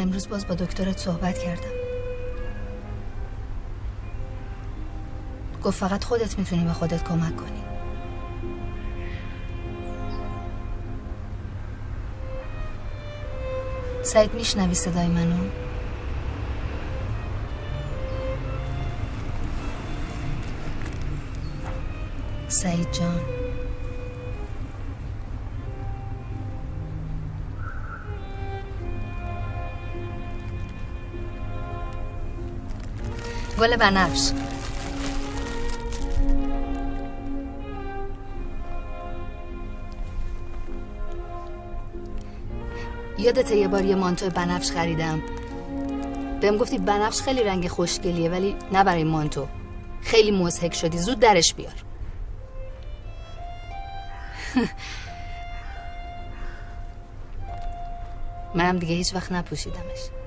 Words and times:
من 0.00 0.06
امروز 0.06 0.28
باز 0.28 0.46
با 0.46 0.54
دکترت 0.54 0.98
صحبت 0.98 1.38
کردم. 1.38 1.70
گفت 5.62 5.78
فقط 5.78 6.04
خودت 6.04 6.38
می‌تونی 6.38 6.64
به 6.64 6.72
خودت 6.72 7.04
کمک 7.04 7.36
کنی. 7.36 7.62
سعید 14.02 14.34
میشنوی 14.34 14.74
صدای 14.74 15.08
منو؟ 15.08 15.36
سعید 22.48 22.92
جان. 22.92 23.39
گل 33.60 33.76
بنفش. 33.76 34.30
یادت 43.18 43.50
یه 43.50 43.68
بار 43.68 43.84
یه 43.84 43.94
مانتو 43.94 44.30
بنفش 44.30 44.70
خریدم. 44.70 45.22
بهم 46.40 46.56
گفتی 46.56 46.78
بنفش 46.78 47.20
خیلی 47.22 47.42
رنگ 47.42 47.68
خوشگلیه 47.68 48.30
ولی 48.30 48.56
نه 48.72 48.84
برای 48.84 49.04
مانتو. 49.04 49.48
خیلی 50.02 50.30
مزهک 50.30 50.74
شدی. 50.74 50.98
زود 50.98 51.20
درش 51.20 51.54
بیار. 51.54 51.84
منم 58.54 58.78
دیگه 58.78 58.94
هیچ 58.94 59.14
وقت 59.14 59.32
نپوشیدمش. 59.32 60.19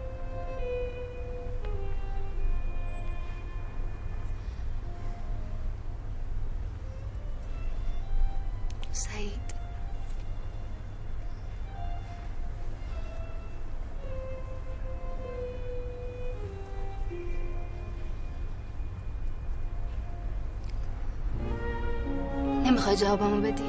جوابمو 23.04 23.42
بدی؟ 23.42 23.64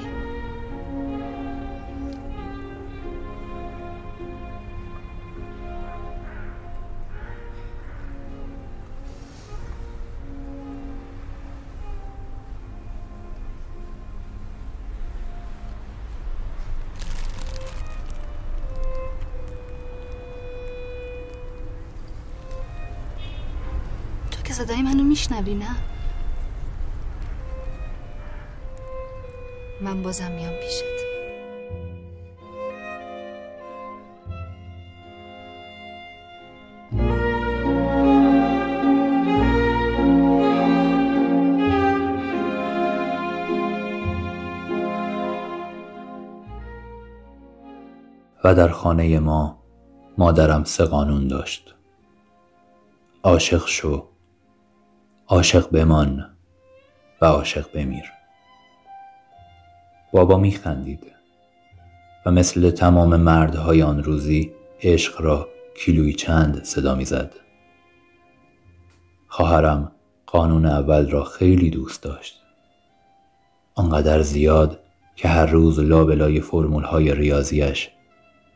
تو 24.30 24.42
که 24.42 24.52
صدای 24.52 24.82
منو 24.82 25.02
میشنوی 25.02 25.54
نه؟ 25.54 25.93
بازم 30.04 30.32
میام 30.32 30.52
پیشت. 30.52 30.84
و 48.44 48.54
در 48.54 48.68
خانه 48.68 49.18
ما 49.18 49.62
مادرم 50.18 50.64
سه 50.64 50.84
قانون 50.84 51.28
داشت. 51.28 51.74
عاشق 53.22 53.66
شو 53.66 54.08
عاشق 55.28 55.70
بمان 55.70 56.36
و 57.20 57.26
عاشق 57.26 57.72
بمیر. 57.72 58.23
بابا 60.14 60.38
میخندید 60.38 61.12
و 62.26 62.30
مثل 62.30 62.70
تمام 62.70 63.16
مردهای 63.16 63.82
آن 63.82 64.02
روزی 64.02 64.52
عشق 64.82 65.22
را 65.22 65.48
کیلوی 65.76 66.12
چند 66.12 66.64
صدا 66.64 66.94
می‌زد. 66.94 67.32
خواهرم 69.28 69.92
قانون 70.26 70.66
اول 70.66 71.10
را 71.10 71.24
خیلی 71.24 71.70
دوست 71.70 72.02
داشت. 72.02 72.42
آنقدر 73.74 74.22
زیاد 74.22 74.80
که 75.16 75.28
هر 75.28 75.46
روز 75.46 75.80
لابلای 75.80 76.40
فرمول 76.40 76.84
های 76.84 77.14
ریاضیش 77.14 77.90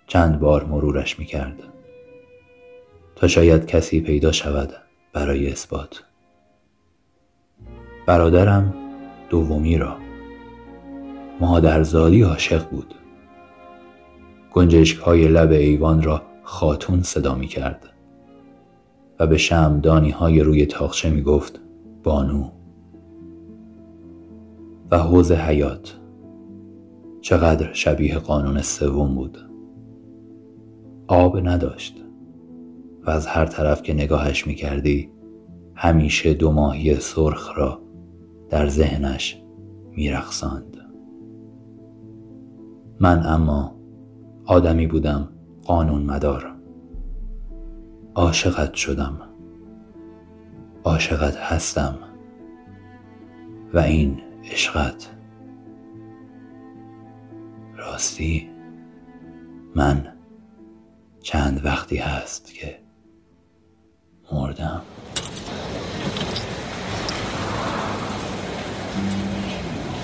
چند 0.07 0.41
بار 0.41 0.65
مرورش 0.65 1.19
می‌کرد. 1.19 1.63
تا 3.17 3.29
شاید 3.29 3.67
کسی 3.67 4.01
پیدا 4.01 4.33
شود 4.33 4.73
برای 5.13 5.53
اثبات. 5.53 6.05
برادرم 8.07 8.75
دومی 9.31 9.79
را 9.79 10.08
مادرزادی 11.41 12.23
عاشق 12.23 12.71
بود. 12.71 12.95
گنجشک 14.53 14.99
های 14.99 15.29
لب 15.29 15.51
ایوان 15.51 16.03
را 16.03 16.23
خاتون 16.43 17.03
صدا 17.03 17.35
می 17.35 17.47
کرد 17.47 17.89
و 19.21 19.27
به 19.27 19.37
شمدانی 19.37 20.11
های 20.11 20.41
روی 20.41 20.67
تاخچه 20.67 21.11
می 21.11 21.23
گفت 21.23 21.61
بانو. 22.03 22.51
و 24.91 24.99
حوز 24.99 25.33
حیات. 25.33 25.99
چقدر 27.21 27.73
شبیه 27.73 28.19
قانون 28.19 28.63
سوم 28.63 29.15
بود. 29.15 29.39
آب 31.09 31.49
نداشت. 31.49 32.05
و 33.07 33.11
از 33.11 33.27
هر 33.27 33.45
طرف 33.45 33.83
که 33.83 33.95
نگاهش 33.95 34.47
می 34.47 34.55
کردی 34.55 35.11
همیشه 35.75 36.35
دو 36.35 36.53
ماهی 36.53 36.95
سرخ 36.95 37.59
را 37.59 37.81
در 38.51 38.69
ذهنش 38.69 39.43
میرقصاند. 39.91 40.78
من 43.01 43.27
اما 43.27 43.75
آدمی 44.45 44.87
بودم 44.87 45.29
قانون 45.65 46.03
مدار. 46.03 46.55
عاشقت 48.15 48.75
شدم. 48.75 49.21
عاشقت 50.85 51.37
هستم. 51.37 51.99
و 53.75 53.79
این 53.79 54.21
عشقت. 54.53 55.11
راستی 57.77 58.51
من 59.75 60.13
چند 61.21 61.65
وقتی 61.65 61.97
هست 61.97 62.55
که 62.55 62.81
مردم. 64.33 64.83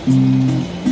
به 0.06 0.83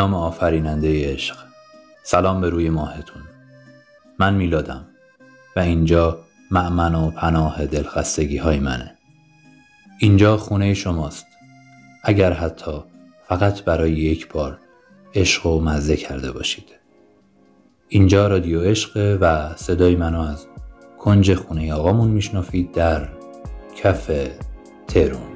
نام 0.00 0.14
آفریننده 0.14 1.12
عشق. 1.12 1.36
سلام 2.02 2.40
به 2.40 2.48
روی 2.48 2.70
ماهتون. 2.70 3.22
من 4.18 4.34
میلادم 4.34 4.86
و 5.56 5.60
اینجا 5.60 6.18
معمن 6.50 6.94
و 6.94 7.10
پناه 7.10 7.66
دلخستگی 7.66 8.36
های 8.36 8.58
منه. 8.58 8.94
اینجا 9.98 10.36
خونه 10.36 10.74
شماست. 10.74 11.26
اگر 12.04 12.32
حتی 12.32 12.82
فقط 13.28 13.62
برای 13.62 13.92
یک 13.92 14.28
بار 14.28 14.58
عشق 15.14 15.46
و 15.46 15.60
مزه 15.60 15.96
کرده 15.96 16.32
باشید. 16.32 16.68
اینجا 17.88 18.26
رادیو 18.26 18.60
عشق 18.60 19.18
و 19.20 19.54
صدای 19.56 19.96
منو 19.96 20.20
از 20.20 20.46
کنج 20.98 21.34
خونه 21.34 21.74
آقامون 21.74 22.08
میشنفید 22.08 22.72
در 22.72 23.08
کف 23.76 24.10
ترون 24.88 25.30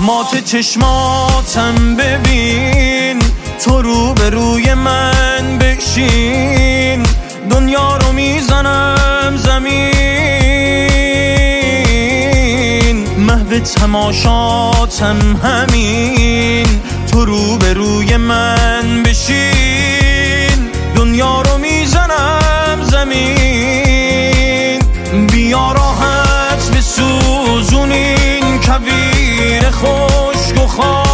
مات 0.00 0.44
چشماتم 0.44 1.96
ببین. 1.96 3.31
تو 3.64 3.82
رو 3.82 4.14
به 4.14 4.30
روی 4.30 4.74
من 4.74 5.58
بشین 5.60 7.02
دنیا 7.50 7.96
رو 7.96 8.12
می‌زنم 8.12 9.36
زمین. 9.36 9.92
محو 13.18 13.58
تماشاتم 13.58 15.16
همین. 15.42 16.66
تو 17.12 17.24
رو 17.24 17.56
به 17.56 17.72
روی 17.72 18.16
من 18.16 19.02
بشین. 19.02 20.70
دنیا 20.96 21.42
رو 21.42 21.58
می‌زنم 21.58 22.78
زمین. 22.82 24.82
بیا 25.32 25.72
راحت 25.72 26.70
به 26.74 26.80
سوزونین 26.80 28.58
کویر 28.58 29.70
خشک 29.70 30.64
و 30.64 30.66
خالی 30.66 31.02
رو 31.04 31.11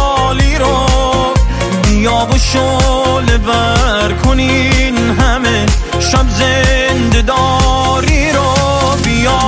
بیا 1.99 2.27
و 2.31 2.37
شل 2.37 3.37
بر 3.37 4.13
کنین 4.13 4.97
همه 4.97 5.65
شب 5.99 6.25
زنده 6.29 7.21
داری 7.21 8.31
رو 8.31 8.53
بیا. 9.03 9.39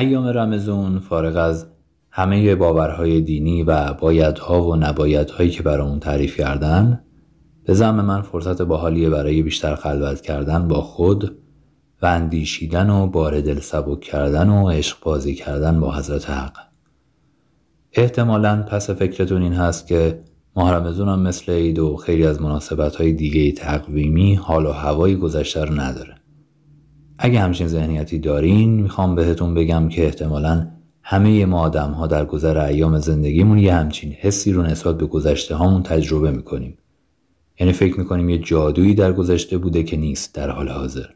ایام 0.00 0.26
رمزون 0.26 0.98
فارغ 0.98 1.36
از 1.36 1.66
همه 2.10 2.54
باورهای 2.54 3.20
دینی 3.20 3.62
و 3.62 3.92
بایدها 3.92 4.62
و 4.62 4.76
نبایدهایی 4.76 5.50
که 5.50 5.62
برامون 5.62 6.00
تعریف 6.00 6.36
کردن 6.36 7.00
به 7.64 7.74
زعم 7.74 8.04
من 8.04 8.22
فرصت 8.22 8.62
باحالیه 8.62 9.10
برای 9.10 9.42
بیشتر 9.42 9.74
خلوت 9.74 10.20
کردن 10.20 10.68
با 10.68 10.80
خود 10.80 11.36
و 12.02 12.06
اندیشیدن 12.06 12.90
و 12.90 13.06
بار 13.06 13.40
دل 13.40 13.60
سبک 13.60 14.00
کردن 14.00 14.48
و 14.48 14.68
عشق 14.68 14.96
بازی 15.02 15.34
کردن 15.34 15.80
با 15.80 15.94
حضرت 15.94 16.30
حق. 16.30 16.56
احتمالا 17.92 18.62
پس 18.62 18.90
فکرتون 18.90 19.42
این 19.42 19.54
هست 19.54 19.86
که 19.86 20.20
ماه 20.56 20.72
رمضون 20.72 21.08
هم 21.08 21.20
مثل 21.20 21.52
عید 21.52 21.78
و 21.78 21.96
خیلی 21.96 22.26
از 22.26 22.42
مناسبت 22.42 22.96
های 22.96 23.12
دیگه 23.12 23.52
تقویمی 23.52 24.34
حال 24.34 24.66
و 24.66 24.72
هوای 24.72 25.16
گذشته 25.16 25.64
رو 25.64 25.80
نداره. 25.80 26.19
اگه 27.22 27.40
همچین 27.40 27.68
ذهنیتی 27.68 28.18
دارین 28.18 28.80
می‌خوام 28.80 29.14
بهتون 29.14 29.54
بگم 29.54 29.88
که 29.88 30.04
احتمالا 30.04 30.66
همه 31.02 31.46
ما 31.46 31.60
آدم 31.60 31.90
ها 31.90 32.06
در 32.06 32.24
گذر 32.24 32.58
ایام 32.58 32.98
زندگیمون 32.98 33.58
یه 33.58 33.74
همچین 33.74 34.12
حسی 34.12 34.52
رو 34.52 34.62
نسبت 34.62 34.98
به 34.98 35.06
گذشته 35.06 35.54
هامون 35.54 35.82
تجربه 35.82 36.30
می‌کنیم. 36.30 36.78
یعنی 37.60 37.72
فکر 37.72 37.98
می‌کنیم 37.98 38.28
یه 38.28 38.38
جادویی 38.38 38.94
در 38.94 39.12
گذشته 39.12 39.58
بوده 39.58 39.82
که 39.82 39.96
نیست 39.96 40.34
در 40.34 40.50
حال 40.50 40.68
حاضر. 40.68 41.06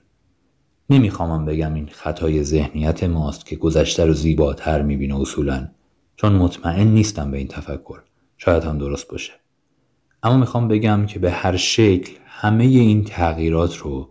نمیخوامم 0.91 1.45
بگم 1.45 1.75
این 1.75 1.89
خطای 1.93 2.45
ذهنیت 2.45 3.05
ماست 3.05 3.47
که 3.47 3.57
گذشته 3.57 4.05
رو 4.05 4.13
زیباتر 4.13 4.83
می‌بینه 4.83 5.21
اصولا 5.21 5.69
چون 6.17 6.33
مطمئن 6.33 6.87
نیستم 6.89 7.31
به 7.31 7.39
این 7.39 7.49
تفکر. 7.49 7.99
شاید 8.37 8.65
هم 8.65 8.79
درست 8.79 9.09
باشه. 9.09 9.33
اما 10.23 10.37
می‌خوام 10.37 10.69
بگم 10.69 11.07
که 11.07 11.19
به 11.19 11.31
هر 11.31 11.57
شکل 11.57 12.13
همه 12.27 12.65
این 12.65 13.05
تغییرات 13.05 13.77
رو 13.77 14.09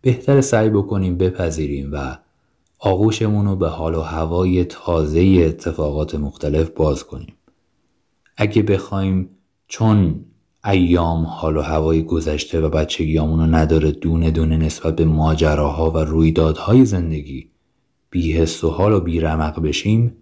بهتر 0.00 0.40
سعی 0.40 0.70
بکنیم 0.70 1.18
بپذیریم 1.18 1.90
و 1.92 2.18
آغوشمون 2.78 3.46
رو 3.46 3.56
به 3.56 3.68
حال 3.68 3.94
و 3.94 4.00
هوای 4.00 4.64
تازه 4.64 5.20
اتفاقات 5.20 6.14
مختلف 6.14 6.70
باز 6.70 7.04
کنیم. 7.04 7.34
اگه 8.36 8.62
بخوایم 8.62 9.30
چون 9.68 10.24
ایام 10.64 11.24
حال 11.24 11.56
و 11.56 11.60
هوای 11.60 12.02
گذشته 12.02 12.60
و 12.60 12.68
بچگیامون 12.68 13.40
رو 13.40 13.46
نداره 13.46 13.90
دونه 13.90 14.30
دونه 14.30 14.56
نسبت 14.56 14.96
به 14.96 15.04
ماجراها 15.04 15.90
و 15.90 15.98
رویدادهای 15.98 16.84
زندگی 16.84 17.50
بی 18.10 18.32
حس 18.32 18.64
و 18.64 18.70
حال 18.70 18.92
و 18.92 19.00
بی 19.00 19.20
رمق 19.20 19.60
بشیم 19.60 20.16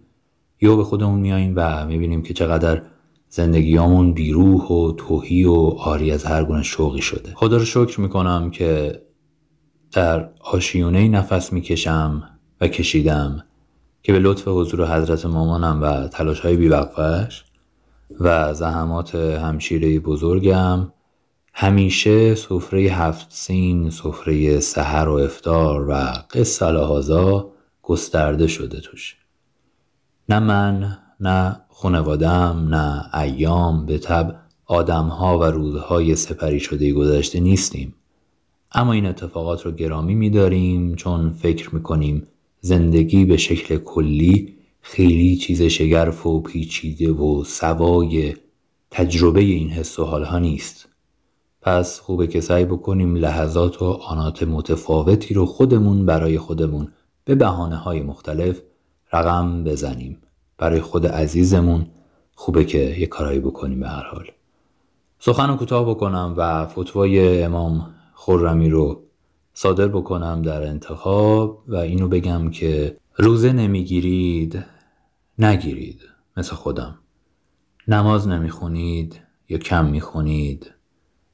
یا 0.61 0.75
به 0.75 0.83
خودمون 0.83 1.19
میاییم 1.19 1.53
و 1.55 1.87
می‌بینیم 1.87 2.21
که 2.21 2.33
چقدر 2.33 2.81
زندگیامون 3.29 4.13
بیروح 4.13 4.67
و 4.67 4.91
توهی 4.91 5.43
و 5.43 5.55
آری 5.77 6.11
از 6.11 6.23
هر 6.23 6.43
گونه 6.43 6.63
شوقی 6.63 7.01
شده. 7.01 7.31
خدا 7.35 7.57
رو 7.57 7.65
شکر 7.65 8.01
می‌کنم 8.01 8.51
که 8.51 9.01
در 9.91 10.29
آشیونه 10.39 11.07
نفس 11.07 11.53
می‌کشم 11.53 12.23
و 12.61 12.67
کشیدم 12.67 13.43
که 14.03 14.13
به 14.13 14.19
لطف 14.19 14.47
حضور 14.47 14.97
حضرت 14.97 15.25
مامانم 15.25 15.81
و 15.81 16.07
تلاش 16.07 16.39
های 16.39 16.57
بیوقفش 16.57 17.43
و 18.19 18.53
زحمات 18.53 19.15
همشیره 19.15 19.99
بزرگم 19.99 20.91
همیشه 21.53 22.35
سفره 22.35 22.79
هفت 22.81 23.27
سین 23.29 23.89
سفره 23.89 24.59
سحر 24.59 25.09
و 25.09 25.13
افتار 25.13 25.89
و 25.89 25.93
قصه 26.31 26.71
لحاظا 26.71 27.49
گسترده 27.83 28.47
شده 28.47 28.81
توش. 28.81 29.15
نه 30.29 30.39
من 30.39 30.97
نه 31.19 31.61
خانوادم 31.69 32.67
نه 32.69 33.15
ایام 33.19 33.85
به 33.85 33.97
تب 33.97 34.35
آدمها 34.65 35.39
و 35.39 35.43
روزهای 35.43 36.15
سپری 36.15 36.59
شده 36.59 36.93
گذشته 36.93 37.39
نیستیم. 37.39 37.93
اما 38.71 38.93
این 38.93 39.05
اتفاقات 39.05 39.65
رو 39.65 39.71
گرامی 39.71 40.15
میداریم 40.15 40.95
چون 40.95 41.29
فکر 41.29 41.75
می‌کنیم 41.75 42.27
زندگی 42.61 43.25
به 43.25 43.37
شکل 43.37 43.77
کلی 43.77 44.53
خیلی 44.81 45.37
چیز 45.37 45.61
شگرف 45.61 46.25
و 46.25 46.39
پیچیده 46.39 47.11
و 47.11 47.43
سوای 47.43 48.35
تجربه 48.91 49.39
این 49.39 49.69
حس 49.69 49.99
و 49.99 50.05
حالها 50.05 50.39
نیست. 50.39 50.87
پس 51.61 51.99
خوبه 51.99 52.27
که 52.27 52.41
سعی 52.41 52.65
بکنیم 52.65 53.15
لحظات 53.15 53.81
و 53.81 53.85
آنات 53.85 54.43
متفاوتی 54.43 55.33
رو 55.33 55.45
خودمون 55.45 56.05
برای 56.05 56.37
خودمون 56.37 56.87
به 57.25 57.35
بحانه 57.35 57.75
های 57.75 58.01
مختلف 58.01 58.61
رقم 59.13 59.63
بزنیم. 59.63 60.17
برای 60.57 60.81
خود 60.81 61.07
عزیزمون 61.07 61.85
خوبه 62.35 62.65
که 62.65 62.95
یه 62.99 63.05
کارایی 63.05 63.39
بکنیم 63.39 63.79
به 63.79 63.87
هر 63.87 64.03
حال. 64.03 64.25
سخن 65.19 65.55
کوتاه 65.55 65.89
بکنم 65.89 66.33
و 66.37 66.67
فتوای 66.67 67.43
امام 67.43 67.96
خرمی 68.19 68.69
رو 68.69 69.03
صادر 69.53 69.87
بکنم 69.87 70.41
در 70.41 70.63
انتخاب 70.63 71.63
و 71.67 71.75
اینو 71.75 72.07
بگم 72.07 72.49
که 72.49 72.97
روزه 73.15 73.53
نمی‌گیرید 73.53 74.65
نگیرید 75.39 76.01
مثل 76.37 76.55
خودم. 76.55 76.99
نماز 77.87 78.27
نمی‌خونید 78.27 79.19
یا 79.49 79.57
کم 79.57 79.85
می‌خونید 79.85 80.71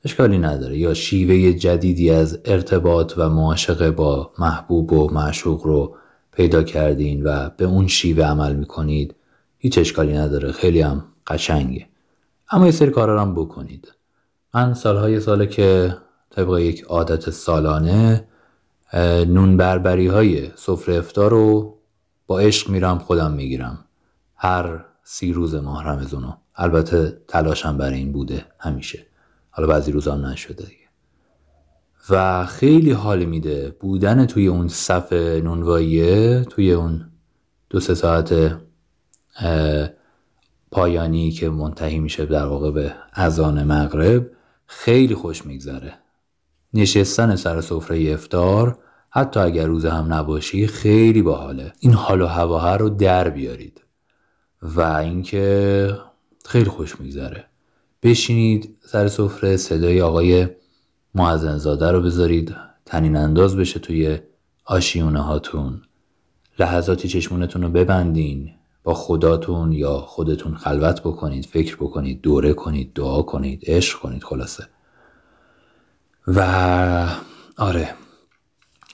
اشکالی 0.06 0.38
نداره. 0.38 0.78
یا 0.78 0.94
شیوه 0.94 1.54
جدیدی 1.54 2.10
از 2.10 2.40
ارتباط 2.46 3.14
و 3.18 3.30
معاشقه 3.30 3.92
با 3.92 4.32
محبوب 4.40 4.94
و 4.94 5.14
معشوق 5.14 5.66
رو 5.66 5.96
پیدا 6.32 6.64
کردین 6.64 7.24
و 7.24 7.50
به 7.50 7.66
اون 7.66 7.88
شیوه 7.88 8.24
عمل 8.24 8.56
می‌کنید 8.56 9.16
هیچ 9.58 9.78
اشکالی 9.78 10.14
نداره. 10.14 10.52
خیلی 10.52 10.82
هم 10.82 11.06
قشنگه. 11.28 11.88
اما 12.52 12.66
یه 12.66 12.72
سری 12.72 12.92
کارا 12.92 13.22
هم 13.22 13.36
بکنید. 13.36 13.94
من 14.54 14.74
سالهای 14.74 15.20
ساله 15.20 15.48
که 15.48 15.98
طبق 16.36 16.58
یک 16.60 16.82
عادت 16.82 17.30
سالانه 17.30 18.28
نون 19.28 19.58
بربری 19.58 20.08
های 20.08 20.52
سفره 20.56 20.96
افتار 20.96 21.32
رو 21.32 21.78
با 22.28 22.40
عشق 22.40 22.70
میرم 22.70 22.98
خودم 22.98 23.32
می‌گیرم. 23.32 23.86
هر 24.36 24.86
سی 25.04 25.34
روز 25.34 25.56
ماه 25.56 25.88
رمزونو 25.88 26.34
البته 26.56 27.22
تلاشم 27.28 27.78
برای 27.78 27.98
این 27.98 28.12
بوده 28.12 28.46
همیشه. 28.60 29.06
حالا 29.50 29.68
بعضی 29.68 29.92
روزا 29.92 30.16
نشده 30.16 30.64
دیگه. 30.64 30.78
و 32.10 32.46
خیلی 32.46 32.92
حال 32.92 33.26
میده 33.26 33.76
بودن 33.80 34.26
توی 34.26 34.48
اون 34.48 34.68
صف 34.68 35.14
نونواییه 35.14 36.44
توی 36.44 36.72
اون 36.72 37.06
دو 37.70 37.80
سه 37.80 37.96
ساعت 37.96 38.60
پایانی 40.72 41.32
که 41.32 41.50
منتهی 41.50 42.00
میشه 42.00 42.26
در 42.26 42.46
واقع 42.46 42.72
به 42.72 42.94
اذان 43.14 43.64
مغرب 43.64 44.32
خیلی 44.66 45.16
خوش 45.16 45.46
میگذره. 45.46 46.03
نشستن 46.74 47.36
سر 47.36 47.62
سفره 47.62 48.14
افتار 48.14 48.78
حتی 49.10 49.40
اگر 49.40 49.66
روز 49.68 49.86
هم 49.86 50.14
نباشی 50.14 50.68
خیلی 50.68 51.22
باحاله. 51.22 51.74
این 51.80 51.94
حال 51.94 52.22
و 52.22 52.28
هواه 52.28 52.78
رو 52.78 52.90
در 52.90 53.30
بیارید. 53.30 53.82
و 54.62 54.82
اینکه 54.82 55.98
خیلی 56.46 56.70
خوش 56.70 57.00
میگذره. 57.00 57.46
بشینید 58.04 58.78
سر 58.82 59.08
سفره 59.08 59.58
صدای 59.58 60.02
آقای 60.02 60.48
معزنزاده 61.16 61.92
رو 61.92 62.02
بذارید. 62.02 62.56
تنین 62.86 63.16
انداز 63.16 63.58
بشه 63.58 63.80
توی 63.80 64.20
آشیونه 64.66 65.20
هاتون. 65.20 65.82
لحظاتی 66.60 67.08
چشمونتون 67.08 67.62
رو 67.62 67.70
ببندین. 67.70 68.52
با 68.84 68.94
خداتون 68.94 69.72
یا 69.72 69.98
خودتون 69.98 70.56
خلوت 70.56 71.02
بکنید 71.02 71.46
فکر 71.46 71.76
بکنید 71.76 72.22
دوره 72.22 72.54
کنید 72.54 72.94
دعا 72.94 73.22
کنید 73.22 73.64
عشق 73.68 74.00
کنید 74.00 74.24
خلاصه. 74.24 74.68
و 76.28 76.42
آره. 77.58 77.90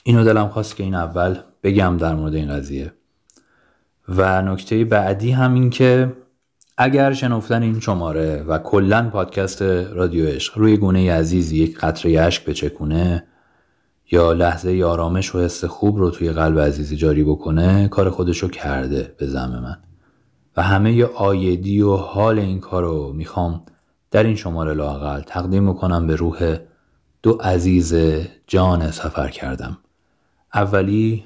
اینو 0.02 0.24
دلم 0.24 0.48
خواست 0.48 0.76
که 0.76 0.82
این 0.82 0.94
اول 0.94 1.38
بگم 1.62 1.96
در 1.96 2.14
مورد 2.14 2.34
این 2.34 2.48
قضیه. 2.48 2.92
و 4.08 4.42
نکته 4.42 4.84
بعدی 4.84 5.30
هم 5.30 5.54
این 5.54 5.70
که 5.70 6.12
اگر 6.76 7.12
شنفتن 7.12 7.62
این 7.62 7.80
شماره 7.80 8.42
و 8.42 8.58
کلا 8.58 9.10
پادکست 9.10 9.62
رادیو 9.62 10.26
عشق 10.26 10.58
روی 10.58 10.76
گونه 10.76 11.12
عزیزی 11.12 11.56
یک 11.56 11.78
قطره 11.78 12.20
اشک 12.20 12.44
بچکونه 12.44 13.24
یا 14.10 14.32
لحظه 14.32 14.84
آرامش 14.84 15.34
و 15.34 15.38
حس 15.40 15.64
خوب 15.64 15.98
رو 15.98 16.10
توی 16.10 16.30
قلب 16.30 16.60
عزیزی 16.60 16.96
جاری 16.96 17.24
بکنه 17.24 17.88
کار 17.88 18.10
خودشو 18.10 18.48
کرده 18.48 19.14
به 19.18 19.26
زم 19.26 19.60
من. 19.62 19.78
و 20.56 20.62
همه 20.62 20.92
ی 20.92 21.02
آیدی 21.02 21.82
و 21.82 21.96
حال 21.96 22.38
این 22.38 22.60
کار 22.60 22.82
رو 22.82 23.12
می‌خوام 23.12 23.62
در 24.10 24.22
این 24.22 24.36
شماره 24.36 24.74
لاقل 24.74 25.20
تقدیم 25.20 25.74
کنم 25.74 26.06
به 26.06 26.16
روح 26.16 26.56
دو 27.22 27.32
عزیز 27.32 27.94
جان 28.46 28.90
سفر 28.90 29.28
کردم. 29.28 29.78
اولی 30.54 31.24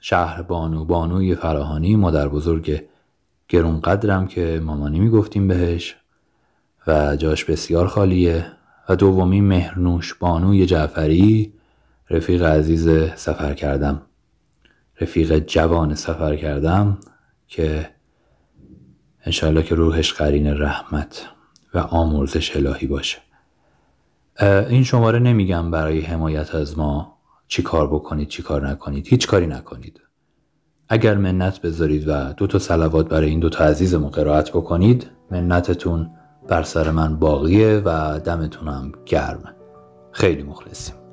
شهر 0.00 0.42
بانو 0.42 0.84
بانوی 0.84 1.34
فراهانی 1.34 1.96
مادر 1.96 2.28
بزرگ 2.28 2.82
گرون 3.48 3.80
قدرم 3.80 4.26
که 4.26 4.60
مامانی 4.64 5.00
می‌گفتیم 5.00 5.48
بهش 5.48 5.96
و 6.86 7.16
جاش 7.16 7.44
بسیار 7.44 7.86
خالیه. 7.86 8.46
و 8.88 8.96
دومی 8.96 9.40
مهرنوش 9.40 10.14
بانوی 10.14 10.66
جعفری 10.66 11.52
رفیق 12.10 12.42
عزیز 12.42 12.88
سفر 13.16 13.54
کردم. 13.54 14.02
رفیق 15.00 15.38
جوان 15.38 15.94
سفر 15.94 16.36
کردم 16.36 16.98
که 17.48 17.90
انشاءالله 19.24 19.62
که 19.62 19.74
روحش 19.74 20.12
قرین 20.12 20.46
رحمت 20.46 21.26
و 21.74 21.78
آمرزش 21.78 22.56
الهی 22.56 22.86
باشه. 22.86 23.23
این 24.40 24.84
شماره 24.84 25.18
نمیگم 25.18 25.70
برای 25.70 26.00
حمایت 26.00 26.54
از 26.54 26.78
ما 26.78 27.18
چی 27.48 27.62
کار 27.62 27.86
بکنید 27.88 28.28
چی 28.28 28.42
کار 28.42 28.68
نکنید. 28.68 29.06
هیچ 29.08 29.26
کاری 29.26 29.46
نکنید. 29.46 30.00
اگر 30.88 31.14
منت 31.14 31.60
بذارید 31.60 32.08
و 32.08 32.32
دو 32.32 32.46
تا 32.46 32.58
سلوات 32.58 33.08
برای 33.08 33.30
این 33.30 33.40
دو 33.40 33.48
تا 33.48 33.64
عزیزمون 33.64 34.10
قرائت 34.10 34.50
بکنید 34.50 35.10
منتتون 35.30 36.10
بر 36.48 36.62
سر 36.62 36.90
من 36.90 37.16
باقیه 37.16 37.82
و 37.84 38.20
دمتونم 38.24 38.92
گرمه 39.06 39.54
خیلی 40.12 40.42
مخلصیم. 40.42 41.03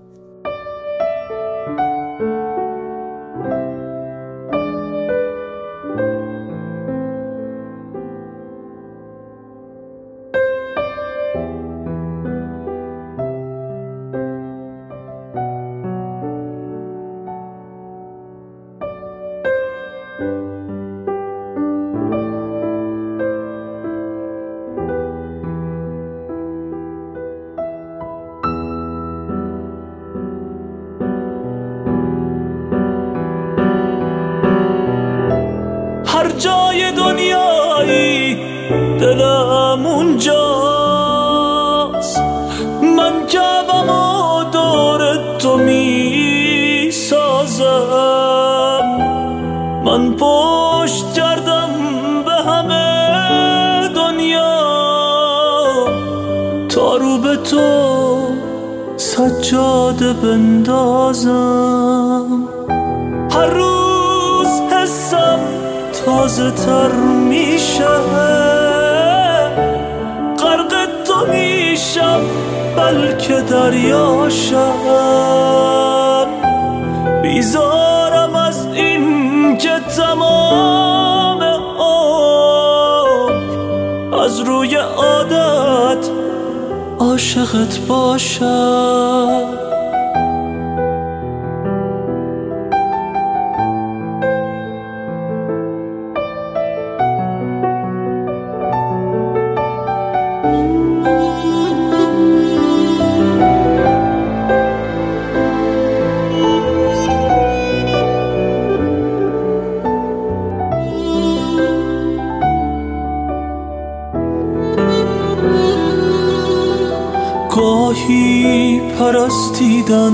پرستیدن 119.91 120.13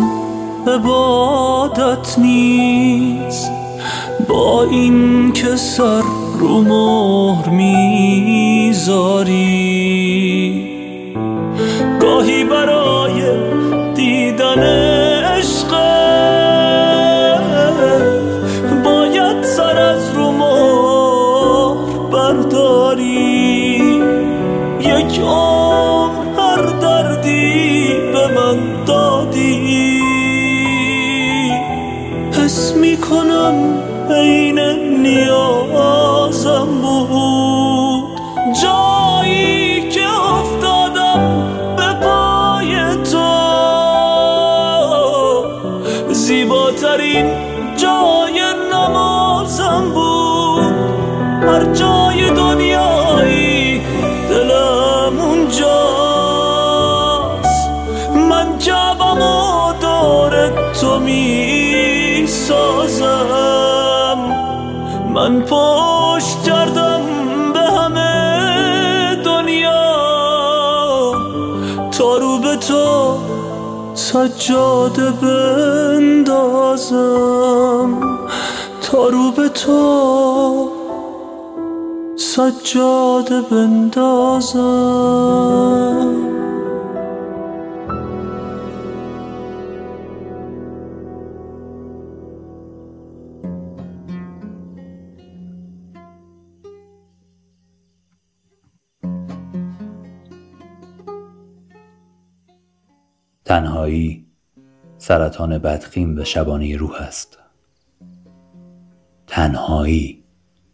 عبادت 0.68 2.20
نیست. 2.20 3.52
با 4.30 4.64
این 4.64 5.32
که 5.34 5.56
سر 5.56 6.02
رو 6.40 6.62
مهر 6.62 7.50
می‌ذاری. 7.50 8.78
سجاده 74.88 75.12
بندازم 75.12 76.78
تا 78.82 79.08
رو 79.08 79.32
به 79.32 79.50
تو 79.50 80.70
سجاده 82.16 83.42
بندازم. 83.42 84.58
سرطان 105.08 105.58
بدخیم 105.58 106.16
به 106.16 106.24
شبانه 106.24 106.78
روح 106.78 107.02
است. 107.02 107.38
تنهایی 109.28 110.24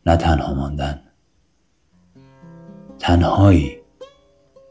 نه 0.06 0.18
تنها 0.18 0.54
ماندن. 0.54 1.02
تنهایی 3.00 3.78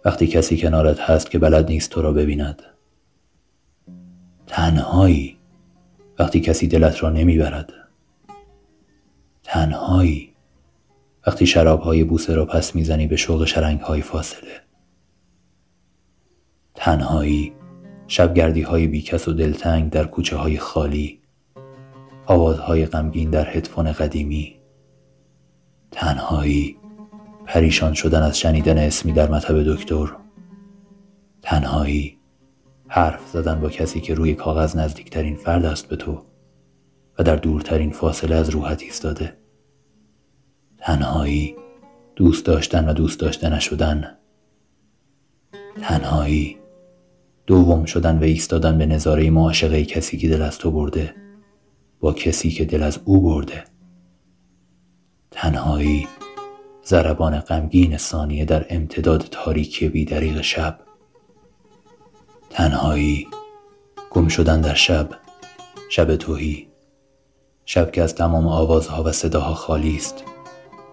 وقتی 0.05 0.27
کسی 0.27 0.59
کنارت 0.59 1.01
هست 1.01 1.31
که 1.31 1.39
بلد 1.39 1.69
نیست 1.69 1.91
تو 1.91 2.03
را 2.03 2.13
ببیند. 2.13 2.63
تنهایی 4.47 5.39
وقتی 6.19 6.41
کسی 6.41 6.69
دلت 6.69 7.03
را 7.03 7.11
نمی‌برد. 7.11 7.73
تنهایی 9.43 10.33
وقتی 11.27 11.47
شرابهای 11.47 12.05
بوسه 12.05 12.35
را 12.35 12.47
پس 12.47 12.75
می‌زنی 12.75 13.07
به 13.07 13.17
شوق 13.17 13.45
شرنگهای 13.45 14.03
فاصله. 14.03 14.61
تنهایی 16.75 17.53
شبگردی 18.12 18.62
های 18.62 18.87
بیکس 18.87 19.29
و 19.29 19.33
دلتنگ 19.33 19.90
در 19.90 20.05
کوچه 20.05 20.37
های 20.37 20.59
خالی 20.59 21.20
آوازهای 22.27 22.87
غمگین 22.87 23.31
در 23.31 23.57
هدفون 23.57 23.92
قدیمی. 23.92 24.57
تنهایی 25.90 26.77
پریشان 27.46 27.94
شدن 27.94 28.22
از 28.22 28.38
شنیدن 28.38 28.79
اسمی 28.79 29.12
در 29.12 29.31
مطب 29.31 29.62
دکتر. 29.62 30.16
تنهایی 31.42 32.18
حرف 32.88 33.29
زدن 33.29 33.61
با 33.61 33.68
کسی 33.68 34.01
که 34.01 34.14
روی 34.14 34.35
کاغذ 34.35 34.77
نزدیکترین 34.77 35.37
فرد 35.37 35.64
است 35.64 35.88
به 35.88 35.96
تو 35.96 36.25
و 37.18 37.22
در 37.22 37.37
دورترین 37.37 37.90
فاصله 37.90 38.35
از 38.35 38.51
روحت 38.51 38.83
ایستاده. 38.83 39.37
تنهایی 40.79 41.57
دوست 42.16 42.46
داشتن 42.46 42.88
و 42.88 42.92
دوست 42.92 43.20
داشته 43.20 43.48
نشدن 43.48 44.16
تنهایی 45.83 46.62
دوم 47.47 47.85
شدن 47.85 48.19
و 48.19 48.23
ایستادن 48.23 48.79
به 48.79 48.87
نظاره 48.87 49.31
معاشقه 49.31 49.85
کسی 49.85 50.17
که 50.17 50.29
دل 50.29 50.43
از 50.43 50.59
تو 50.59 50.71
برده 50.71 51.15
با 52.01 52.13
کسی 52.13 52.51
که 52.51 52.65
دل 52.65 52.83
از 52.83 53.01
او 53.05 53.21
برده. 53.21 53.65
تنهایی 55.31 56.09
زربان 56.85 57.41
غمگین 57.41 57.97
ثانیه 57.97 58.45
در 58.45 58.67
امتداد 58.71 59.29
تاریکی 59.31 59.89
بیدریق 59.89 60.41
شب. 60.41 60.79
تنهایی 62.51 63.29
گم 64.11 64.29
شدن 64.29 64.61
در 64.61 64.75
شب 64.75 65.09
شب 65.89 66.17
توهی. 66.17 66.69
شب 67.65 67.93
که 67.93 68.03
از 68.03 68.15
تمام 68.15 68.47
آوازها 68.47 69.03
و 69.03 69.13
صداها 69.13 69.55
خالی 69.55 69.97
است 69.97 70.25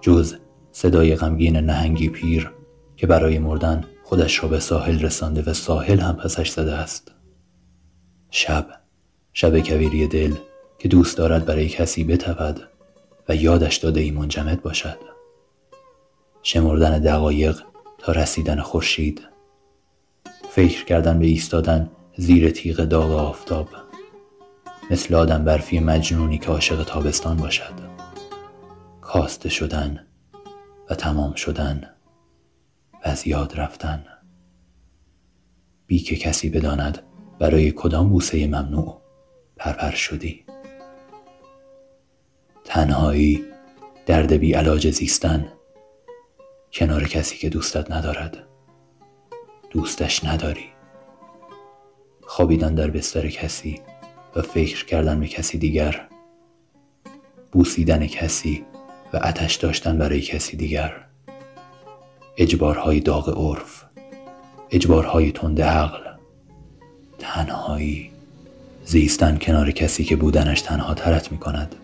جز 0.01 0.35
صدای 0.71 1.15
غمگین 1.15 1.57
نهنگی 1.57 2.09
پیر 2.09 2.51
که 2.97 3.07
برای 3.07 3.39
مردن 3.39 3.83
خودش 4.09 4.43
را 4.43 4.49
به 4.49 4.59
ساحل 4.59 4.99
رسانده 4.99 5.41
و 5.41 5.53
ساحل 5.53 5.99
هم 5.99 6.15
پسش 6.15 6.49
زده 6.49 6.73
است. 6.73 7.11
شب 8.31 8.67
شب 9.33 9.59
کویری 9.59 10.07
دل 10.07 10.35
که 10.79 10.87
دوست 10.87 11.17
دارد 11.17 11.45
برای 11.45 11.69
کسی 11.69 12.03
بتود 12.03 12.69
و 13.29 13.35
یادش 13.35 13.77
داده 13.77 14.01
ای 14.01 14.11
منجمد 14.11 14.61
باشد. 14.61 14.97
شمردن 16.43 16.99
دقایق 16.99 17.61
تا 17.97 18.11
رسیدن 18.11 18.61
خورشید. 18.61 19.21
فکر 20.49 20.85
کردن 20.85 21.19
به 21.19 21.25
ایستادن 21.25 21.89
زیر 22.17 22.49
تیغ 22.49 22.83
داغ 22.83 23.11
آفتاب. 23.11 23.69
مثل 24.91 25.15
آدم 25.15 25.43
برفی 25.43 25.79
مجنونی 25.79 26.37
که 26.37 26.47
عاشق 26.47 26.83
تابستان 26.83 27.37
باشد. 27.37 27.73
کاسته 29.01 29.49
شدن 29.49 30.05
و 30.89 30.95
تمام 30.95 31.33
شدن. 31.33 31.98
از 33.09 33.27
یاد 33.27 33.59
رفتن. 33.59 34.05
بی 35.87 35.99
که 35.99 36.15
کسی 36.15 36.49
بداند 36.49 37.03
برای 37.39 37.71
کدام 37.71 38.09
بوسه 38.09 38.47
ممنوع 38.47 39.01
پرپر 39.57 39.91
شدی. 39.91 40.45
تنهایی 42.65 43.45
درد 44.05 44.33
بی 44.33 44.53
علاج 44.53 44.91
زیستن 44.91 45.51
کنار 46.73 47.03
کسی 47.03 47.37
که 47.37 47.49
دوستت 47.49 47.91
ندارد. 47.91 48.37
دوستش 49.69 50.23
نداری. 50.23 50.65
خوابیدن 52.21 52.75
در 52.75 52.89
بستر 52.89 53.29
کسی 53.29 53.81
و 54.35 54.41
فکر 54.41 54.85
کردن 54.85 55.19
به 55.19 55.27
کسی 55.27 55.57
دیگر. 55.57 56.07
بوسیدن 57.51 58.07
کسی 58.07 58.65
و 59.13 59.19
اتش 59.23 59.55
داشتن 59.55 59.97
برای 59.97 60.21
کسی 60.21 60.57
دیگر. 60.57 61.08
اجبارهای 62.41 62.99
داغ 62.99 63.29
عرف 63.37 63.83
اجبارهای 64.71 65.31
تند 65.31 65.61
عقل 65.61 65.99
تنهایی 67.19 68.11
زیستن 68.85 69.37
کنار 69.37 69.71
کسی 69.71 70.03
که 70.03 70.15
بودنش 70.15 70.61
تنها 70.61 70.93
ترت 70.93 71.31
می 71.31 71.37
کند 71.37 71.75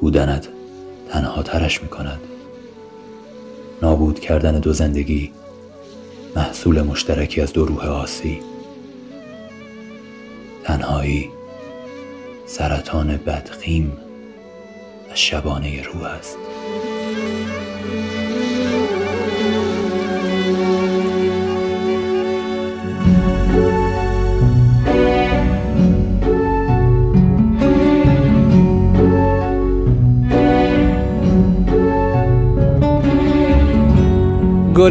بودنت 0.00 0.48
تنها 1.10 1.42
ترش 1.42 1.82
می 1.82 1.88
کند 1.88 2.20
نابود 3.82 4.20
کردن 4.20 4.60
دو 4.60 4.72
زندگی 4.72 5.32
محصول 6.36 6.82
مشترکی 6.82 7.40
از 7.40 7.52
دو 7.52 7.66
روح 7.66 7.86
آسی 7.86 8.40
تنهایی 10.64 11.30
سرطان 12.46 13.16
بدخیم 13.16 13.92
و 15.10 15.14
شبانه 15.14 15.82
روح 15.82 16.02
است. 16.02 16.36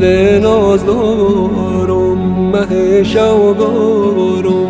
گل 0.04 0.40
نازدارم 0.40 2.18
مه 2.54 3.04
شوگارو 3.04 4.68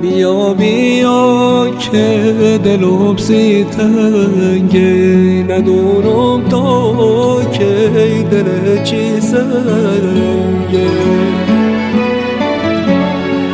بیا 0.00 0.54
بیا 0.54 1.66
که 1.78 2.60
دلم 2.64 3.16
سی 3.16 3.64
تنگه 3.64 5.44
ندونم 5.48 6.48
تا 6.48 7.42
که 7.52 8.24
دل 8.30 8.82
چی 8.84 9.20
سنگه 9.20 10.90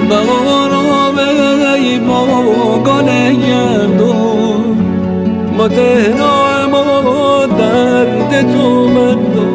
بهارا 0.08 1.72
ای 1.74 1.98
با 1.98 2.26
گل 2.86 3.06
گردم 3.46 4.76
ما 5.56 5.68
تهنا 5.68 6.68
ما 6.70 7.46
درد 7.46 8.52
تو 8.52 8.88
من 8.88 9.51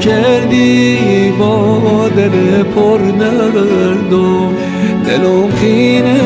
کردی 0.00 1.32
با 1.38 2.08
دل 2.16 2.62
پر 2.62 2.98
دردم 2.98 4.54
دلم 5.06 5.50
خینه 5.50 6.20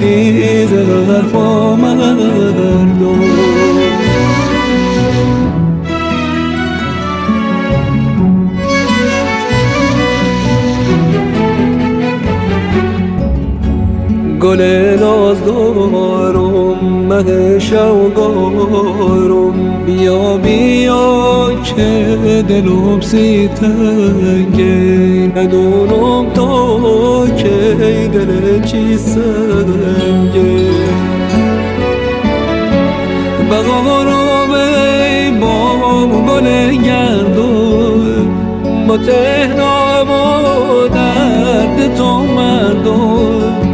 دیز 0.00 0.72
حرفا 0.72 1.76
مردم 1.76 3.18
گل 14.40 14.60
ناز 15.00 15.42
مه 17.08 17.58
شوگارم 17.58 18.98
بیا 19.88 20.36
بیا 20.36 21.50
که 21.64 22.44
دلم 22.48 23.00
سی 23.00 23.48
تنگه 23.48 25.32
ندونم 25.36 26.30
تا 26.34 27.26
که 27.36 28.10
دل 28.12 28.62
چی 28.64 28.96
سنگه. 28.96 30.68
بغارم 33.50 34.50
ای 34.50 35.30
بام 35.30 36.26
گل 36.26 36.70
گردم 36.70 38.26
با 38.88 38.96
تهرام 38.96 40.10
و 40.10 40.88
درد 40.88 41.94
تو 41.96 42.18
مردم 42.18 43.68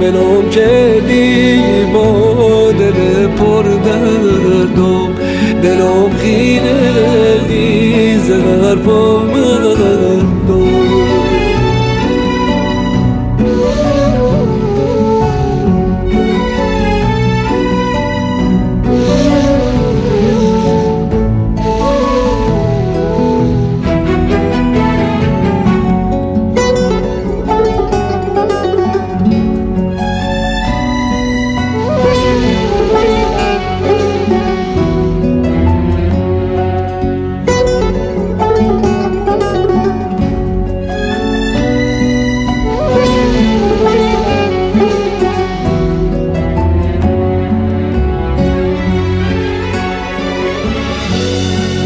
بلوم 0.00 0.50
کردی 0.50 1.60
با 1.94 2.72
دل 2.72 3.26
پر 3.26 3.62
دردم. 3.62 5.25
دلم 5.66 6.10
خیره 6.10 7.38
دی 7.48 8.18
زرفا 8.18 9.18
مردم 9.24 10.35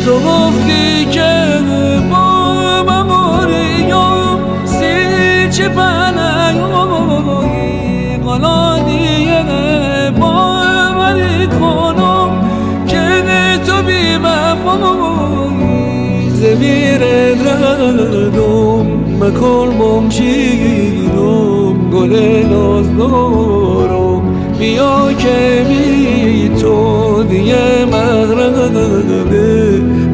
تو 0.05 0.21
گفتی 0.21 1.05
که 1.05 1.59
با 2.11 2.83
مموریم 2.83 4.39
سی 4.65 5.51
چه 5.51 5.69
پنهایی 5.69 7.41
قلادیه 8.17 9.45
با 10.21 10.61
ولی 10.99 11.47
کنم 11.47 12.31
که 12.87 13.23
تو 13.67 13.83
بی 13.83 14.17
وفایی 14.17 15.81
زمیر 16.31 17.03
ردم 17.35 18.87
مکل 19.21 19.71
بمشیرم 19.79 21.11
گل 21.91 22.13
ناز 22.51 22.97
دارم 22.97 24.23
بیا 24.59 25.13
که 25.19 25.67
بی 25.69 26.49
تو 26.61 27.23
دیگه 27.23 27.85
مغربه 27.85 29.10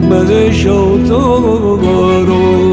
شوتارو 0.09 1.79
تو 1.79 2.66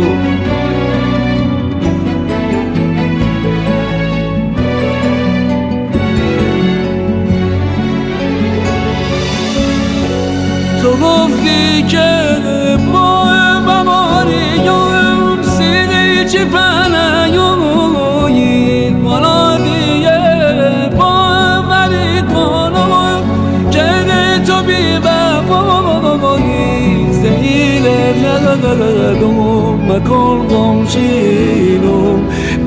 ندادم 28.74 29.92
مکن 29.92 30.48
گمشینم 30.52 32.20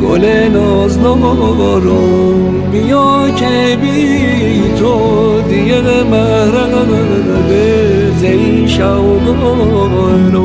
گل 0.03 0.25
ناز 0.53 1.03
دارم 1.03 2.71
بیا 2.73 3.31
که 3.37 3.79
بی 3.81 4.62
تو 4.79 4.95
دیگه 5.49 5.81
مهربه 6.11 7.66
زی 8.21 8.69
شوقارم 8.69 10.37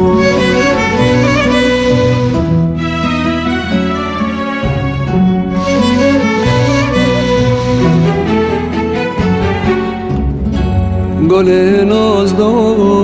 گل 11.30 11.50
ناز 11.89 12.38
دارم 12.38 13.01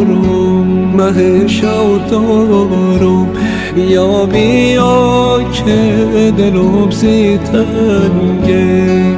مه 0.97 1.47
شو 1.47 1.99
دارم 2.11 3.27
بیا 4.25 5.39
که 5.53 6.33
دلم 6.37 6.89
سی 6.89 7.37
تنگه 7.37 8.63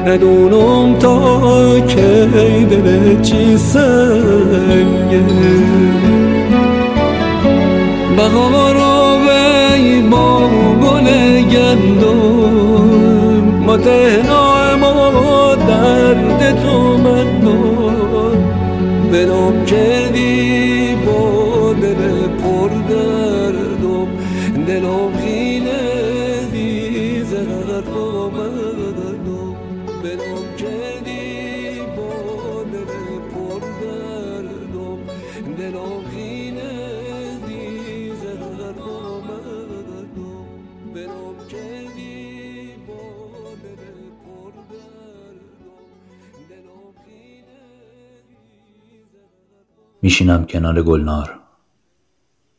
ندونم 0.05 0.99
تا 0.99 1.79
که 1.79 2.27
دل 2.69 3.21
چی 3.21 3.57
سنگه. 3.57 5.23
بهارا 8.17 9.17
وی 9.25 10.01
با 10.01 10.39
گل 10.83 11.07
گندم. 11.41 12.59
ما 13.65 13.77
ما 14.85 15.55
درد 15.55 16.61
تو 16.63 16.97
من 16.97 17.29
بلوم 19.11 19.65
کردی 19.65 20.68
میشینم 50.01 50.45
کنار 50.45 50.83
گلنار. 50.83 51.39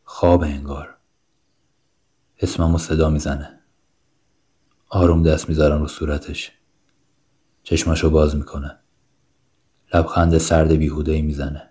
خواب 0.04 0.42
انگار. 0.42 0.96
اسممو 2.38 2.78
صدا 2.78 3.10
می‌زنه. 3.10 3.60
آروم 4.88 5.22
دست 5.22 5.48
می‌ذارم 5.48 5.80
رو 5.80 5.88
صورتش. 5.88 6.52
چشماشو 7.62 8.10
باز 8.10 8.36
می‌کنه. 8.36 8.78
لبخند 9.94 10.38
سرد 10.38 10.72
بیهوده 10.72 11.12
ای 11.12 11.22
می‌زنه. 11.22 11.70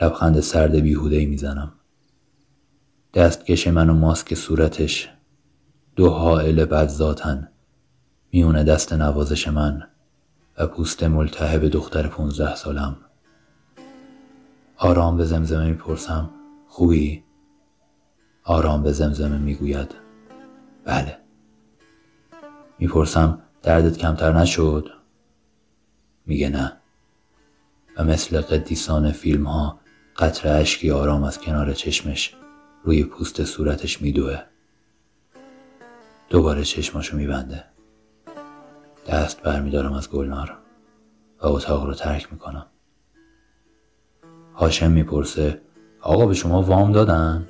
لبخند 0.00 0.40
سرد 0.40 0.76
بیهوده 0.76 1.16
ای 1.16 1.26
می‌زنم. 1.26 1.72
دستکش 3.14 3.68
من 3.68 3.90
و 3.90 3.94
ماسک 3.94 4.34
صورتش. 4.34 5.08
دو 5.96 6.10
حائل 6.10 6.64
بدذاتن 6.64 7.48
میونه 8.32 8.64
دست 8.64 8.92
نوازش 8.92 9.48
من 9.48 9.88
و 10.58 10.66
پوست 10.66 11.02
ملتهب 11.02 11.68
دختر 11.68 12.08
پونزده 12.08 12.54
سالم. 12.54 12.96
آرام 14.80 15.16
به 15.16 15.24
زمزمه 15.24 15.66
می‌پرسم. 15.66 16.30
خوبی؟ 16.68 17.24
آرام 18.44 18.82
به 18.82 18.92
زمزمه 18.92 19.38
می‌گوید. 19.38 19.94
بله. 20.84 21.18
می‌پرسم 22.78 23.42
دردت 23.62 23.98
کمتر 23.98 24.32
نشد؟ 24.32 24.88
میگه 26.26 26.48
نه. 26.48 26.72
و 27.96 28.04
مثل 28.04 28.40
قدیسان 28.40 29.12
فیلم 29.12 29.46
ها 29.46 29.80
قطر 30.16 30.60
اشکی 30.60 30.90
آرام 30.90 31.24
از 31.24 31.38
کنار 31.38 31.72
چشمش 31.72 32.34
روی 32.84 33.04
پوست 33.04 33.44
صورتش 33.44 34.02
میدوه. 34.02 34.42
دوباره 36.30 36.64
چشماشو 36.64 37.16
میبنده. 37.16 37.64
دست 39.06 39.42
برمیدارم 39.42 39.92
از 39.92 40.10
گلنار 40.10 40.58
و 41.42 41.46
اتاق 41.46 41.86
رو 41.86 41.94
ترک 41.94 42.32
می‌کنم. 42.32 42.66
هاشم 44.58 44.90
می‌پرسه 44.90 45.60
آقا 46.00 46.26
به 46.26 46.34
شما 46.34 46.62
وام 46.62 46.92
دادن؟ 46.92 47.46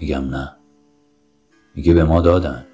میگم 0.00 0.24
نه. 0.24 0.56
میگه 1.74 1.94
به 1.94 2.04
ما 2.04 2.20
دادن. 2.20 2.66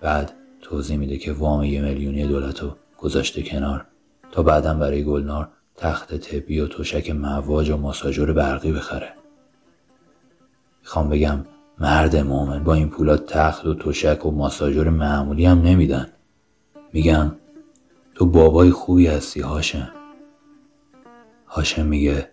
بعد 0.00 0.32
توضیح 0.62 0.96
میده 0.96 1.16
که 1.16 1.32
وام 1.32 1.64
یه 1.64 1.80
میلیونی 1.80 2.26
دولت 2.26 2.62
رو 2.62 2.76
گذاشته 2.98 3.42
کنار. 3.42 3.86
تا 4.32 4.42
بعدا 4.42 4.74
برای 4.74 5.04
گلنار 5.04 5.48
تخت 5.76 6.14
طبی 6.14 6.60
و 6.60 6.68
تشک 6.68 7.10
مواج 7.10 7.70
و 7.70 7.76
ماساژور 7.76 8.32
برقی 8.32 8.72
بخره. 8.72 9.12
می‌خوام 10.80 11.08
بگم 11.08 11.44
مرد 11.78 12.16
مومن 12.16 12.64
با 12.64 12.74
این 12.74 12.88
پولا 12.88 13.16
تخت 13.16 13.66
و 13.66 13.74
تشک 13.74 14.26
و 14.26 14.30
ماساژور 14.30 14.88
معمولی 14.88 15.46
هم 15.46 15.62
نمیدن. 15.62 16.08
میگم 16.92 17.32
تو 18.14 18.26
بابای 18.26 18.70
خوبی 18.70 19.06
هستی 19.06 19.40
هاشم. 19.40 19.95
هاشم 21.46 21.86
میگه 21.86 22.30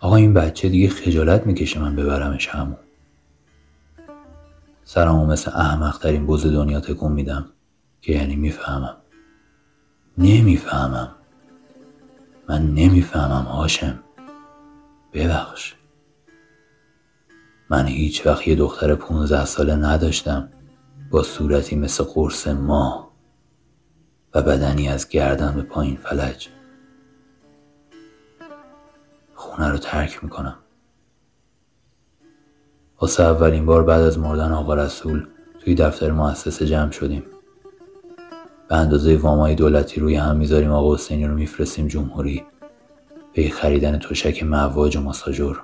آقا 0.00 0.16
این 0.16 0.34
بچه 0.34 0.68
دیگه 0.68 0.88
خجالت 0.88 1.46
می‌کشه 1.46 1.80
من 1.80 1.96
ببرمش 1.96 2.48
همون. 2.48 2.76
سرمو 4.84 5.26
مثل 5.26 5.50
احمق 5.50 6.06
بز 6.06 6.46
دنیا 6.46 6.80
تکون 6.80 7.12
میدم 7.12 7.46
که 8.00 8.12
یعنی 8.12 8.36
می‌فهمم. 8.36 8.96
نمی‌فهمم. 10.18 11.14
من 12.48 12.74
نمی‌فهمم 12.74 13.44
هاشم. 13.44 14.00
ببخش. 15.12 15.74
من 17.70 17.86
هیچ 17.86 18.26
وقت 18.26 18.48
یه 18.48 18.54
دختر 18.54 18.94
پونزده 18.94 19.44
ساله 19.44 19.76
نداشتم 19.76 20.48
با 21.10 21.22
صورتی 21.22 21.76
مثل 21.76 22.04
قرص 22.04 22.48
ماه 22.48 23.10
و 24.34 24.42
بدنی 24.42 24.88
از 24.88 25.08
گردن 25.08 25.54
به 25.54 25.62
پایین 25.62 25.96
فلج. 25.96 26.48
خونه 29.54 29.68
رو 29.68 29.78
ترک 29.78 30.24
می‌کنم. 30.24 30.56
واسه 33.00 33.22
اولین 33.22 33.66
بار 33.66 33.82
بعد 33.82 34.02
از 34.02 34.18
مردن 34.18 34.52
آقا 34.52 34.74
رسول 34.74 35.26
توی 35.60 35.74
دفتر 35.74 36.10
مؤسسه 36.10 36.66
جمع 36.66 36.90
شدیم. 36.90 37.22
به 38.68 38.76
اندازه 38.76 39.16
وامای 39.16 39.54
دولتی 39.54 40.00
روی 40.00 40.16
هم 40.16 40.36
می‌ذاریم 40.36 40.70
آقا 40.70 40.94
حسینی 40.94 41.26
رو 41.26 41.34
میفرستیم 41.34 41.88
جمهوری. 41.88 42.44
به 43.34 43.48
خریدن 43.48 43.98
تشک 43.98 44.42
مواج 44.42 44.96
و 44.96 45.00
ماساژور 45.00 45.62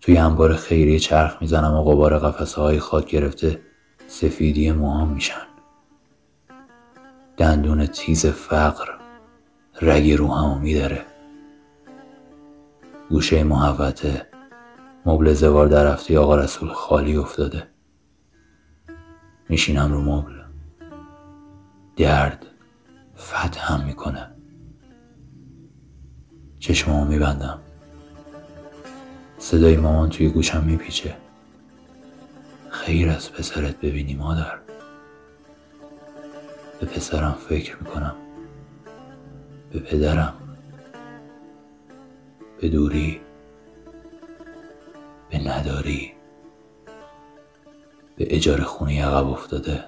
توی 0.00 0.16
انبار 0.16 0.54
خیریه 0.54 0.98
چرخ 0.98 1.36
می‌زنم 1.40 1.74
و 1.74 1.84
قبار 1.84 2.18
قفسه 2.18 2.60
های 2.60 2.78
خاک 2.78 3.10
گرفته 3.10 3.60
سفیدی 4.06 4.72
موهام 4.72 5.08
میشن. 5.08 5.46
دندون 7.36 7.86
تیز 7.86 8.26
فقر 8.26 8.88
رگ 9.82 10.12
روحمو 10.12 10.58
میداره. 10.58 11.11
گوشه 13.12 13.44
محوته 13.44 14.26
مبل 15.06 15.32
زوار 15.32 15.66
در 15.66 15.84
رفته 15.84 16.18
آقا 16.18 16.36
رسول 16.36 16.68
خالی 16.68 17.16
افتاده. 17.16 17.66
میشینم 19.48 19.92
رو 19.92 20.02
مبل. 20.02 20.32
درد 21.96 22.46
فتحم 23.16 23.84
می‌کنه. 23.84 24.30
چشممو 26.58 27.04
میبندم. 27.04 27.58
صدای 29.38 29.76
مامان 29.76 30.10
توی 30.10 30.28
گوشم 30.28 30.64
میپیچه. 30.64 31.16
خیر 32.70 33.10
از 33.10 33.32
پسرت 33.32 33.80
ببینی 33.80 34.14
مادر. 34.14 34.58
به 36.80 36.86
پسرم 36.86 37.36
فکر 37.48 37.76
می‌کنم. 37.80 38.14
به 39.72 39.78
پدرم. 39.78 40.41
به 42.62 42.68
دوری 42.68 43.20
به 45.30 45.38
نداری 45.38 46.12
به 48.16 48.36
اجاره 48.36 48.64
خونه 48.64 49.04
عقب 49.04 49.26
افتاده 49.26 49.84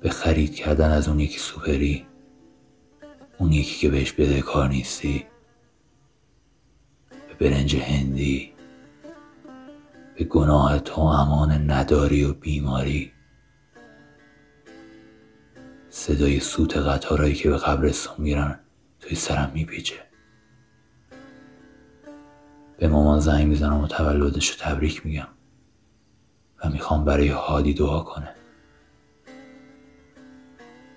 به 0.00 0.10
خرید 0.10 0.54
کردن 0.54 0.90
از 0.90 1.08
اون 1.08 1.20
یکی 1.20 1.38
سوپری 1.38 2.06
اون 3.38 3.52
یکی 3.52 3.78
که 3.78 3.88
بهش 3.88 4.12
بده 4.12 4.40
کار 4.40 4.68
نیستی 4.68 5.26
به 7.10 7.48
برنج 7.48 7.76
هندی 7.76 8.52
به 10.18 10.24
گناه 10.24 10.78
تو 10.78 11.00
امان 11.00 11.70
نداری 11.70 12.24
و 12.24 12.34
بیماری. 12.34 13.12
صدای 15.90 16.40
سوت 16.40 16.76
قطارهایی 16.76 17.34
که 17.34 17.50
به 17.50 17.56
قبرستان 17.56 18.16
میرن 18.18 18.60
توی 19.00 19.16
سرم 19.16 19.50
میپیچه. 19.54 20.05
به 22.78 22.88
مامان 22.88 23.20
زنگ 23.20 23.46
می‌زنم 23.46 23.80
و 23.80 23.86
تولدش 23.86 24.50
رو 24.50 24.56
تبریک 24.58 25.06
میگم. 25.06 25.28
و 26.64 26.70
می‌خوام 26.70 27.04
برای 27.04 27.28
هادی 27.28 27.74
دعا 27.74 28.00
کنه. 28.00 28.34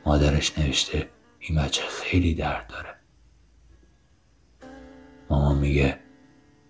مادرش 0.06 0.60
نوشته 0.60 1.10
این 1.40 1.62
بچه 1.62 1.84
خیلی 1.88 2.34
درد 2.34 2.68
داره. 2.68 2.96
مامان 5.30 5.58
میگه 5.58 6.00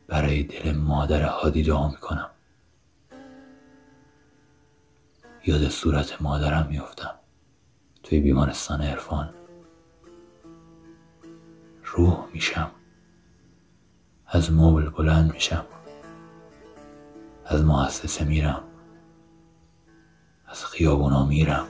برای 0.07 0.43
دل 0.43 0.71
مادر 0.71 1.21
هادی 1.23 1.63
دعا 1.63 1.89
می‌کنم. 1.89 2.29
یاد 5.45 5.69
صورت 5.69 6.21
مادرم 6.21 6.67
میفتم 6.69 7.15
توی 8.03 8.19
بیمارستان 8.19 8.81
عرفان. 8.81 9.33
روح 11.83 12.27
میشم. 12.33 12.71
از 14.31 14.51
مبل 14.53 14.89
بلند 14.89 15.33
میشم. 15.33 15.65
از 17.45 17.63
مؤسسه 17.63 18.25
میرم. 18.25 18.63
از 20.47 20.65
خیابونا 20.65 21.25
میرم. 21.25 21.67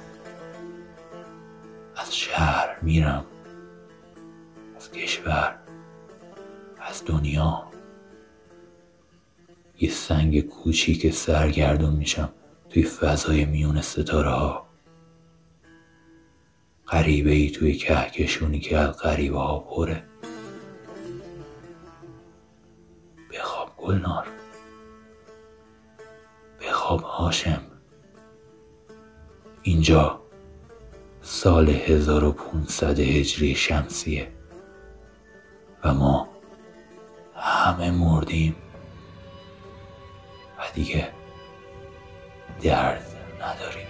از 1.95 2.15
شهر 2.15 2.80
میرم. 2.82 3.26
از 4.76 4.91
کشور. 4.91 5.56
از 6.82 7.06
دنیا. 7.06 7.63
یه 9.80 9.89
سنگ 9.89 10.41
کوچیک 10.41 11.13
سرگردون 11.13 11.93
میشم 11.93 12.30
توی 12.69 12.84
فضای 12.84 13.45
میون 13.45 13.82
ستاره 13.82 14.30
ها 14.30 14.69
غریبه 16.88 17.32
ای 17.32 17.50
توی 17.50 17.74
کهکشونی 17.74 18.60
که 18.60 18.78
از 18.78 18.98
غریبه 18.98 19.38
ها 19.39 19.60
پره. 19.60 20.09
بخواب 23.32 23.70
گلنار 23.78 24.28
بخواب 26.62 27.02
هاشم. 27.02 27.62
اینجا 29.62 30.22
سال 31.22 31.70
1500 31.70 33.00
هجری 33.00 33.56
شمسیه 33.56 34.32
و 35.84 35.94
ما 35.94 36.30
همه 37.36 37.92
مردیم 37.92 38.56
و 40.58 40.62
دیگه 40.76 41.08
درد 42.62 43.06
نداریم. 43.42 43.88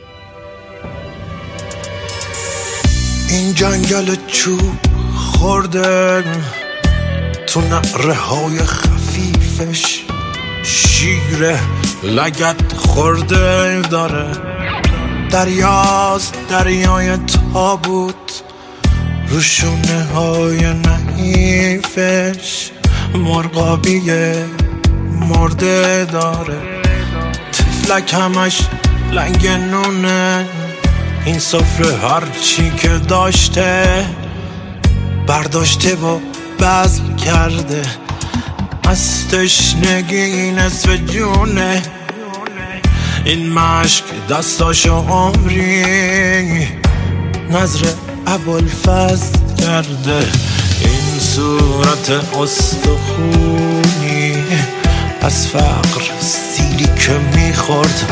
این 3.30 3.54
جنگل 3.54 4.16
چوب 4.28 4.76
خورده 5.16 6.24
تو 7.48 7.62
نقره 7.62 8.14
های 8.14 8.60
خفیفش 9.20 10.04
شیر 10.64 11.58
لگت 12.04 12.74
خورده 12.76 13.82
داره. 13.82 14.26
دریاست 15.30 16.36
دریای 16.50 17.18
تابوت 17.54 18.44
روشونه 19.30 20.04
های 20.16 20.74
نحیفش 20.74 22.70
مرغابی 23.14 24.02
مرده 25.20 26.06
داره. 26.06 26.82
فلک 27.84 28.14
همش 28.14 28.62
لنگ 29.12 29.48
نونه 29.48 30.46
این 31.26 31.40
سفره 31.40 31.98
هر 31.98 32.24
چی 32.42 32.72
که 32.78 32.88
داشته 32.88 34.06
برداشته 35.28 35.96
و 35.96 36.20
بزل 36.60 37.16
کرده. 37.16 38.09
از 38.90 39.28
تشنگی 39.28 40.52
نصف 40.52 40.90
جونه. 40.90 41.82
این 43.26 43.54
مشک 43.54 44.04
دستاشو 44.30 44.94
عمری. 44.94 46.68
نظر 47.52 47.88
ابوالفضل 48.28 49.40
کرده. 49.60 50.28
این 50.82 51.20
صورت 51.20 52.36
استخونی. 52.42 54.34
از 55.22 55.48
فقر 55.48 56.04
سیلی 56.20 56.86
که 56.86 57.20
می‌خورد. 57.36 58.12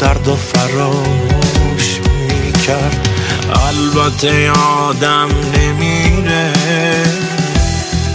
درد 0.00 0.28
و 0.28 0.36
فراموش 0.36 2.00
می‌کرد. 2.18 3.08
البته 3.54 4.50
آدم 4.50 5.28
نمیره. 5.58 6.52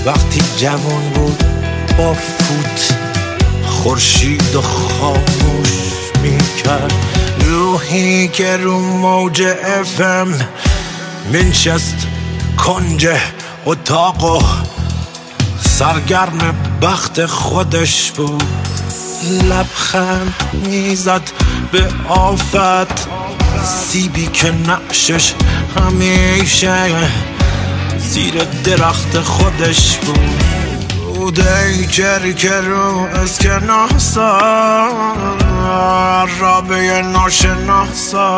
وقتی 0.05 0.41
جوان 0.57 1.09
بود 1.09 1.43
با 1.97 2.13
فوت 2.13 2.95
خورشید 3.65 4.55
و 4.55 4.61
خاموش 4.61 5.69
می‌کرد. 6.21 6.93
روحی 7.39 8.27
که 8.27 8.57
رو 8.57 8.79
موج 8.79 9.43
افم 9.79 10.27
منشست 11.33 12.07
کنج 12.57 13.07
اتاق 13.65 14.23
و 14.23 14.41
سرگرم 15.69 16.55
بخت 16.81 17.25
خودش 17.25 18.11
بود. 18.11 18.43
لبخند 19.49 20.33
می‌زد 20.53 21.31
به 21.71 21.87
آفت. 22.09 23.07
سیبی 23.65 24.25
که 24.25 24.51
نقشش 24.51 25.33
همیشه 25.75 26.85
زیر 28.05 28.43
درخت 28.63 29.19
خودش 29.19 29.97
بود. 29.97 30.43
بوده 31.15 31.87
کری 31.87 32.33
که 32.33 32.61
رو 32.61 33.07
اسکناسا 33.23 34.39
رابه 36.39 37.01
ناشناسا. 37.01 38.37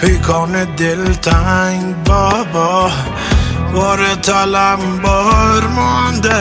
پیکان 0.00 0.64
دلتنگ 0.64 1.94
بابا 2.04 2.90
بار 3.74 4.14
تلم 4.14 4.98
بار 5.02 5.66
مانده 5.66 6.34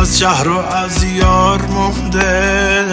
از 0.00 0.18
شهر 0.18 0.48
و 0.48 0.58
از 0.58 1.04
یار 1.04 1.62
مونده. 1.62 2.84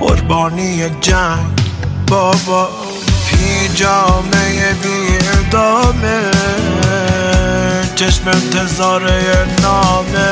قربانی 0.00 0.90
جنگ 1.00 1.60
بابا 2.06 2.68
پی 3.28 3.68
جامعه 3.74 4.72
بی 4.82 5.18
ادامه 5.48 6.30
چشم 7.94 8.28
انتظاره 8.28 9.46
نامه. 9.62 10.30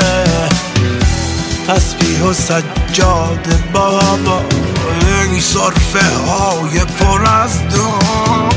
تسبیح 1.69 2.23
و 2.23 2.33
سجاد 2.33 3.47
بابا 3.73 4.43
این 5.25 5.41
صرفه 5.41 6.17
های 6.17 6.79
پر 6.79 7.27
از 7.27 7.69
دود 7.69 8.55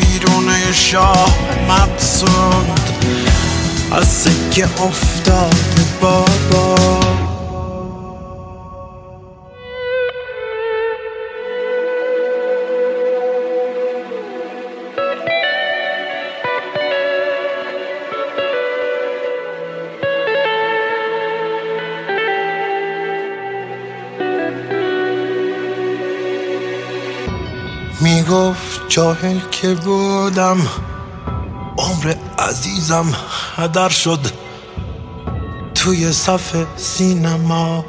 بیرون 0.00 0.72
شاه 0.72 1.38
مقصود 1.68 2.80
از 3.92 4.08
سکه 4.08 4.64
افتاد 4.64 5.54
بابا. 6.00 7.01
جاهل 28.94 29.38
که 29.50 29.74
بودم 29.74 30.66
عمر 31.78 32.14
عزیزم 32.38 33.14
هدر 33.56 33.88
شد. 33.88 34.18
توی 35.74 36.12
صف 36.12 36.56
سینما 36.76 37.84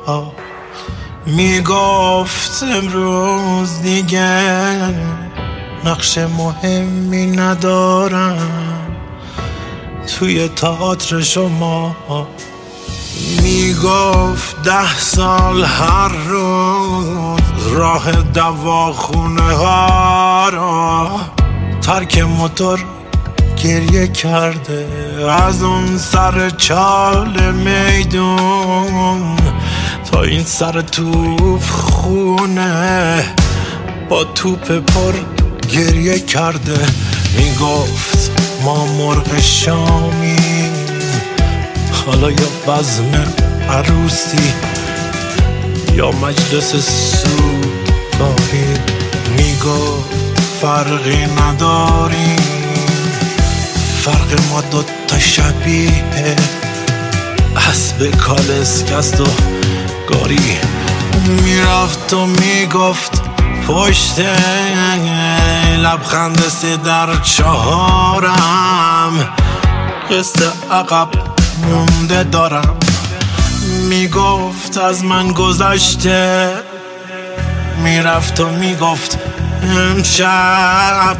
می‌گفت 1.25 2.63
امروز 2.63 3.81
دیگه 3.81 4.93
نقش 5.85 6.17
مهمی 6.17 7.25
ندارم. 7.25 8.95
توی 10.19 10.47
تئاتر 10.47 11.21
شما 11.21 11.95
می‌گفت 13.41 14.61
ده 14.61 14.99
سال 14.99 15.63
هر 15.63 16.07
روز 16.07 16.72
راه 17.73 18.11
دواخونه 18.11 19.41
ها 19.41 20.49
را. 20.49 21.09
ترک 21.81 22.17
موتور 22.17 22.79
گریه 23.63 24.07
کرده. 24.07 24.87
از 25.29 25.63
اون 25.63 25.97
سر 25.97 26.49
چال 26.49 27.53
میدون. 27.53 29.37
تا 30.11 30.21
این 30.21 30.43
سر 30.43 30.81
توپ 30.81 31.63
خونه 31.63 33.25
با 34.09 34.23
توپ 34.23 34.71
پر 34.71 35.13
گریه 35.71 36.19
کرده. 36.19 36.79
می‌گفت 37.37 38.31
ما 38.63 38.85
مرغ 38.85 39.39
شامی. 39.39 40.35
حالا 42.05 42.31
یا 42.31 42.47
بزم 42.67 43.33
عروسی 43.69 44.53
یا 45.93 46.11
مجلس 46.11 46.75
سود 46.75 47.52
گاهی 48.19 48.73
می‌گفت 49.37 50.09
فرقی 50.61 51.25
نداریم 51.25 52.37
فرق 54.03 54.39
ما 54.49 54.61
دوتا 54.61 55.19
شبیه. 55.19 56.35
اسب 57.69 58.11
کالسکست 58.11 59.21
و 59.21 59.27
گاری. 60.09 60.57
می‌رفت 61.27 62.13
و 62.13 62.25
می‌گفت 62.25 63.21
پشت 63.67 64.19
لبخند 65.77 66.49
سی 66.49 66.77
در 66.77 67.15
چهارم. 67.23 68.33
قصد 70.11 70.43
عقب 70.71 71.09
مونده 71.69 72.23
دارم. 72.23 72.77
می‌گفت 73.89 74.77
از 74.77 75.03
من 75.03 75.31
گذشته 75.31 76.49
می‌رفت 77.83 78.39
و 78.39 78.49
می‌گفت 78.49 79.17
امشب 79.63 81.17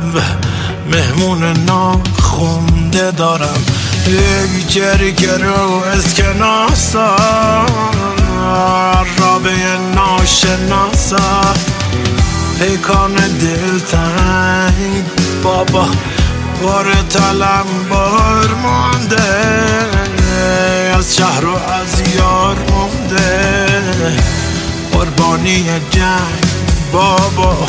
مهمون 0.92 1.44
ناخونده 1.44 3.12
دارم. 3.12 3.66
یک 4.08 4.74
جری 4.74 5.14
که 5.14 5.32
رو 5.38 5.84
اسکناسا 5.98 7.16
رابه 9.18 9.52
ناشناسا. 9.96 11.42
پیکان 12.60 13.14
دلتنگ 13.14 15.04
بابا 15.44 15.88
بار 16.64 16.86
تلم 17.10 17.66
بار 17.90 18.50
مانده. 18.64 19.24
از 20.98 21.16
شهر 21.16 21.46
و 21.46 21.56
از 21.56 22.16
یار 22.16 22.56
مونده 22.70 23.82
قربانی 24.94 25.64
جنگ. 25.92 26.53
بابا 26.94 27.66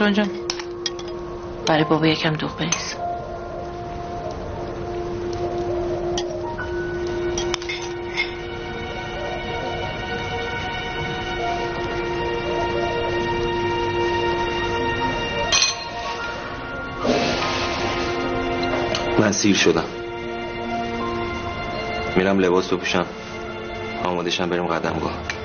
اشکان 0.00 0.12
جان. 0.12 0.30
برای 1.66 1.84
بابا 1.84 2.06
یکم 2.06 2.32
دوغ 2.32 2.56
بریز. 2.56 2.94
من 19.18 19.32
سیر 19.32 19.56
شدم. 19.56 19.84
میرم 22.16 22.38
لباس 22.38 22.72
بپوشم. 22.72 23.06
آمادشم 24.04 24.48
بریم 24.48 24.66
قدمگاه. 24.66 25.39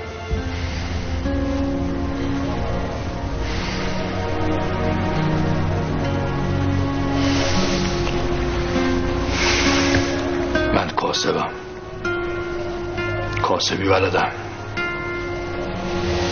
کاسبم 11.16 11.50
کاسبی 13.42 13.88
بلدم 13.88 14.32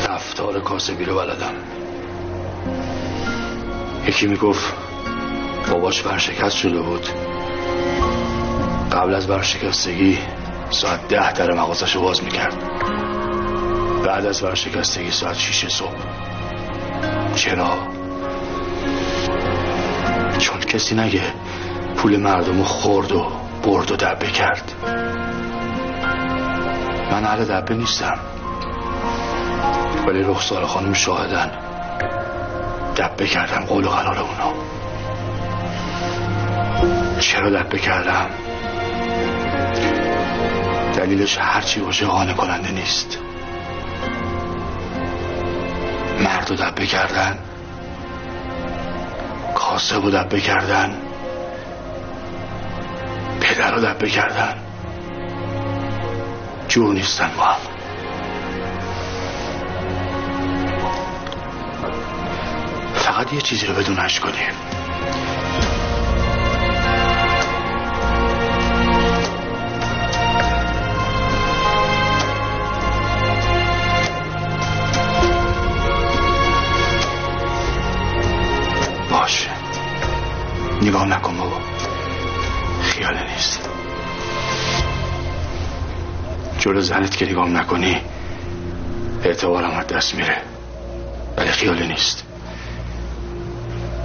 رفتار 0.08 0.60
کاسبی 0.60 1.04
رو 1.04 1.14
بلدم 1.14 1.54
یکی 4.06 4.26
می‌گفت 4.26 4.74
باباش 5.70 6.02
برشکست 6.02 6.56
شده 6.56 6.80
بود. 6.80 7.06
قبل 8.92 9.14
از 9.14 9.26
برشکستگی 9.26 10.18
ساعت 10.70 11.08
ده 11.08 11.32
در 11.32 11.52
مغازش 11.52 11.96
باز 11.96 12.24
می‌کرد. 12.24 12.56
بعد 14.06 14.26
از 14.26 14.42
برشکستگی 14.42 15.10
ساعت 15.10 15.36
شیش 15.36 15.66
صبح. 15.66 15.96
چرا؟ 17.34 17.78
چون 20.38 20.60
کسی 20.60 20.94
نگه 20.94 21.22
پول 21.96 22.16
مردم 22.16 22.62
خورد 22.62 23.12
و 23.12 23.43
برد 23.64 23.92
و 23.92 23.96
دبه 23.96 24.26
کرد. 24.26 24.72
من 27.12 27.24
اهل 27.24 27.44
دبه 27.44 27.74
نیستم. 27.74 28.18
ولی 30.06 30.22
رخسار 30.22 30.66
خانم 30.66 30.92
شاهدن. 30.92 31.50
دبه 32.96 33.26
کردم 33.26 33.64
قول 33.64 33.84
و 33.84 33.88
قرار 33.88 34.18
اونا. 34.18 34.52
چرا 37.20 37.50
دبه 37.50 37.78
کردم؟ 37.78 38.26
دلیلش 40.96 41.38
هرچی 41.38 41.80
باشه 41.80 42.06
قانع 42.06 42.32
کننده 42.32 42.70
نیست. 42.70 43.18
مرد 46.20 46.50
و 46.50 46.54
دبه 46.54 46.86
کردن. 46.86 47.38
کاسب 49.54 50.04
و 50.04 50.10
دبه 50.10 50.40
کردن. 50.40 51.03
رو 53.74 53.80
دبه 53.80 54.10
کردن 54.10 54.54
جور 56.68 56.94
نیستن 56.94 57.30
با 57.36 57.44
هم. 57.44 57.60
فقط 62.94 63.32
یه 63.32 63.40
چیزی 63.40 63.66
رو 63.66 63.74
بدونش 63.74 64.20
کنیم. 64.20 64.63
زنت 86.94 87.16
که 87.16 87.26
نگاه 87.26 87.48
نکنی 87.48 87.96
اعتبارم 89.24 89.70
از 89.70 89.86
دست 89.86 90.14
میره. 90.14 90.36
ولی 91.36 91.48
خیاله 91.48 91.86
نیست. 91.86 92.24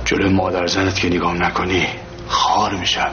جلو 0.05 0.29
مادر 0.29 0.67
زنت 0.67 0.99
که 0.99 1.07
نگاه 1.07 1.33
نکنی 1.33 1.87
خار 2.27 2.73
میشم 2.73 3.11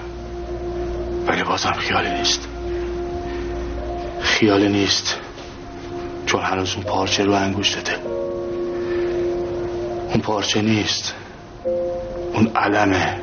ولی 1.26 1.42
بازم 1.42 1.72
خیاله 1.72 2.18
نیست. 2.18 2.48
خیاله 4.20 4.68
نیست 4.68 5.16
چون 6.26 6.42
هنوز 6.42 6.74
اون 6.74 6.84
پارچه 6.84 7.24
رو 7.24 7.32
انگوشتته 7.32 7.96
اون 10.08 10.20
پارچه 10.22 10.62
نیست. 10.62 11.14
اون 12.34 12.46
علمه. 12.56 13.20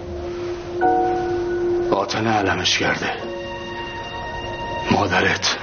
باطن 1.91 2.27
علمش 2.27 2.79
کرده. 2.79 3.09
مادرت. 4.91 5.62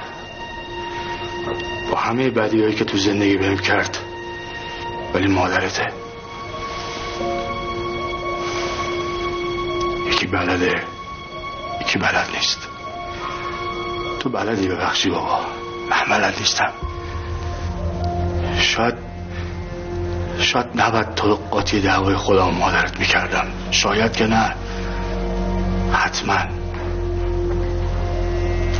با 1.91 1.97
همه 1.97 2.29
بدیهایی 2.29 2.75
که 2.75 2.85
تو 2.85 2.97
زندگی 2.97 3.37
بهم 3.37 3.57
کرد. 3.57 3.97
ولی 5.13 5.27
مادرته. 5.27 5.87
یکی 10.07 10.27
بلده 10.27 10.83
یکی 11.81 11.99
بلد 11.99 12.27
نیست. 12.35 12.67
تو 14.19 14.29
بلدی 14.29 14.67
ببخشی 14.67 15.09
بابا. 15.09 15.39
من 15.89 16.17
بلد 16.17 16.39
نیستم. 16.39 16.71
شاید 18.59 18.95
شاید 20.39 20.65
نباید 20.75 21.15
تو 21.15 21.35
قاطی 21.35 21.81
دعوای 21.81 22.15
خدا 22.15 22.51
مادرت 22.51 22.99
می‌کردم. 22.99 23.47
شاید 23.71 24.11
که 24.11 24.27
نه. 24.27 24.55
حتما. 25.93 26.37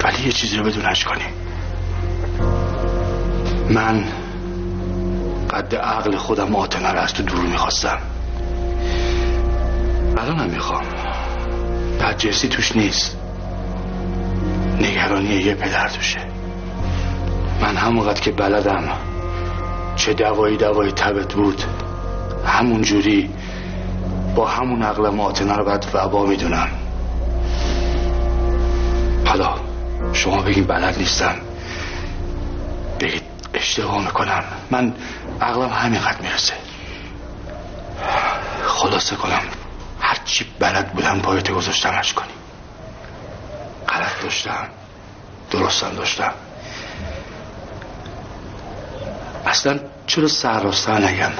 ولی 0.03 0.25
یه 0.25 0.31
چیزی 0.31 0.57
رو 0.57 0.63
بدونش 0.63 1.05
کنی. 1.05 1.40
من 3.71 4.03
قد 5.49 5.75
عقل 5.75 6.15
خودم 6.15 6.55
آتنه 6.55 6.91
رو 6.91 6.99
از 6.99 7.13
تو 7.13 7.23
دور 7.23 7.41
می‌خواستم. 7.41 7.97
الانم 10.17 10.49
می‌خوام. 10.49 10.83
بدجنسی 11.99 12.47
توش 12.47 12.75
نیست. 12.75 13.17
نگرانی 14.81 15.27
یه 15.27 15.55
پدر 15.55 15.89
توشه. 15.89 16.19
من 17.61 17.75
همونقدر 17.75 18.21
که 18.21 18.31
بلدم 18.31 18.83
چه 19.95 20.13
دوایی 20.13 20.57
دوایی 20.57 20.91
تبت 20.91 21.33
بود 21.33 21.63
همون 22.45 22.81
جوری 22.81 23.29
با 24.35 24.47
همون 24.47 24.83
عقل 24.83 25.09
ماتنه 25.09 25.53
رو 25.53 25.65
باید 25.65 25.87
وبا 25.93 26.25
می‌دونم. 26.25 26.67
حالا 29.25 29.55
شما 30.13 30.41
بگین 30.41 30.63
بلد 30.63 30.97
نیستم. 30.97 31.35
بگید 32.99 33.30
اشتباه 33.61 34.01
می‌کنم. 34.05 34.43
من 34.71 34.93
عقلم 35.41 35.69
همینقدر 35.69 36.21
می‌رسه. 36.21 36.53
خلاصه 38.65 39.15
کنم 39.15 39.41
هرچی 40.01 40.45
بلد 40.59 40.93
بودم 40.93 41.19
پایت 41.19 41.51
گذاشتمش 41.51 42.13
کنی. 42.13 42.27
غلط 43.89 44.21
داشتم 44.23 44.67
درستم 45.51 45.89
داشتم. 45.95 46.31
اصلا 49.45 49.79
چرا 50.07 50.27
سر 50.27 50.99
نگم؟ 50.99 51.31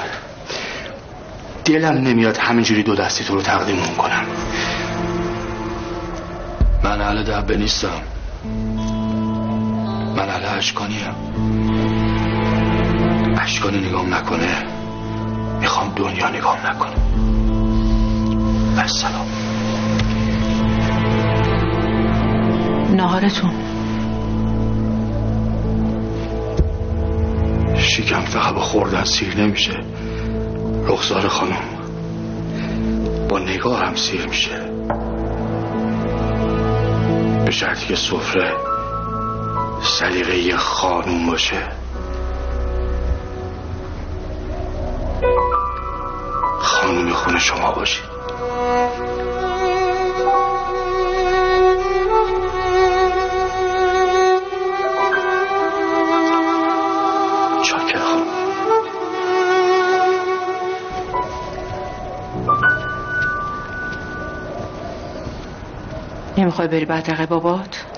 دلم 1.64 1.94
نمیاد 1.94 2.36
همینجوری 2.36 2.82
دو 2.82 2.94
دستی 2.94 3.24
تو 3.24 3.34
رو 3.34 3.42
تقدیم 3.42 3.96
کنم. 3.96 4.26
من 6.84 7.00
اهل 7.00 7.22
دبه 7.22 7.56
نیستم. 7.56 8.02
من 10.16 10.28
اهل 10.28 10.58
اشکانیم. 10.58 12.11
اشکانی 13.42 13.78
نگام 13.78 14.14
نکنه. 14.14 14.64
می‌خوام 15.60 15.92
دنیا 15.96 16.28
نگام 16.28 16.58
نکنه. 16.66 16.94
السلام. 18.78 19.26
نهارتون 22.96 23.50
شکم 27.78 28.20
فقط 28.20 28.54
با 28.54 28.60
خوردن 28.60 29.04
سیر 29.04 29.36
نمیشه. 29.36 29.84
رخسار 30.86 31.28
خانم. 31.28 31.62
با 33.28 33.38
نگاه 33.38 33.84
هم 33.84 33.94
سیر 33.94 34.26
میشه. 34.26 34.70
به 37.44 37.50
شرطی 37.50 37.86
که 37.86 37.96
سفره 37.96 38.52
سلیقه 39.82 40.38
یه 40.38 40.56
خانوم 40.56 41.26
باشه. 41.26 41.81
خون 47.22 47.38
شما 47.38 47.72
باشید 47.72 48.04
نمی‌خوای 66.38 66.68
بری 66.68 66.84
بدرقه 66.84 67.26
بابات؟ 67.26 67.91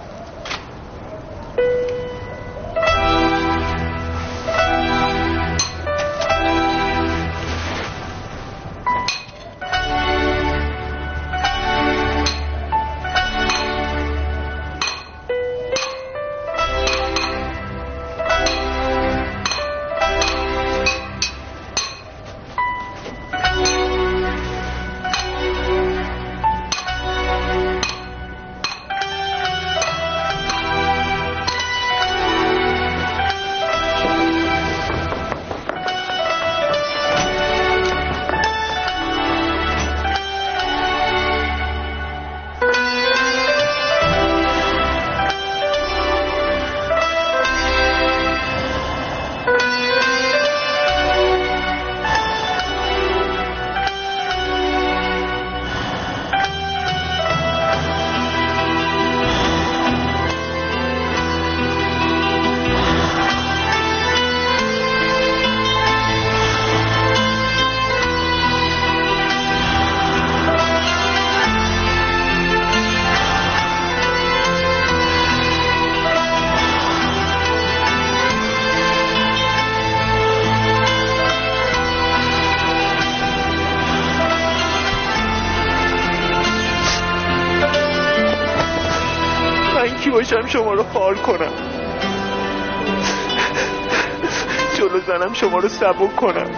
رو 95.59 95.69
سبک 95.69 96.17
کنم 96.17 96.51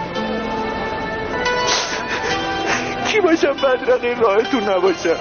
کی 3.07 3.19
باشم 3.19 3.53
بدرقه 3.53 4.15
راهتون 4.19 4.63
نباشم 4.63 5.17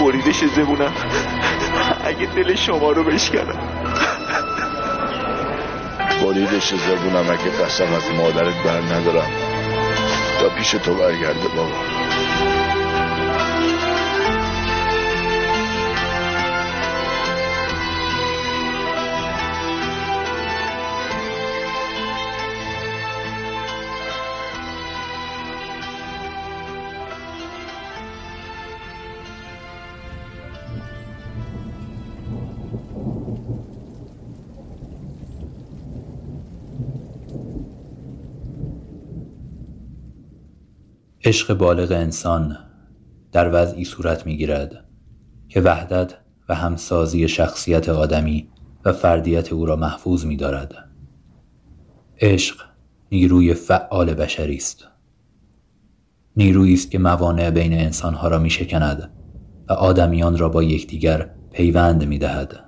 بریدش 0.00 0.44
زبونم. 0.44 0.92
اگه 2.04 2.26
دل 2.26 2.54
شما 2.54 2.90
رو 2.90 3.04
بشکنم. 3.04 3.58
بریدش 6.22 6.74
زبونم 6.74 7.30
اگه 7.30 7.64
قسم 7.64 7.94
از 7.94 8.10
مادرت 8.16 8.54
بر 8.64 8.80
ندارم. 8.80 9.30
تا 10.40 10.48
پیش 10.48 10.70
تو 10.70 10.94
برگرده 10.94 11.48
بابا. 11.48 11.72
عشق 41.24 41.54
بالغ 41.54 41.92
انسان 41.92 42.58
در 43.32 43.50
وضعی 43.52 43.84
صورت 43.84 44.26
می 44.26 44.36
گیرد 44.36 44.84
که 45.48 45.60
وحدت 45.60 46.14
و 46.48 46.54
همسازی 46.54 47.28
شخصیت 47.28 47.88
آدمی 47.88 48.48
و 48.84 48.92
فردیت 48.92 49.52
او 49.52 49.66
را 49.66 49.76
محفوظ 49.76 50.24
می 50.24 50.36
دارد. 50.36 50.74
عشق 52.20 52.56
نیروی 53.12 53.54
فعال 53.54 54.14
بشری 54.14 54.56
است. 54.56 54.88
نیرویی 56.36 56.74
است 56.74 56.90
که 56.90 56.98
موانع 56.98 57.50
بین 57.50 57.72
انسانها 57.72 58.28
را 58.28 58.38
می 58.38 58.50
شکند 58.50 59.10
و 59.68 59.72
آدمیان 59.72 60.38
را 60.38 60.48
با 60.48 60.62
یکدیگر 60.62 61.30
پیوند 61.52 62.04
می 62.04 62.18
دهد. 62.18 62.60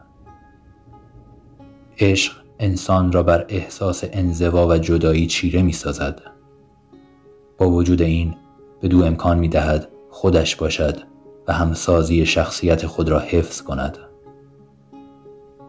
عشق 1.98 2.32
انسان 2.58 3.12
را 3.12 3.22
بر 3.22 3.44
احساس 3.48 4.04
انزوا 4.12 4.68
و 4.68 4.78
جدایی 4.78 5.26
چیره 5.26 5.62
می 5.62 5.72
سازد. 5.72 6.22
با 7.58 7.70
وجود 7.70 8.02
این 8.02 8.34
دو 8.88 9.04
امکان 9.04 9.38
می 9.38 9.48
دهد 9.48 9.88
خودش 10.10 10.56
باشد 10.56 11.00
و 11.48 11.52
همسازی 11.52 12.26
شخصیت 12.26 12.86
خود 12.86 13.08
را 13.08 13.18
حفظ 13.18 13.62
کند. 13.62 13.98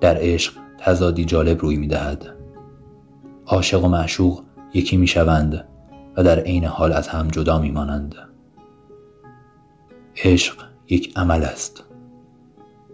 در 0.01 0.18
عشق 0.20 0.53
تزادی 0.78 1.26
جالب 1.26 1.61
روی 1.61 1.78
می 1.78 1.88
دهد 1.88 2.36
عاشق 3.45 3.84
و 3.84 3.88
معشوق 3.88 4.43
یکی 4.74 4.97
می 4.97 5.07
شوند 5.07 5.68
و 6.18 6.24
در 6.24 6.39
عین 6.39 6.66
حال 6.66 6.93
از 6.93 7.07
هم 7.07 7.28
جدا 7.28 7.59
می 7.59 7.72
مانند 7.72 8.16
عشق 10.24 10.55
یک 10.89 11.13
عمل 11.16 11.43
است. 11.43 11.84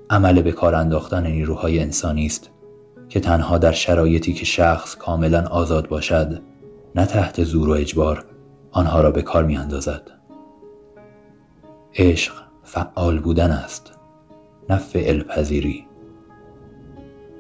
عمل 0.10 0.42
به 0.42 0.52
کار 0.52 0.76
انداختن 0.76 1.28
نیروهای 1.28 1.80
انسانی 1.80 2.26
است 2.26 2.50
که 3.10 3.20
تنها 3.20 3.58
در 3.58 3.72
شرایطی 3.72 4.34
که 4.34 4.46
شخص 4.46 4.96
کاملا 4.96 5.48
آزاد 5.48 5.88
باشد 5.88 6.42
نه 6.96 7.06
تحت 7.06 7.44
زور 7.44 7.70
و 7.70 7.72
اجبار 7.72 8.26
آنها 8.72 9.02
را 9.02 9.12
به 9.12 9.22
کار 9.22 9.44
می 9.44 9.58
اندازد. 9.58 10.12
عشق 11.96 12.34
فعال 12.64 13.20
بودن 13.20 13.52
است 13.52 13.92
نه 14.70 14.78
فعل 14.78 15.24
پذیری 15.24 15.88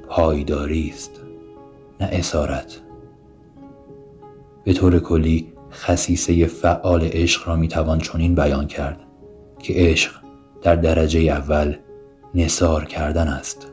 پایداری 0.09 0.89
است 0.89 1.21
نه 1.99 2.09
اسارت 2.11 2.81
به 4.63 4.73
طور 4.73 4.99
کلی 4.99 5.53
خصیصه 5.71 6.45
فعال 6.45 7.03
عشق 7.03 7.47
را 7.47 7.55
می‌توان 7.55 7.99
چنین 7.99 8.35
بیان 8.35 8.67
کرد 8.67 8.99
که 9.59 9.73
عشق 9.77 10.11
در 10.61 10.75
درجه 10.75 11.19
اول 11.19 11.75
نصار 12.35 12.85
کردن 12.85 13.27
است 13.27 13.71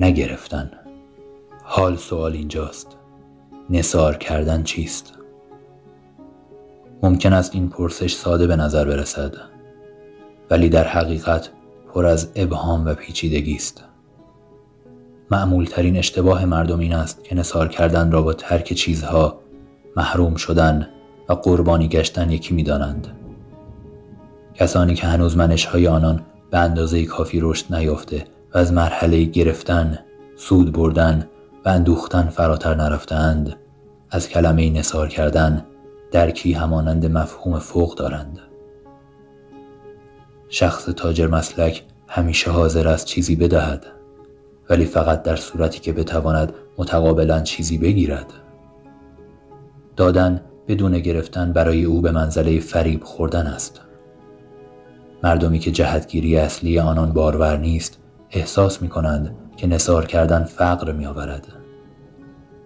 نگرفتن 0.00 0.70
حال 1.64 1.96
سوال 1.96 2.32
اینجاست 2.32 2.96
نصار 3.70 4.16
کردن 4.16 4.62
چیست؟ 4.62 5.19
ممکن 7.02 7.32
است 7.32 7.54
این 7.54 7.68
پرسش 7.68 8.14
ساده 8.14 8.46
به 8.46 8.56
نظر 8.56 8.84
برسد 8.84 9.34
ولی 10.50 10.68
در 10.68 10.84
حقیقت 10.84 11.50
پر 11.94 12.06
از 12.06 12.28
ابهام 12.34 12.86
و 12.86 12.94
پیچیدگی 12.94 13.54
است 13.54 13.84
معمول 15.30 15.64
ترین 15.64 15.96
اشتباه 15.96 16.44
مردم 16.44 16.78
این 16.78 16.94
است 16.94 17.24
که 17.24 17.34
نصار 17.34 17.68
کردن 17.68 18.10
را 18.10 18.22
با 18.22 18.32
ترک 18.32 18.72
چیزها 18.72 19.40
محروم 19.96 20.34
شدن 20.34 20.88
و 21.28 21.32
قربانی 21.32 21.88
گشتن 21.88 22.30
یکی 22.30 22.54
می 22.54 22.62
دانند. 22.62 23.08
کسانی 24.54 24.94
که 24.94 25.06
هنوز 25.06 25.36
منشهای 25.36 25.88
آنان 25.88 26.22
به 26.50 26.58
اندازه 26.58 27.04
کافی 27.04 27.40
رشد 27.40 27.74
نیافته 27.74 28.24
و 28.54 28.58
از 28.58 28.72
مرحله 28.72 29.24
گرفتن، 29.24 29.98
سود 30.36 30.72
بردن 30.72 31.28
و 31.64 31.68
اندوختن 31.68 32.22
فراتر 32.22 32.74
نرفتند 32.74 33.56
از 34.10 34.28
کلمه 34.28 34.70
نصار 34.70 35.08
کردن 35.08 35.64
درکی 36.10 36.52
همانند 36.52 37.06
مفهوم 37.06 37.58
فوق 37.58 37.94
دارند. 37.94 38.38
شخص 40.48 40.84
تاجر 40.84 41.26
مسلک 41.26 41.84
همیشه 42.08 42.50
حاضر 42.50 42.88
است 42.88 43.06
چیزی 43.06 43.36
بدهد 43.36 43.86
ولی 44.70 44.84
فقط 44.84 45.22
در 45.22 45.36
صورتی 45.36 45.80
که 45.80 45.92
بتواند 45.92 46.52
متقابلا 46.78 47.40
چیزی 47.40 47.78
بگیرد. 47.78 48.32
دادن 49.96 50.40
بدون 50.68 50.98
گرفتن 50.98 51.52
برای 51.52 51.84
او 51.84 52.00
به 52.00 52.10
منزله 52.10 52.60
فریب 52.60 53.04
خوردن 53.04 53.46
است. 53.46 53.80
مردمی 55.22 55.58
که 55.58 55.70
جهتگیری 55.70 56.36
اصلی 56.36 56.78
آنان 56.78 57.12
بارور 57.12 57.56
نیست 57.56 57.98
احساس 58.30 58.82
می 58.82 58.88
کنند 58.88 59.34
که 59.56 59.66
نصار 59.66 60.06
کردن 60.06 60.44
فقر 60.44 60.92
می 60.92 61.06
آورد 61.06 61.46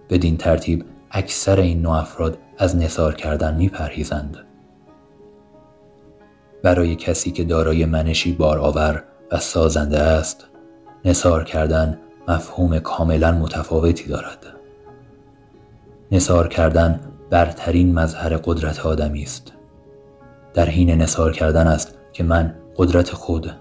بدین 0.09 0.37
ترتیب 0.37 0.85
اکثر 1.17 1.59
این 1.59 1.81
نوع 1.81 1.93
افراد 1.93 2.37
از 2.57 2.75
نصار 2.75 3.15
کردن 3.15 3.55
میپرهیزند. 3.55 4.37
برای 6.63 6.95
کسی 6.95 7.31
که 7.31 7.43
دارای 7.43 7.85
منشی 7.85 8.31
بارآور 8.33 9.03
و 9.31 9.39
سازنده 9.39 9.99
است 9.99 10.47
نصار 11.05 11.43
کردن 11.43 11.99
مفهوم 12.27 12.79
کاملا 12.79 13.31
متفاوتی 13.31 14.07
دارد. 14.07 14.45
نصار 16.11 16.47
کردن 16.47 16.99
برترین 17.29 17.93
مظهر 17.93 18.37
قدرت 18.37 18.85
آدمی 18.85 19.23
است. 19.23 19.53
در 20.53 20.65
حین 20.65 20.89
نصار 20.89 21.31
کردن 21.31 21.67
است 21.67 21.97
که 22.13 22.23
من 22.23 22.55
قدرت 22.77 23.11
خود 23.11 23.51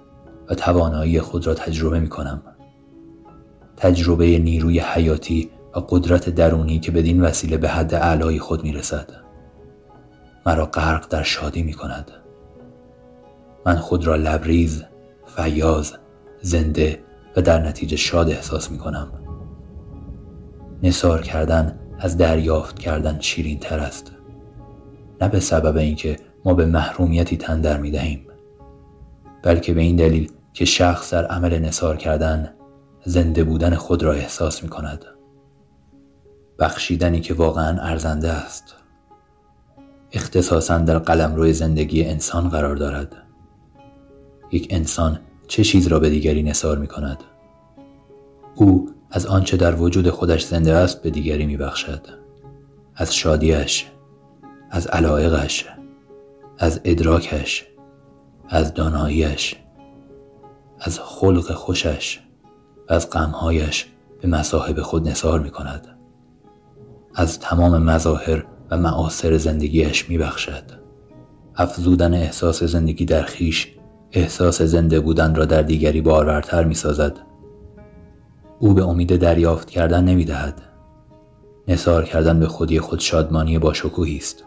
و 0.50 0.54
توانایی 0.54 1.20
خود 1.20 1.46
را 1.46 1.54
تجربه 1.54 2.00
می 2.00 2.08
کنم 2.08 2.42
تجربه 3.76 4.38
نیروی 4.38 4.78
حیاتی 4.80 5.50
و 5.76 5.80
قدرت 5.80 6.30
درونی 6.30 6.80
که 6.80 6.92
بدین 6.92 7.20
وسیله 7.20 7.56
به 7.56 7.68
حد 7.68 7.94
اعلای 7.94 8.38
خود 8.38 8.64
می 8.64 8.72
رسد 8.72 9.10
مرا 10.46 10.66
غرق 10.66 11.08
در 11.08 11.22
شادی 11.22 11.62
می 11.62 11.72
کند 11.72 12.10
من 13.66 13.76
خود 13.76 14.06
را 14.06 14.16
لبریز، 14.16 14.84
فیاض، 15.26 15.92
زنده 16.40 17.00
و 17.36 17.42
در 17.42 17.62
نتیجه 17.62 17.96
شاد 17.96 18.30
احساس 18.30 18.70
می 18.70 18.78
کنم 18.78 19.12
نصار 20.82 21.22
کردن 21.22 21.78
از 21.98 22.16
دریافت 22.16 22.78
کردن 22.78 23.20
شیرین 23.20 23.58
تر 23.58 23.78
است. 23.78 24.12
نه 25.20 25.28
به 25.28 25.40
سبب 25.40 25.76
اینکه 25.76 26.16
ما 26.44 26.54
به 26.54 26.66
محرومیتی 26.66 27.36
تن 27.36 27.60
در 27.60 27.76
می 27.76 27.90
دهیم 27.90 28.26
بلکه 29.42 29.74
به 29.74 29.80
این 29.80 29.96
دلیل 29.96 30.32
که 30.52 30.64
شخص 30.64 31.14
در 31.14 31.26
عمل 31.26 31.58
نصار 31.58 31.96
کردن 31.96 32.54
زنده 33.04 33.44
بودن 33.44 33.74
خود 33.74 34.02
را 34.02 34.12
احساس 34.12 34.62
می 34.62 34.68
کند 34.68 35.04
بخشیدنی 36.58 37.20
که 37.20 37.34
واقعا 37.34 37.80
ارزنده 37.80 38.30
است. 38.30 38.74
اختصاصا 40.12 40.78
در 40.78 40.98
قلم 40.98 41.34
روی 41.34 41.52
زندگی 41.52 42.04
انسان 42.04 42.48
قرار 42.48 42.76
دارد. 42.76 43.16
یک 44.52 44.66
انسان 44.70 45.20
چه 45.48 45.64
چیز 45.64 45.86
را 45.86 45.98
به 45.98 46.10
دیگری 46.10 46.42
نصار 46.42 46.78
می 46.78 46.86
کند؟ 46.86 47.24
او 48.54 48.90
از 49.10 49.26
آنچه 49.26 49.56
در 49.56 49.74
وجود 49.74 50.10
خودش 50.10 50.44
زنده 50.44 50.74
است 50.74 51.02
به 51.02 51.10
دیگری 51.10 51.46
می 51.46 51.56
بخشد. 51.56 52.06
از 52.96 53.14
شادیش 53.14 53.86
از 54.70 54.86
علایقش 54.86 55.66
از 56.58 56.80
ادراکش 56.84 57.66
از 58.48 58.74
داناییش 58.74 59.56
از 60.80 61.00
خلق 61.00 61.52
خوشش 61.52 62.20
و 62.88 62.92
از 62.92 63.10
غمهایش 63.10 63.86
به 64.20 64.28
مصاحب 64.28 64.80
خود 64.80 65.08
نصار 65.08 65.40
می 65.40 65.50
کند. 65.50 65.93
از 67.14 67.40
تمام 67.40 67.82
مظاهر 67.82 68.44
و 68.70 68.76
معاصر 68.76 69.36
زندگیش 69.36 70.10
می 70.10 70.18
بخشد 70.18 70.84
افزودن 71.56 72.14
احساس 72.14 72.62
زندگی 72.62 73.04
در 73.04 73.22
خیش 73.22 73.72
احساس 74.12 74.62
زنده 74.62 75.00
بودن 75.00 75.34
را 75.34 75.44
در 75.44 75.62
دیگری 75.62 76.00
بارورتر 76.00 76.64
می 76.64 76.74
سازد 76.74 77.18
او 78.58 78.74
به 78.74 78.84
امید 78.84 79.16
دریافت 79.16 79.70
کردن 79.70 80.04
نمی 80.04 80.24
دهد 80.24 80.62
نصار 81.68 82.04
کردن 82.04 82.40
به 82.40 82.48
خودی 82.48 82.80
خود 82.80 83.00
شادمانی 83.00 83.58
با 83.58 83.72
شکوهی 83.72 84.16
است. 84.16 84.44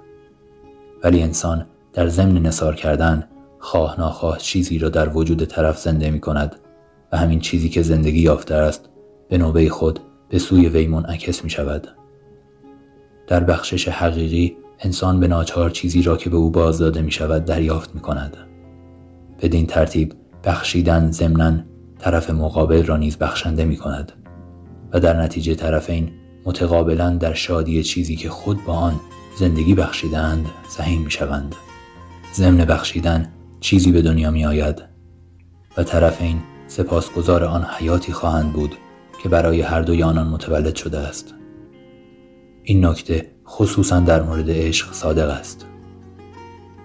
ولی 1.04 1.22
انسان 1.22 1.66
در 1.94 2.08
ضمن 2.08 2.38
نصار 2.38 2.76
کردن 2.76 3.28
خواه 3.60 4.00
ناخواه 4.00 4.38
چیزی 4.38 4.80
را 4.80 4.90
در 4.90 5.10
وجود 5.10 5.46
طرف 5.46 5.80
زنده 5.80 6.12
می 6.12 6.20
کند 6.20 6.56
و 7.12 7.18
همین 7.18 7.40
چیزی 7.40 7.70
که 7.70 7.82
زندگی 7.82 8.20
یافته 8.20 8.56
است 8.56 8.90
به 9.30 9.38
نوبه 9.38 9.70
خود 9.70 10.00
به 10.30 10.40
سوی 10.40 10.70
وی 10.70 10.88
منعکس 10.88 11.44
می 11.44 11.50
شود. 11.50 11.88
در 13.28 13.44
بخشش 13.44 13.88
حقیقی 13.88 14.58
انسان 14.80 15.20
به 15.20 15.28
ناچار 15.28 15.70
چیزی 15.70 16.02
را 16.02 16.18
که 16.18 16.30
به 16.30 16.38
او 16.38 16.52
باز 16.52 16.80
داده 16.80 17.02
می 17.02 17.12
شود 17.12 17.46
دریافت 17.46 17.96
می 17.96 18.02
کند. 18.02 18.38
بدین 19.42 19.66
ترتیب 19.66 20.14
بخشیدن 20.44 21.12
ضمنا 21.12 21.54
طرف 22.00 22.30
مقابل 22.30 22.86
را 22.86 22.98
نیز 22.98 23.18
بخشنده 23.18 23.66
می 23.66 23.78
کند 23.78 24.12
و 24.94 25.00
در 25.00 25.22
نتیجه 25.22 25.56
طرفین 25.56 26.12
متقابلا 26.46 27.10
در 27.10 27.34
شادی 27.34 27.84
چیزی 27.84 28.16
که 28.16 28.30
خود 28.30 28.66
با 28.66 28.74
آن 28.74 29.00
زندگی 29.40 29.76
بخشیدند 29.76 30.46
سهیم 30.70 31.02
می 31.02 31.12
شوند. 31.12 31.56
ضمن 32.34 32.66
بخشیدن 32.66 33.34
چیزی 33.60 33.92
به 33.92 34.02
دنیا 34.02 34.32
می 34.32 34.46
آید 34.46 34.84
و 35.78 35.84
طرفین 35.84 36.40
سپاسگزار 36.68 37.44
آن 37.44 37.64
حیاتی 37.64 38.12
خواهند 38.12 38.54
بود 38.54 38.76
که 39.24 39.30
برای 39.30 39.62
هر 39.62 39.82
دوی 39.82 40.04
آنان 40.04 40.28
متولد 40.28 40.76
شده 40.76 40.98
است 40.98 41.37
این 42.70 42.86
نکته 42.86 43.32
خصوصا 43.48 44.00
در 44.00 44.22
مورد 44.22 44.50
عشق 44.50 44.94
صادق 44.94 45.30
است. 45.30 45.66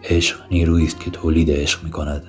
عشق 0.04 0.36
نیرویی 0.50 0.86
است 0.86 1.00
که 1.00 1.10
تولید 1.10 1.50
عشق 1.50 1.84
می 1.84 1.90
کند 1.90 2.22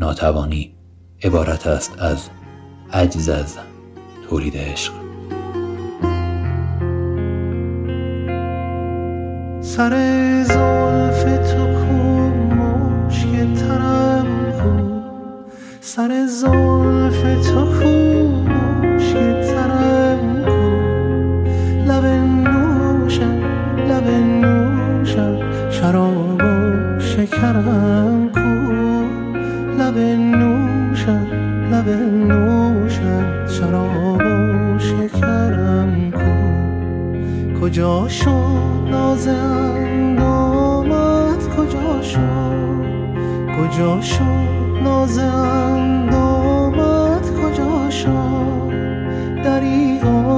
ناتوانی 0.00 0.74
عبارت 1.22 1.66
است 1.66 1.92
از 1.98 2.28
عجز 2.92 3.28
از 3.28 3.56
تولید 4.28 4.56
عشق. 4.56 4.92
سر 9.60 9.92
زلف 10.42 11.22
تو 11.52 11.66
کو 11.66 12.28
مشک 12.54 13.60
ترم 13.60 14.52
کو 14.52 15.00
سر 15.80 16.26
زلف 16.26 17.46
تو 17.46 17.64
کو 17.64 18.09
و 27.40 27.42
شکرم 27.42 28.28
کو؟ 28.34 28.40
لب 29.78 29.98
نوشم 30.18 31.26
لب 31.72 31.88
نوشم 32.28 33.46
شراب 33.46 34.20
و 34.20 34.78
شکرم 34.78 36.10
کو؟ 36.10 36.32
کجا 37.60 38.08
شد 38.08 38.88
ناز 38.90 39.28
اندامت 39.28 40.36
کجا 41.56 42.02
شد؟ 42.02 42.84
کجا 43.58 44.00
شد 44.00 44.82
ناز 44.84 45.18
اندامت 45.18 46.60
کجا 47.22 47.90
شد؟ 47.90 48.70
دریغا 49.44 50.29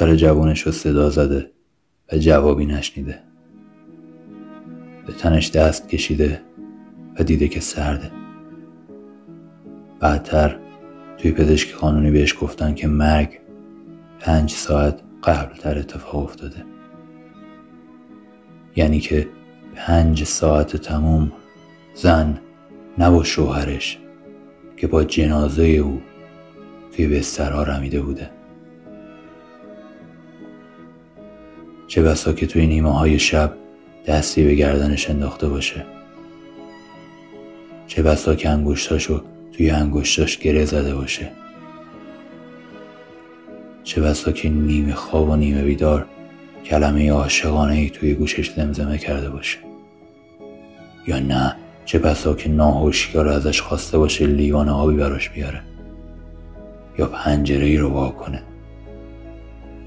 همسر 0.00 0.14
جوانش 0.14 0.60
رو 0.60 0.72
صدا 0.72 1.10
زده 1.10 1.50
و 2.12 2.18
جوابی 2.18 2.66
نشنیده. 2.66 3.18
به 5.06 5.12
تنش 5.12 5.50
دست 5.50 5.88
کشیده 5.88 6.40
و 7.18 7.24
دیده 7.24 7.48
که 7.48 7.60
سرده. 7.60 8.10
بعدتر 10.00 10.58
توی 11.18 11.32
پزشک 11.32 11.74
قانونی 11.74 12.10
بهش 12.10 12.34
گفتن 12.40 12.74
که 12.74 12.86
مرگ 12.86 13.38
پنج 14.20 14.50
ساعت 14.50 15.00
قبلتر 15.24 15.78
اتفاق 15.78 16.22
افتاده. 16.22 16.64
یعنی 18.76 19.00
که 19.00 19.28
پنج 19.74 20.24
ساعت 20.24 20.76
تموم 20.76 21.32
زن 21.94 22.40
نه 22.98 23.10
با 23.10 23.24
شوهرش 23.24 23.98
که 24.76 24.86
با 24.86 25.04
جنازه 25.04 25.62
او 25.62 26.00
توی 26.96 27.08
بسترها 27.08 27.62
رمیده 27.62 28.00
بوده. 28.00 28.39
چه 31.90 32.02
بسا 32.02 32.32
که 32.32 32.46
توی 32.46 32.66
نیمه 32.66 32.98
های 32.98 33.18
شب 33.18 33.52
دستی 34.06 34.44
به 34.44 34.54
گردنش 34.54 35.10
انداخته 35.10 35.48
باشه. 35.48 35.84
چه 37.86 38.02
بسا 38.02 38.34
که 38.34 38.48
انگشتاشو 38.48 39.22
توی 39.52 39.70
انگشتاش 39.70 40.38
گره 40.38 40.64
زده 40.64 40.94
باشه. 40.94 41.30
چه 43.84 44.00
بسا 44.00 44.32
که 44.32 44.48
نیمه 44.48 44.94
خواب 44.94 45.28
و 45.28 45.36
نیمه 45.36 45.62
بیدار 45.62 46.06
کلمه 46.64 47.12
عاشقانه 47.12 47.74
ای 47.74 47.90
توی 47.90 48.14
گوشش 48.14 48.50
زمزمه 48.50 48.98
کرده 48.98 49.30
باشه. 49.30 49.58
یا 51.06 51.18
نه 51.18 51.56
چه 51.84 51.98
بسا 51.98 52.34
که 52.34 52.48
ناهوشیار 52.48 53.28
ازش 53.28 53.60
خواسته 53.60 53.98
باشه 53.98 54.26
لیوان 54.26 54.68
آبی 54.68 54.96
براش 54.96 55.30
بیاره. 55.30 55.62
یا 56.98 57.06
پنجره 57.06 57.66
ای 57.66 57.76
رو 57.76 57.88
وا 57.88 58.08
کنه 58.08 58.42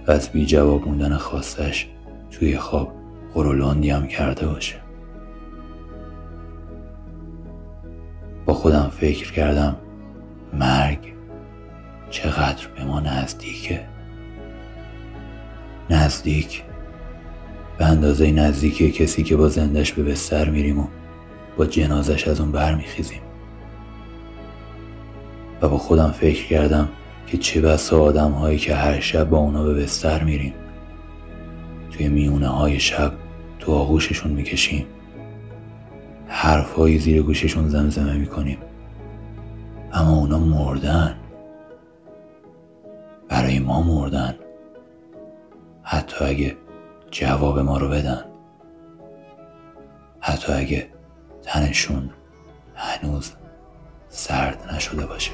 و 0.08 0.12
از 0.12 0.30
بی 0.30 0.45
جواب 0.45 0.88
موندن 0.88 1.18
خواستش 1.18 1.92
توی 2.43 2.57
خواب 2.57 2.93
قرولندی 3.33 3.89
هم 3.89 4.07
کرده 4.07 4.47
باشه. 4.47 4.75
با 8.45 8.53
خودم 8.53 8.91
فکر 8.99 9.31
کردم 9.31 9.75
مرگ 10.53 11.13
چقدر 12.09 12.67
به 12.75 12.83
ما 12.83 12.99
نزدیکه. 12.99 13.85
نزدیک 15.89 16.63
به 17.77 17.85
اندازه 17.85 18.31
نزدیکی 18.31 18.91
کسی 18.91 19.23
که 19.23 19.35
با 19.35 19.49
زندش 19.49 19.93
به 19.93 20.03
بستر 20.03 20.49
میریم 20.49 20.79
و 20.79 20.87
با 21.57 21.65
جنازش 21.65 22.27
از 22.27 22.39
اون 22.39 22.51
برمیخیزیم. 22.51 23.21
و 25.61 25.69
با 25.69 25.77
خودم 25.77 26.11
فکر 26.11 26.47
کردم 26.47 26.89
که 27.27 27.37
چه 27.37 27.61
بسا 27.61 28.01
آدم 28.01 28.31
هایی 28.31 28.57
که 28.57 28.75
هر 28.75 28.99
شب 28.99 29.29
با 29.29 29.37
اونا 29.37 29.63
به 29.63 29.73
بستر 29.73 30.23
میریم. 30.23 30.53
توی 31.93 32.07
میونه 32.07 32.47
های 32.47 32.79
شب 32.79 33.13
تو 33.59 33.71
آغوششون 33.71 34.31
می‌کشیم. 34.31 34.85
حرفهایی 36.27 36.99
زیر 36.99 37.21
گوششون 37.21 37.69
زمزمه 37.69 38.17
می‌کنیم. 38.17 38.57
اما 39.93 40.15
اونا 40.15 40.39
مردن. 40.39 41.15
برای 43.29 43.59
ما 43.59 43.81
مردن. 43.81 44.35
حتی 45.83 46.25
اگه 46.25 46.57
جواب 47.11 47.59
ما 47.59 47.77
رو 47.77 47.89
بدن. 47.89 48.25
حتی 50.19 50.53
اگه 50.53 50.89
تنشون 51.43 52.09
هنوز 52.75 53.31
سرد 54.09 54.73
نشده 54.75 55.05
باشه. 55.05 55.31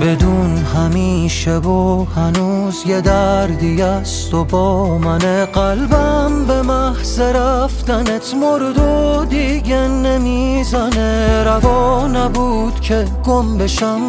بدون 0.00 0.56
همیشه 0.56 1.56
و 1.56 2.04
هنوز 2.04 2.82
یه 2.86 3.00
دردی 3.00 3.82
است 3.82 4.34
و 4.34 4.44
با 4.44 4.98
من 4.98 5.44
قلبم 5.44 6.44
به 6.46 6.62
محض 6.62 7.20
رفتنت 7.20 8.34
مرد 8.34 8.78
و 8.78 9.24
دیگه 9.24 9.88
نمی‌زنه. 9.88 11.44
روا 11.44 12.06
نبود 12.06 12.80
که 12.80 13.04
گم 13.24 13.58
بشم 13.58 14.00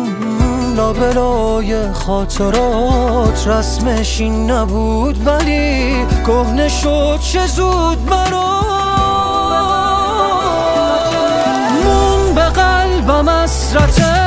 لابلای 0.75 1.91
خاطرات 1.91 3.47
رسمش 3.47 4.21
این 4.21 4.51
نبود. 4.51 5.27
ولی 5.27 5.95
کهنه 6.25 6.69
شد 6.69 7.19
چه 7.21 7.47
زود 7.47 8.05
برا 8.05 8.61
مون 11.83 12.35
به 12.35 12.41
قلبم 12.41 13.27
اسرتش 13.27 14.18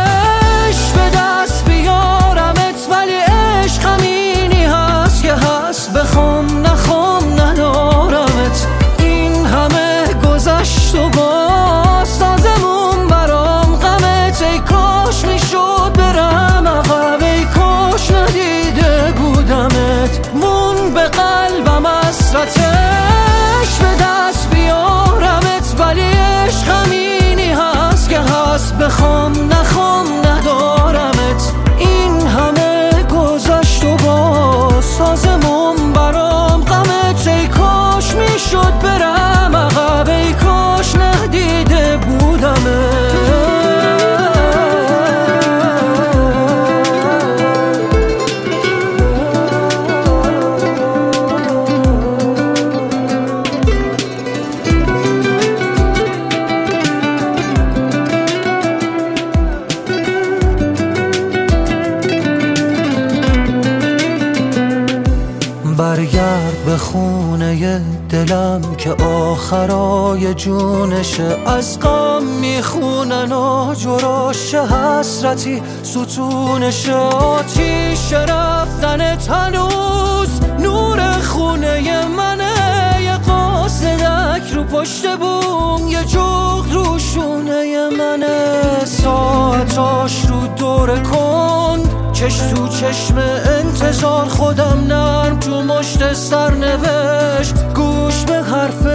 آخرای 69.32 70.34
جونشه 70.34 71.36
از 71.46 71.80
غم 71.80 72.22
می‌خونن 72.22 73.32
آجراش 73.32 74.54
حسرتی 74.54 75.62
ستونشه 75.82 76.94
آتیش 76.94 78.12
رفتن 78.12 79.16
تنوز 79.16 80.40
نور 80.58 81.12
خونه 81.12 82.06
منه 82.06 83.02
یه 83.02 83.16
قاصدک 83.16 84.52
رو 84.54 84.64
پشت 84.64 85.16
بوم 85.16 85.88
یه 85.88 86.04
جغد 86.04 86.72
رو 86.72 86.98
شونه 86.98 87.88
منه 87.88 88.84
ساعتاش 88.84 90.26
رو 90.26 90.46
دور 90.46 91.02
کند 91.02 92.12
چش 92.12 92.36
تو 92.36 92.68
چشم 92.68 93.18
انتظار 93.46 94.24
خودم 94.28 94.84
نرم 94.88 95.38
تو 95.38 95.62
مشت 95.62 96.12
سرنوشت. 96.12 97.54
گوش 97.74 98.24
به 98.24 98.34
حرف 98.34 98.86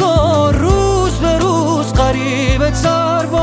روزگار 0.00 0.54
روز 0.54 1.12
به 1.12 1.38
روز 1.38 1.92
قریب 1.92 2.70
تر 2.70 3.26
با 3.26 3.38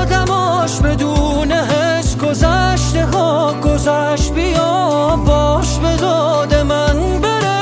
آدماش 0.00 0.80
بدون 0.80 1.52
حس 1.52 2.16
گذشته 2.16 3.06
ها 3.06 3.54
گذشت 3.54 4.32
بیا 4.32 5.16
باش 5.26 5.78
به 5.78 5.96
داد 5.96 6.54
من 6.54 7.20
بره. 7.20 7.60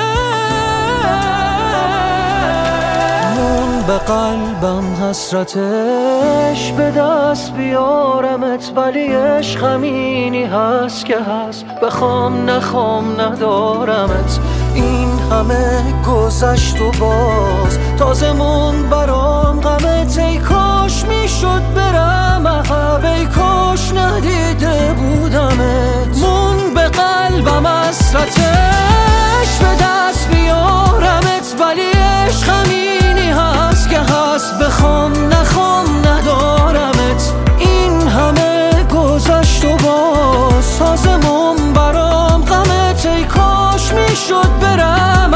مون 3.37 3.83
به 3.87 3.99
قلبم 3.99 5.05
حسرتش 5.05 6.73
به 6.73 6.91
دست 6.91 7.53
بیارمت 7.53 8.73
ولی 8.77 9.07
عشق 9.07 9.65
همینی 9.65 10.45
هست 10.45 11.05
که 11.05 11.17
هست. 11.21 11.65
بخوام 11.83 12.51
نخوام 12.51 13.21
ندارمت. 13.21 14.39
این 14.75 15.09
همه 15.31 15.83
گذشت 16.07 16.81
و 16.81 16.91
باز 17.01 17.68
تازه 17.99 18.33
مون 18.33 18.89
برام 18.91 19.61
غمت 19.61 20.19
ای 20.19 20.39
کاش 20.39 21.05
می‌شد 21.05 21.63
برم. 21.75 22.47
عقب 22.47 23.05
ای 23.05 23.27
کاش 23.27 23.93
ندیده 23.93 24.93
بودمت. 24.93 26.19
مون 26.21 26.75
به 26.75 26.89
قلبم 26.89 27.67
حسرتش 27.67 29.59
به 29.61 29.85
دست 29.85 30.31
بیارمت. 30.31 31.55
ولی 31.61 31.91
عشق 31.91 32.49
همینی 32.49 33.31
هست 33.31 33.89
که 33.91 33.99
هست. 33.99 34.59
بخوام 34.59 35.13
نخوام 35.29 35.87
ندارمت. 35.99 37.33
این 37.59 38.09
همه 38.09 38.85
گذشت 38.95 39.65
و 39.65 39.77
باز 39.77 40.79
تازمون 40.79 41.73
برام 41.73 42.45
غمت 42.45 43.07
ای 43.07 43.25
کاش 43.25 43.93
می‌شد 43.93 44.59
برم. 44.61 45.28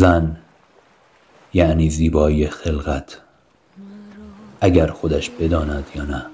زن 0.00 0.36
یعنی 1.52 1.90
زیبایی 1.90 2.46
خلقت 2.46 3.20
اگر 4.60 4.86
خودش 4.86 5.30
بداند 5.30 5.86
یا 5.94 6.04
نه. 6.04 6.26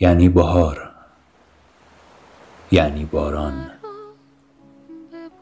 یعنی 0.00 0.28
بهار 0.28 0.90
یعنی 2.70 3.04
باران 3.04 3.70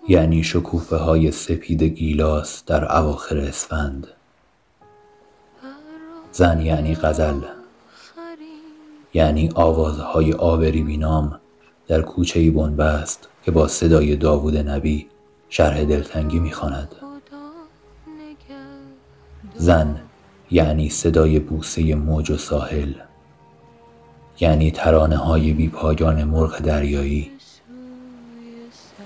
یعنی 0.09 0.43
شکوفه 0.43 0.97
های 0.97 1.31
سپید 1.31 1.83
گیلاس 1.83 2.65
در 2.65 2.97
اواخر 2.97 3.39
اسفند. 3.39 4.07
زن 6.33 6.61
یعنی 6.61 6.95
غزل 6.95 7.41
یعنی 9.15 9.51
آوازهای 9.55 10.33
آبری 10.33 10.83
بینام 10.83 11.41
در 11.89 12.03
کوچه 12.03 12.51
بنبست 12.51 13.29
که 13.43 13.51
با 13.51 13.69
صدای 13.69 14.17
داوود 14.17 14.57
نبی 14.57 15.11
شرح 15.51 15.85
دلتنگی 15.85 16.39
می‌خواند. 16.39 16.95
زن 19.57 20.01
یعنی 20.51 20.89
صدای 20.89 21.39
بوسه 21.39 21.95
موج 21.95 22.31
و 22.31 22.37
ساحل 22.37 22.95
یعنی 24.41 24.71
ترانه 24.71 25.17
های 25.17 25.53
بی 25.53 25.69
پایان 25.69 26.25
مرغ 26.25 26.59
دریایی 26.59 27.31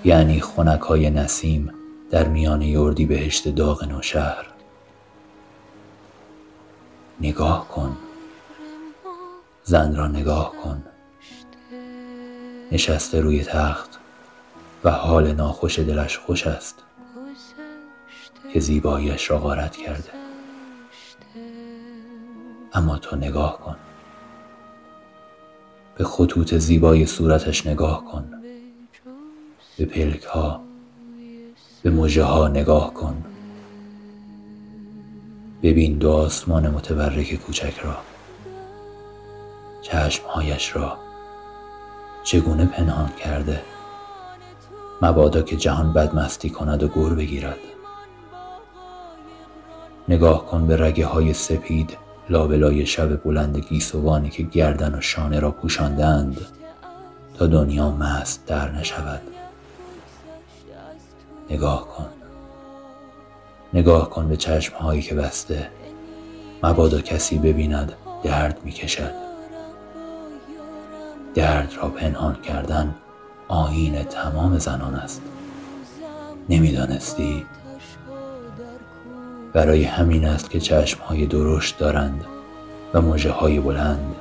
یعنی 0.05 0.41
خونک 0.41 0.81
های 0.81 1.11
نسیم 1.11 1.71
در 2.11 2.29
میان 2.29 2.63
یردی 2.63 3.07
بهشت 3.07 3.49
داغ 3.49 3.85
نوشهر. 3.85 4.47
نگاه 7.21 7.69
کن. 7.69 7.97
زن 9.65 9.97
را 9.97 10.07
نگاه 10.07 10.53
کن. 10.65 10.83
نشسته 12.73 13.21
روی 13.21 13.45
تخت. 13.45 13.94
و 14.85 14.91
حال 14.91 15.33
ناخوش 15.33 15.79
دلش 15.79 16.19
خوش 16.19 16.47
است 16.47 16.83
که 18.53 18.61
زیباییش 18.61 19.31
را 19.31 19.39
غارت 19.39 19.77
کرده. 19.77 20.11
اما 22.73 22.99
تو 22.99 23.17
نگاه 23.17 23.59
کن. 23.61 23.77
به 25.97 26.05
خطوط 26.05 26.55
زیبای 26.55 27.07
صورتش 27.07 27.67
نگاه 27.67 28.05
کن. 28.05 28.31
به 29.79 29.85
پلک 29.85 30.23
ها 30.23 30.61
به 31.83 31.91
مژه 31.91 32.25
ها 32.25 32.49
نگاه 32.49 32.95
کن. 32.95 33.25
ببین 35.63 35.99
دو 35.99 36.13
آسمان 36.13 36.71
متورک 36.71 37.35
کوچک 37.35 37.79
را 37.79 37.97
چشمهایش 39.83 40.77
را 40.77 40.99
چگونه 42.25 42.67
پنهان 42.67 43.09
کرده. 43.09 43.74
مبادا 45.03 45.43
که 45.43 45.57
جهان 45.57 45.93
بدمستی 45.93 46.51
کند 46.51 46.83
و 46.83 46.89
گور 46.89 47.15
بگیرد. 47.15 47.59
نگاه 50.09 50.47
کن 50.47 50.67
به 50.67 50.77
رگه 50.77 51.07
های 51.07 51.35
سپید 51.35 51.97
لابلای 52.29 52.87
شب 52.87 53.23
بلند 53.23 53.59
گیسوانی 53.59 54.31
که 54.31 54.43
گردن 54.43 54.95
و 54.95 55.01
شانه 55.01 55.41
را 55.41 55.51
پوشاندند. 55.51 56.41
تا 57.39 57.47
دنیا 57.47 57.91
مست 57.91 58.47
در 58.47 58.71
نشود. 58.71 59.21
نگاه 61.51 61.89
کن. 61.89 62.07
نگاه 63.75 64.11
کن 64.11 64.29
به 64.29 64.37
چشمهایی 64.37 65.03
که 65.03 65.15
بسته. 65.15 65.69
مبادا 66.63 67.01
کسی 67.01 67.39
ببیند 67.39 67.93
درد 68.23 68.61
می‌کشد. 68.65 69.13
درد 71.35 71.73
را 71.83 71.89
پنهان 71.89 72.35
کردن 72.43 72.95
آیین 73.55 74.05
تمام 74.05 74.59
زنان 74.59 74.95
است. 74.95 75.23
نمی‌دانستی؟ 76.49 77.47
برای 79.53 79.85
همین 79.85 80.25
است 80.25 80.51
که 80.51 80.61
چشمهای 80.61 81.27
درشت 81.27 81.79
دارند 81.79 82.25
و 82.95 83.01
مژه 83.01 83.31
های 83.31 83.61
بلند 83.61 84.15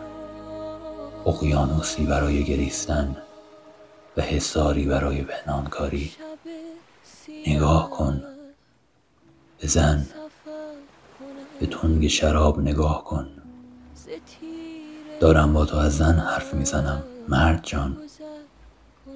اقیانوسی 1.25 2.05
برای 2.05 2.43
گریستن 2.43 3.15
و 4.17 4.21
حساری 4.21 4.85
برای 4.85 5.21
پنهانکاری. 5.21 6.11
نگاه 7.47 7.89
کن. 7.89 8.23
به 9.59 9.67
زن. 9.67 10.05
به 11.59 11.65
تنگ 11.65 12.07
شراب 12.07 12.59
نگاه 12.59 13.03
کن. 13.03 13.27
دارم 15.19 15.53
با 15.53 15.65
تو 15.65 15.77
از 15.77 15.97
زن 15.97 16.19
حرف 16.19 16.53
می‌زنم. 16.53 17.03
مرد 17.29 17.59
جان. 17.63 17.97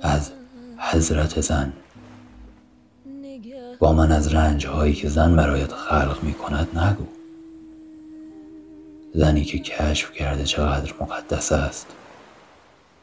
از 0.02 0.32
حضرت 0.78 1.41
زن. 1.41 1.74
با 3.80 3.93
من 3.93 4.12
از 4.12 4.34
رنج 4.34 4.68
هایی 4.68 4.93
که 4.93 5.10
زن 5.10 5.36
برایت 5.36 5.74
خلق 5.74 6.24
می 6.24 6.34
کند 6.34 6.80
نگو. 6.80 7.08
زنی 9.14 9.43
که 9.43 9.60
کشف 9.60 10.12
کرده 10.12 10.43
چقدر 10.43 10.93
مقدس 11.02 11.52
است 11.52 11.88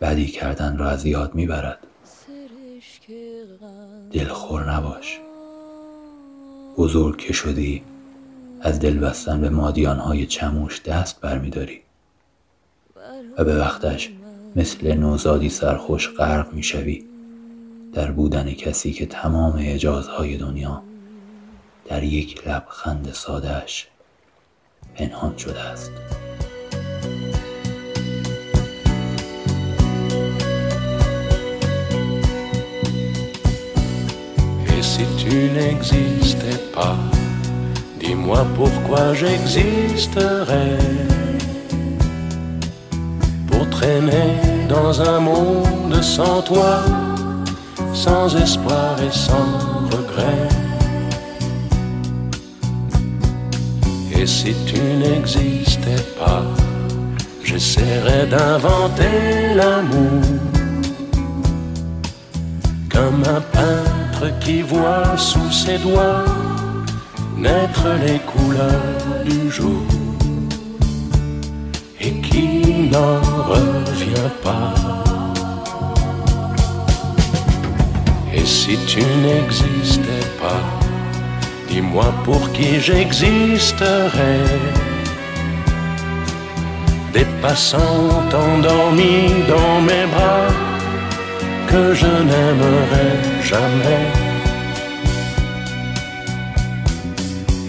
بدی 0.00 0.26
کردن 0.26 0.78
را 0.78 0.90
از 0.90 1.06
یاد 1.06 1.34
می‌برد. 1.34 1.78
دلخور 4.12 4.72
نباش. 4.72 5.20
بزرگ 6.76 7.18
که 7.18 7.32
شدی 7.32 7.82
از 8.60 8.80
دل 8.80 8.98
بستن 8.98 9.40
به 9.40 9.50
مادیان 9.50 9.98
های 9.98 10.26
چموش 10.26 10.82
دست 10.82 11.20
برمیداری. 11.20 11.80
و 13.38 13.44
به 13.44 13.58
وقتش 13.58 14.10
مثل 14.56 14.94
نوزادی 14.94 15.48
سرخوش 15.48 16.08
غرق 16.08 16.52
می‌شوی 16.52 17.04
در 17.92 18.10
بودن 18.10 18.50
کسی 18.50 18.92
که 18.92 19.06
تمام 19.06 19.54
اجازهای 19.58 20.36
دنیا 20.36 20.82
در 21.88 22.02
یک 22.02 22.48
لبخند 22.48 23.12
سادهش 23.12 23.88
پنهان 24.94 25.36
شده 25.36 25.60
است 25.60 25.92
si 34.94 35.04
tu 35.20 35.36
n'existais 35.56 36.60
pas, 36.74 36.96
dis-moi 37.98 38.42
pourquoi 38.54 39.14
j'existerais. 39.14 41.23
Dans 44.66 45.02
un 45.02 45.20
monde 45.20 46.00
sans 46.00 46.40
toi, 46.40 46.80
sans 47.92 48.34
espoir 48.34 48.96
et 49.06 49.12
sans 49.12 49.46
regret. 49.92 50.48
Et 54.16 54.26
si 54.26 54.54
tu 54.64 54.80
n'existais 54.80 56.02
pas, 56.18 56.44
j'essaierais 57.42 58.26
d'inventer 58.26 59.54
l'amour 59.54 60.22
comme 62.90 63.22
un 63.36 63.42
peintre 63.58 64.38
qui 64.40 64.62
voit 64.62 65.18
sous 65.18 65.52
ses 65.52 65.76
doigts 65.76 66.24
naître 67.36 67.88
les 68.06 68.18
couleurs 68.20 69.24
du 69.26 69.50
jour 69.50 69.93
n'en 72.42 73.20
revient 73.52 74.30
pas. 74.42 74.74
Et 78.34 78.44
si 78.44 78.76
tu 78.86 79.00
n'existais 79.00 80.26
pas, 80.40 80.62
dis-moi 81.68 82.12
pour 82.24 82.52
qui 82.52 82.80
j'existerais. 82.80 84.44
Des 87.12 87.26
passants 87.40 88.22
endormis 88.32 89.30
dans 89.48 89.80
mes 89.80 90.06
bras 90.14 90.48
que 91.68 91.94
je 91.94 92.06
n'aimerais 92.06 93.16
jamais. 93.42 94.06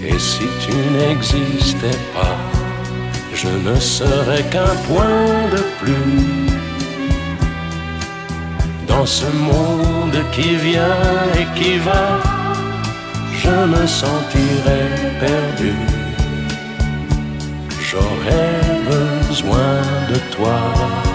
Et 0.08 0.18
si 0.20 0.46
tu 0.64 0.76
n'existais 0.98 2.00
pas, 2.16 2.55
je 3.46 3.70
ne 3.70 3.80
serais 3.80 4.44
qu'un 4.44 4.76
point 4.88 5.50
de 5.56 5.62
plus 5.80 6.48
dans 8.88 9.06
ce 9.06 9.26
monde 9.26 10.18
qui 10.32 10.56
vient 10.56 11.04
et 11.40 11.48
qui 11.60 11.78
va. 11.78 12.06
Je 13.44 13.56
me 13.74 13.86
sentirais 13.86 14.90
perdu. 15.20 15.74
J'aurais 17.88 18.62
besoin 18.90 19.74
de 20.12 20.18
toi. 20.36 21.15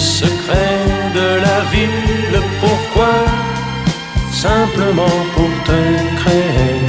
secret 0.00 0.86
de 1.14 1.40
la 1.44 1.60
vie, 1.72 1.86
le 2.32 2.40
pourquoi, 2.60 3.14
simplement 4.32 5.16
pour 5.34 5.50
te 5.64 5.80
créer 6.20 6.80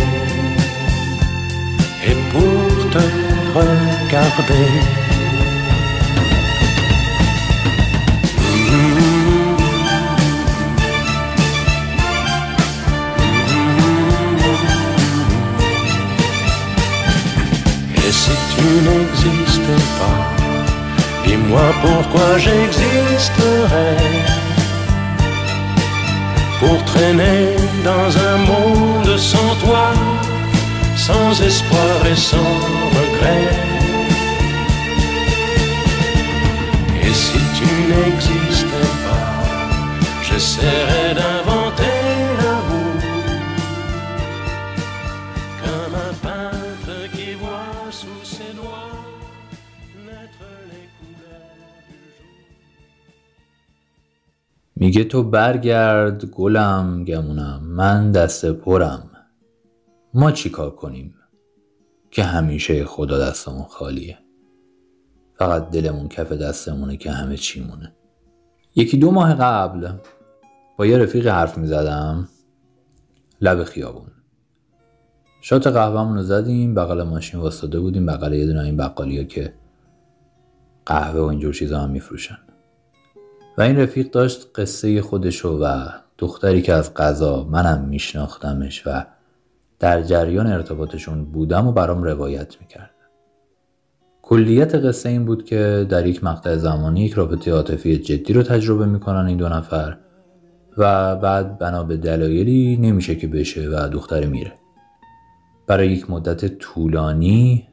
et 2.07 2.16
pour 2.32 2.89
te 2.93 3.03
regarder? 3.57 4.70
Et 17.97 18.12
si 18.12 18.32
tu 18.55 18.66
n'existais 18.86 19.84
pas, 19.99 20.20
Dis-moi 21.26 21.67
pourquoi 21.82 22.38
j'existerais 22.38 23.97
Pour 26.59 26.84
traîner 26.86 27.55
dans 27.84 28.09
un 28.30 28.38
monde 28.38 29.17
sans 29.17 29.55
toi 29.63 29.93
Sans 30.95 31.41
espoir 31.41 31.95
et 32.11 32.15
sans 32.15 32.53
regret? 32.97 33.47
Et 37.03 37.13
si 37.13 37.39
tu 37.57 37.69
n'existais 37.91 38.89
pas 39.05 39.32
J'essaierais 40.24 41.13
d'inventer 41.15 41.30
تو 55.04 55.24
برگرد 55.24 56.26
گلم 56.26 57.06
گمونم 57.06 57.62
من 57.64 58.12
دست 58.12 58.45
پرم. 58.45 59.10
ما 60.14 60.32
چیکار 60.32 60.76
کنیم؟ 60.76 61.16
که 62.12 62.24
همیشه 62.24 62.86
خدا 62.86 63.20
دستمون 63.20 63.64
خالیه. 63.64 64.18
فقط 65.36 65.70
دلمون 65.70 66.08
کف 66.08 66.32
دستمونه 66.32 66.97
که 66.97 67.12
همه 67.12 67.38
چیمونه 67.38 67.93
یکی 68.76 68.97
دو 68.97 69.12
ماه 69.12 69.34
قبل 69.34 69.91
با 70.78 70.86
یه 70.86 70.97
رفیق 70.97 71.28
حرف 71.28 71.58
می 71.58 71.68
زدم. 71.68 72.30
لب 73.41 73.64
خیابون. 73.64 74.12
شات 75.41 75.68
قهوهمون 75.68 76.16
رو 76.16 76.24
زدیم 76.24 76.76
بغل 76.76 77.04
ماشین 77.04 77.39
واسطه 77.39 77.80
بودیم 77.80 78.06
بغل 78.06 78.34
یه 78.34 78.45
دونه 78.45 78.62
این 78.62 78.78
بقالی 78.78 79.26
که 79.26 79.54
قهوه 80.86 81.20
و 81.20 81.24
اینجور 81.24 81.54
چیزا 81.54 81.80
هم 81.80 81.89
میفروشن. 81.89 82.38
و 83.58 83.62
این 83.62 83.78
رفیق 83.78 84.12
داشت 84.12 84.47
قصه 84.56 85.02
خودشو 85.02 85.49
و 85.49 85.89
دختری 86.18 86.62
که 86.62 86.74
از 86.74 86.93
قضا 86.93 87.43
منم 87.43 87.86
میشناختمش 87.89 88.88
و 88.88 89.06
در 89.80 90.02
جریان 90.02 90.47
ارتباطشون 90.47 91.26
بودم 91.26 91.68
و 91.68 91.72
برام 91.72 92.04
روایت 92.04 92.62
می‌کرد. 92.62 92.91
کلیت 94.22 94.76
قصه 94.76 95.10
این 95.10 95.26
بود 95.26 95.45
که 95.45 95.86
در 95.89 96.08
یک 96.08 96.24
مقطع 96.24 96.56
زمانی 96.56 97.06
یک 97.06 97.14
رابطه 97.14 97.52
عاطفی 97.52 97.97
جدی 97.97 98.34
رو 98.34 98.43
تجربه 98.43 98.86
می‌کنن 98.86 99.26
این 99.26 99.38
دو 99.38 99.49
نفر 99.49 99.97
و 100.78 101.16
بعد 101.16 101.60
بنا 101.60 101.84
به 101.84 101.97
دلایلی 101.97 102.78
نمیشه 102.78 103.16
که 103.16 103.28
بشه 103.28 103.70
و 103.70 103.89
دختر 103.89 104.26
میره. 104.26 104.54
برای 105.68 105.91
یک 105.91 106.10
مدت 106.10 106.45
طولانی 106.45 107.68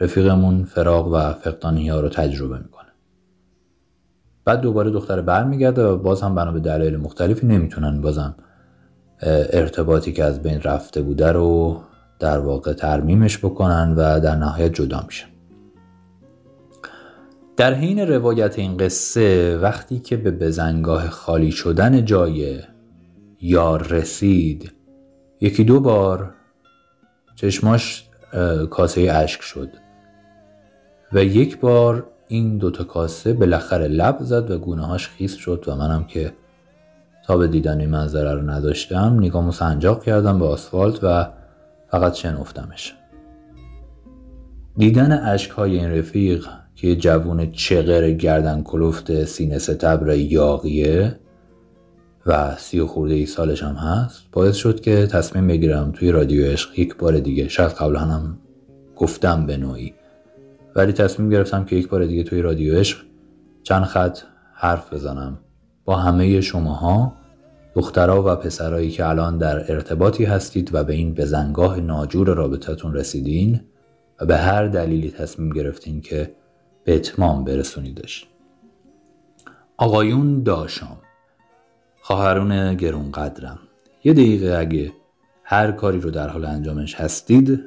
رفیقمون 0.00 0.64
فراغ 0.64 1.08
و 1.12 1.32
فقدانی 1.32 1.88
ها 1.88 2.00
رو 2.00 2.08
تجربه 2.08 2.58
می‌کنه. 2.58 2.81
بعد 4.44 4.60
دوباره 4.60 4.90
دختر 4.90 5.20
برمیگرده 5.20 5.84
و 5.84 5.96
باز 5.96 6.22
هم 6.22 6.34
بنا 6.34 6.52
به 6.52 6.60
دلایل 6.60 6.96
مختلفی 6.96 7.46
نمی‌تونن 7.46 8.00
بازم 8.00 8.34
ارتباطی 9.52 10.12
که 10.12 10.24
از 10.24 10.42
بین 10.42 10.60
رفته 10.60 11.02
بوده 11.02 11.32
رو 11.32 11.80
در 12.18 12.38
واقع 12.38 12.72
ترمیمش 12.72 13.38
بکنن 13.38 13.94
و 13.96 14.20
در 14.20 14.36
نهایت 14.36 14.74
جدا 14.74 15.04
میشن. 15.06 15.26
در 17.56 17.74
حین 17.74 17.98
روایت 17.98 18.58
این 18.58 18.76
قصه 18.76 19.58
وقتی 19.58 19.98
که 19.98 20.16
به 20.16 20.30
بزنگاه 20.30 21.08
خالی 21.08 21.50
شدن 21.50 22.04
جای 22.04 22.60
یار 23.40 23.82
رسید 23.82 24.72
یکی 25.40 25.64
دو 25.64 25.80
بار 25.80 26.34
چشماش 27.36 28.08
کاسه 28.70 29.00
اشک 29.00 29.42
شد 29.42 29.68
و 31.12 31.24
یک 31.24 31.60
بار 31.60 32.11
این 32.32 32.58
دوتا 32.58 32.84
کاسه 32.84 33.32
بالاخره 33.32 33.88
لب 33.88 34.16
زد 34.20 34.50
و 34.50 34.58
گونه 34.58 34.86
هاش 34.86 35.08
خیس 35.08 35.36
شد 35.36 35.64
و 35.66 35.76
منم 35.76 36.04
که 36.04 36.32
تا 37.26 37.36
به 37.36 37.46
دیدن 37.46 37.80
این 37.80 37.90
منظره 37.90 38.34
رو 38.34 38.50
نداشتم 38.50 39.16
نگامو 39.20 39.52
سنجاق 39.52 40.02
کردم 40.02 40.38
به 40.38 40.44
آسفالت 40.44 41.04
و 41.04 41.28
فقط 41.90 42.14
شنفتمش 42.14 42.94
دیدن 44.76 45.38
های 45.56 45.78
این 45.78 45.90
رفیق 45.90 46.46
که 46.74 46.96
جوون 46.96 47.52
چغر 47.52 48.10
گردن 48.10 48.62
کلفت 48.62 49.24
سینه 49.24 49.58
ستبر 49.58 50.14
یاقیه 50.14 51.18
و 52.26 52.56
سی 52.56 52.80
و 52.80 52.86
خورده 52.86 53.14
ای 53.14 53.26
سالش 53.26 53.62
هم 53.62 53.74
هست 53.74 54.22
باعث 54.32 54.56
شد 54.56 54.80
که 54.80 55.06
تصمیم 55.06 55.46
بگیرم 55.46 55.92
توی 55.92 56.12
رادیو 56.12 56.46
عشق 56.46 56.78
یک 56.78 56.96
بار 56.96 57.18
دیگه 57.18 57.48
شاید 57.48 57.72
قبلا 57.72 58.00
هم 58.00 58.38
گفتم 58.96 59.46
به 59.46 59.56
نوعی. 59.56 59.94
ولی 60.74 60.92
تصمیم 60.92 61.30
گرفتم 61.30 61.64
که 61.64 61.76
یک 61.76 61.88
بار 61.88 62.04
دیگه 62.04 62.22
توی 62.22 62.42
رادیو 62.42 62.74
عشق 62.78 62.98
چند 63.62 63.84
خط 63.84 64.18
حرف 64.54 64.92
بزنم. 64.92 65.38
با 65.84 65.96
همه 65.96 66.40
شماها 66.40 67.12
دخترها 67.74 68.22
و 68.22 68.36
پسرایی 68.36 68.90
که 68.90 69.08
الان 69.08 69.38
در 69.38 69.72
ارتباطی 69.72 70.24
هستید 70.24 70.74
و 70.74 70.84
به 70.84 70.92
این 70.92 71.14
بزنگاه 71.14 71.80
ناجور 71.80 72.34
رابطتون 72.34 72.94
رسیدین 72.94 73.60
و 74.20 74.26
به 74.26 74.36
هر 74.36 74.66
دلیلی 74.66 75.10
تصمیم 75.10 75.50
گرفتین 75.50 76.00
که 76.00 76.34
به 76.84 76.94
اتمام 76.94 77.44
برسونیدش. 77.44 78.26
آقایون 79.76 80.42
داشام. 80.42 80.98
خواهرون 82.02 82.74
گرون 82.74 83.12
قدرم 83.12 83.58
یه 84.04 84.12
دقیقه 84.12 84.56
اگه 84.58 84.92
هر 85.44 85.72
کاری 85.72 86.00
رو 86.00 86.10
در 86.10 86.28
حال 86.28 86.44
انجامش 86.44 86.94
هستید 86.94 87.60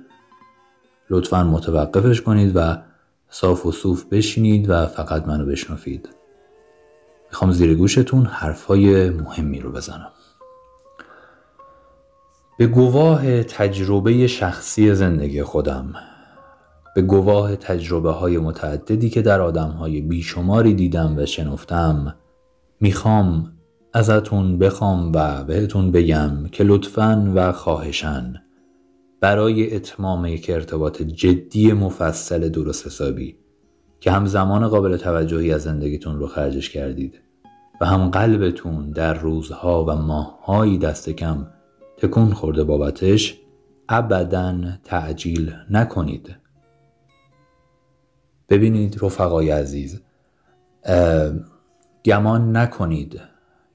لطفا 1.10 1.44
متوقفش 1.44 2.22
کنید 2.22 2.52
و 2.56 2.78
صاف 3.30 3.66
و 3.66 3.72
صوف 3.72 4.06
بشینید 4.06 4.70
و 4.70 4.86
فقط 4.86 5.28
منو 5.28 5.46
بشنفید 5.46 6.10
می‌خوام 7.30 7.52
زیر 7.52 7.76
گوشتون 7.76 8.26
حرفای 8.26 9.10
مهمی 9.10 9.60
رو 9.60 9.72
بزنم. 9.72 10.12
به 12.58 12.68
گواه 12.68 13.44
تجربه 13.44 14.28
شخصی 14.28 14.96
زندگی 14.96 15.44
خودم 15.44 15.94
به 16.96 17.02
گواه 17.02 17.56
تجربه 17.56 18.12
های 18.12 18.38
متعددی 18.38 19.10
که 19.10 19.22
در 19.22 19.42
آدم 19.42 19.70
های 19.70 20.02
بیشماری 20.02 20.74
دیدم 20.74 21.18
و 21.18 21.26
شنفتم 21.26 22.16
می‌خوام 22.80 23.52
ازتون 23.94 24.60
بخوام 24.60 25.12
و 25.16 25.44
بهتون 25.44 25.92
بگم 25.92 26.48
که 26.52 26.64
لطفا 26.64 27.32
و 27.36 27.52
خواهشن 27.52 28.45
برای 29.26 29.76
اتمام 29.76 30.26
یک 30.26 30.50
ارتباط 30.50 31.02
جدی 31.02 31.74
مفصل 31.74 32.50
درست 32.50 32.86
حسابی 32.86 33.38
که 34.00 34.12
هم 34.12 34.26
زمان 34.26 34.68
قابل 34.68 34.98
توجهی 34.98 35.54
از 35.54 35.64
زندگیتون 35.64 36.20
رو 36.20 36.28
خرجش 36.28 36.70
کردید 36.70 37.22
و 37.82 37.86
هم 37.86 38.10
قلبتون 38.10 38.92
در 38.92 39.14
روزها 39.14 39.86
و 39.86 39.96
ماههایی 39.96 40.78
دست 40.78 41.10
کم 41.10 41.48
تکون 41.98 42.34
خورده 42.34 42.64
بابتش 42.64 43.40
ابدا 43.90 44.58
تعجیل 44.84 45.54
نکنید. 45.70 46.36
ببینید 48.50 49.04
رفقای 49.04 49.50
عزیز 49.50 50.02
گمان 52.06 52.58
نکنید 52.58 53.22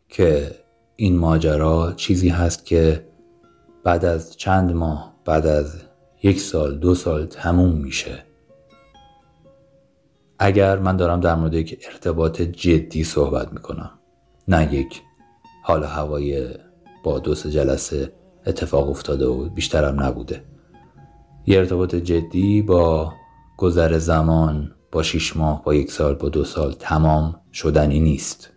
که 0.08 0.50
این 0.96 1.18
ماجرا 1.18 1.92
چیزی 1.96 2.28
هست 2.28 2.66
که 2.66 3.06
بعد 3.84 4.04
از 4.04 4.36
چند 4.36 4.72
ماه 4.72 5.19
بعد 5.30 5.46
از 5.46 5.74
یک 6.22 6.40
سال 6.40 6.78
دو 6.78 6.94
سال 6.94 7.26
تموم 7.26 7.72
میشه. 7.72 8.24
اگر 10.38 10.78
من 10.78 10.96
دارم 10.96 11.20
در 11.20 11.34
مورد 11.34 11.54
یک 11.54 11.86
ارتباط 11.92 12.42
جدی 12.42 13.04
صحبت 13.04 13.52
می‌کنم 13.52 13.90
نه 14.48 14.74
یک 14.74 15.02
حال 15.62 15.84
هوای 15.84 16.48
با 17.04 17.18
دو 17.18 17.34
سه 17.34 17.50
جلسه 17.50 18.12
اتفاق 18.46 18.90
افتاده 18.90 19.26
و 19.26 19.48
بیشترم 19.48 20.02
نبوده. 20.02 20.44
یه 21.46 21.58
ارتباط 21.58 21.94
جدی 21.94 22.62
با 22.62 23.12
گذر 23.56 23.98
زمان 23.98 24.74
با 24.92 25.02
شیش 25.02 25.36
ماه 25.36 25.64
با 25.64 25.74
یک 25.74 25.92
سال 25.92 26.14
با 26.14 26.28
دو 26.28 26.44
سال 26.44 26.72
تمام 26.72 27.40
شدنی 27.52 28.00
نیست. 28.00 28.50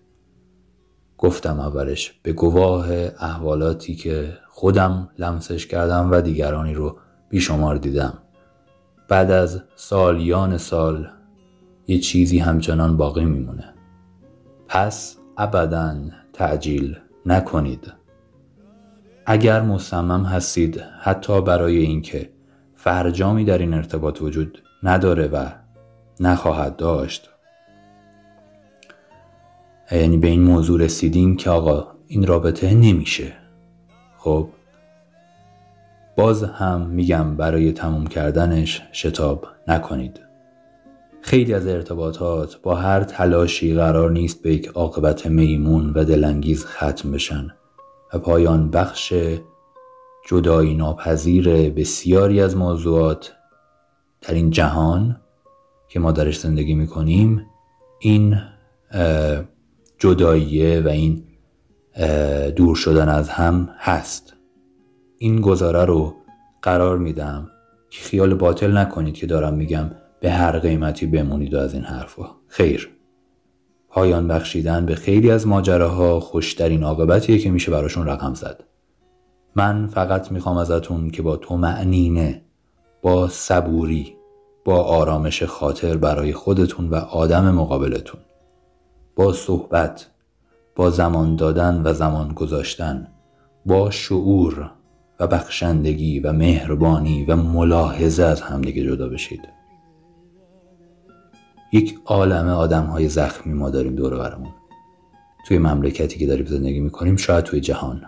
گفتم 1.17 1.59
اولش 1.59 2.19
به 2.24 2.34
گواه 2.34 2.91
احوالاتی 3.19 3.95
که 3.95 4.42
خودم 4.56 5.10
لمسش 5.18 5.68
کردم 5.68 6.12
و 6.12 6.22
دیگرانی 6.22 6.74
رو 6.74 6.97
بیشمار 7.30 7.76
دیدم. 7.76 8.14
بعد 9.10 9.32
از 9.32 9.62
سالیان 9.76 10.58
سال 10.58 11.10
یه 11.88 11.99
چیزی 11.99 12.39
همچنان 12.39 12.97
باقی 12.97 13.26
میمونه. 13.26 13.74
پس 14.68 15.18
ابدا 15.38 15.95
تعجیل 16.34 16.97
نکنید. 17.26 17.93
اگر 19.26 19.62
مصمم 19.62 20.26
هستید 20.26 20.82
حتی 21.01 21.41
برای 21.41 21.78
اینکه 21.78 22.30
فرجامی 22.76 23.45
در 23.45 23.58
این 23.58 23.74
ارتباط 23.74 24.22
وجود 24.22 24.64
نداره 24.84 25.28
و 25.28 25.45
نخواهد 26.20 26.76
داشت. 26.76 27.30
یعنی 29.91 30.18
به 30.18 30.28
این 30.28 30.43
موضوع 30.43 30.82
رسیدیم 30.82 31.36
که 31.36 31.49
آقا 31.49 31.88
این 32.08 32.28
رابطه 32.28 32.74
نمیشه. 32.74 33.42
خب 34.24 34.47
باز 36.17 36.43
هم 36.43 36.82
میگم 36.82 37.36
برای 37.36 37.71
تموم 37.71 38.07
کردنش 38.07 38.82
شتاب 38.93 39.47
نکنید. 39.67 40.19
خیلی 41.21 41.53
از 41.53 41.67
ارتباطات 41.67 42.61
با 42.61 42.76
هر 42.76 43.03
تلاشی 43.03 43.74
قرار 43.74 44.11
نیست 44.11 44.41
به 44.41 44.53
یک 44.53 44.67
عاقبت 44.67 45.28
میمون 45.28 45.89
و 45.89 46.03
دلانگیز 46.03 46.65
ختم 46.65 47.11
بشن 47.11 47.47
و 48.13 48.19
پایان 48.19 48.69
بخش 48.69 49.13
جدایی 50.28 50.74
ناپذیر 50.74 51.69
بسیاری 51.69 52.41
از 52.41 52.57
موضوعات 52.57 53.33
در 54.21 54.33
این 54.33 54.50
جهان 54.50 55.21
که 55.87 56.00
ما 56.00 56.12
درش 56.12 56.39
زندگی 56.39 56.75
می‌کنیم 56.75 57.45
این 58.00 58.37
جداییه 60.00 60.82
و 60.82 60.87
این 60.87 61.24
دور 62.55 62.75
شدن 62.75 63.09
از 63.09 63.29
هم 63.29 63.70
هست. 63.78 64.33
این 65.17 65.41
گزاره 65.41 65.86
رو 65.86 66.15
قرار 66.61 66.97
میدم 66.97 67.49
که 67.89 68.01
خیال 68.03 68.33
باطل 68.33 68.78
نکنید 68.78 69.13
که 69.13 69.25
دارم 69.25 69.53
میگم 69.53 69.91
به 70.20 70.32
هر 70.32 70.59
قیمتی 70.59 71.05
بمونید 71.05 71.53
و 71.53 71.57
از 71.57 71.74
این 71.74 71.83
حرفا. 71.83 72.25
خیر. 72.47 72.89
پایان 73.89 74.28
بخشیدن 74.28 74.86
به 74.86 74.95
خیلی 74.95 75.32
از 75.32 75.47
ماجراها 75.47 76.20
خوشترین 76.20 76.83
عاقبتیه 76.83 77.37
که 77.37 77.51
میشه 77.51 77.71
براشون 77.71 78.07
رقم 78.07 78.33
زد. 78.33 78.63
من 79.55 79.87
فقط 79.87 80.32
می‌خوام 80.32 80.57
ازتون 80.57 81.09
که 81.09 81.21
با 81.21 81.37
تو 81.37 81.57
معنینه 81.57 82.41
با 83.01 83.28
صبوری 83.28 84.15
با 84.65 84.83
آرامش 84.83 85.43
خاطر 85.43 85.97
برای 85.97 86.33
خودتون 86.33 86.89
و 86.89 86.95
آدم 86.95 87.51
مقابلتون 87.51 88.21
با 89.15 89.33
صحبت 89.33 90.12
با 90.75 90.89
زمان 90.89 91.36
دادن 91.36 91.82
و 91.86 91.93
زمان 91.93 92.33
گذاشتن 92.33 93.08
با 93.66 93.91
شعور 93.91 94.71
و 95.20 95.28
بخشندگی 95.28 96.20
و 96.20 96.33
مهربانی 96.33 97.25
و 97.25 97.36
ملاحظه 97.36 98.24
از 98.24 98.41
همدیگه 98.41 98.83
جدا 98.83 99.09
بشید. 99.09 99.41
یک 101.74 102.00
عالم 102.05 102.47
آدم 102.47 102.86
های 102.86 103.09
زخمی 103.09 103.54
ما 103.54 103.70
داریم 103.70 103.95
دور 103.95 104.17
برمون. 104.17 104.51
توی 105.47 105.58
مملکتی 105.58 106.20
که 106.20 106.28
داریم 106.28 106.45
زندگی 106.45 106.79
می‌کنیم 106.79 107.16
شاید 107.16 107.43
توی 107.43 107.59
جهان. 107.59 108.01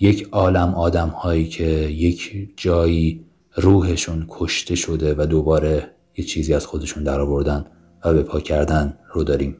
یک 0.00 0.28
عالم 0.32 0.74
آدم 0.74 1.08
هایی 1.08 1.48
که 1.48 1.64
یک 1.88 2.48
جایی 2.56 3.24
روحشون 3.54 4.26
کشته 4.28 4.74
شده 4.74 5.14
و 5.18 5.26
دوباره 5.26 5.90
یه 6.16 6.24
چیزی 6.24 6.54
از 6.54 6.66
خودشون 6.66 7.04
در 7.04 7.20
آوردن 7.20 7.64
و 8.04 8.14
به 8.14 8.22
پا 8.22 8.40
کردن 8.40 8.98
رو 9.12 9.24
داریم. 9.24 9.56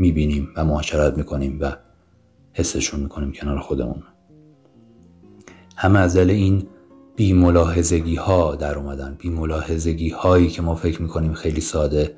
می‌بینیم 0.00 0.48
و 0.56 0.64
معاشرت 0.64 1.18
می‌کنیم 1.18 1.58
و 1.60 1.72
حسشون 2.52 3.00
می‌کنیم 3.00 3.32
کنار 3.32 3.58
خودمون. 3.58 4.02
همه 5.76 5.98
از 5.98 6.16
این 6.16 6.66
بی 7.16 8.16
ها 8.16 8.54
در 8.54 8.78
اومدن. 8.78 9.16
بی 9.18 10.10
هایی 10.10 10.48
که 10.48 10.62
ما 10.62 10.74
فکر 10.74 11.02
می‌کنیم 11.02 11.32
خیلی 11.32 11.60
ساده 11.60 12.16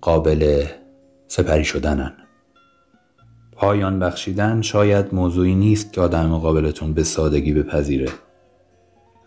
قابل 0.00 0.64
سپری 1.28 1.64
شدنن. 1.64 2.12
پایان 3.52 3.98
بخشیدن 3.98 4.62
شاید 4.62 5.14
موضوعی 5.14 5.54
نیست 5.54 5.92
که 5.92 6.00
آدم 6.00 6.26
مقابلتون 6.26 6.92
به 6.92 7.02
سادگی 7.02 7.52
بپذیره 7.52 8.08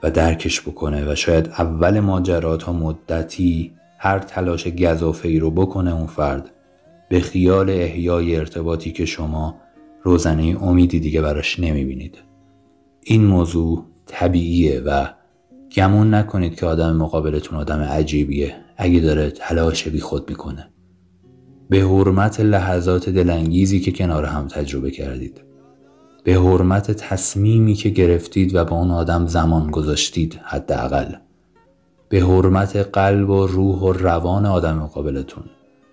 و 0.04 0.12
درکش 0.12 0.62
بکنه 0.62 1.12
و 1.12 1.16
شاید 1.16 1.48
اول 1.48 2.00
ماجرا 2.00 2.58
تا 2.58 2.74
مدتی 2.74 3.74
هر 3.98 4.20
تلاش 4.20 4.68
گذافه 4.68 5.30
ای 5.30 5.40
رو 5.40 5.52
بکنه 5.52 5.96
اون 5.96 6.08
فرد. 6.08 6.50
به 7.12 7.20
خیال 7.20 7.70
احیای 7.70 8.36
ارتباطی 8.36 8.92
که 8.92 9.06
شما 9.06 9.56
روزنه 10.04 10.58
امیدی 10.62 11.00
دیگه 11.00 11.22
براش 11.22 11.60
نمی‌بینید. 11.60 12.18
این 13.04 13.26
موضوع 13.26 13.86
طبیعیه 14.06 14.80
و 14.80 15.08
گمون 15.76 16.14
نکنید 16.14 16.56
که 16.56 16.66
آدم 16.66 16.96
مقابلتون 16.96 17.60
آدم 17.60 17.80
عجیبیه 17.80 18.56
اگه 18.78 19.00
داره 19.00 19.32
تلاش 19.32 19.88
بی 19.88 20.00
خود 20.00 20.30
می‌کنه. 20.30 20.70
به 21.70 21.78
حرمت 21.78 22.40
لحظات 22.40 23.10
دلانگیزی 23.10 23.80
که 23.80 23.92
کنار 23.92 24.26
هم 24.26 24.48
تجربه 24.48 24.92
کردید. 24.92 25.42
به 26.24 26.34
حرمت 26.34 26.92
تصمیمی 26.92 27.74
که 27.74 27.90
گرفتید 27.90 28.56
و 28.56 28.66
با 28.66 28.76
اون 28.76 28.92
آدم 28.92 29.28
زمان 29.28 29.72
گذاشتید 29.72 30.40
حداقل. 30.44 31.16
به 32.10 32.20
حرمت 32.20 32.76
قلب 32.76 33.30
و 33.30 33.48
روح 33.48 33.80
و 33.80 33.92
روان 33.94 34.46
آدم 34.46 34.78
مقابلتون. 34.78 35.44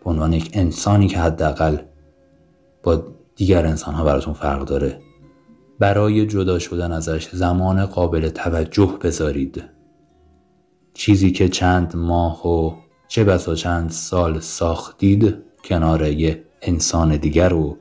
به 0.08 0.12
عنوان 0.12 0.32
یک 0.32 0.50
انسانی 0.52 1.08
که 1.08 1.18
حداقل 1.18 1.76
با 2.82 3.02
دیگر 3.36 3.66
انسان 3.66 3.94
ها 3.94 4.04
براتون 4.04 4.34
فرق 4.34 4.64
داره. 4.64 5.00
برای 5.78 6.26
جدا 6.26 6.58
شدن 6.58 6.92
ازش 6.92 7.28
زمان 7.28 7.86
قابل 7.86 8.28
توجه 8.28 8.98
بذارید. 9.02 9.64
چیزی 10.94 11.32
که 11.32 11.48
چند 11.48 11.96
ماه 11.96 12.48
و 12.48 12.72
چه 13.08 13.24
بسا 13.24 13.54
چند 13.54 13.90
سال 13.90 14.40
ساختید 14.40 15.36
کنار 15.64 16.08
یه 16.08 16.44
انسان 16.62 17.16
دیگر 17.16 17.48
رو 17.48 17.76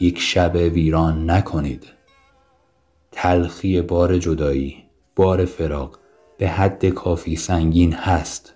یک 0.00 0.18
شب 0.18 0.54
ویران 0.54 1.30
نکنید. 1.30 1.84
تلخی 3.12 3.82
بار 3.82 4.18
جدایی 4.18 4.76
بار 5.16 5.44
فراق 5.44 5.98
به 6.38 6.48
حد 6.48 6.86
کافی 6.86 7.36
سنگین 7.36 7.92
هست. 7.92 8.54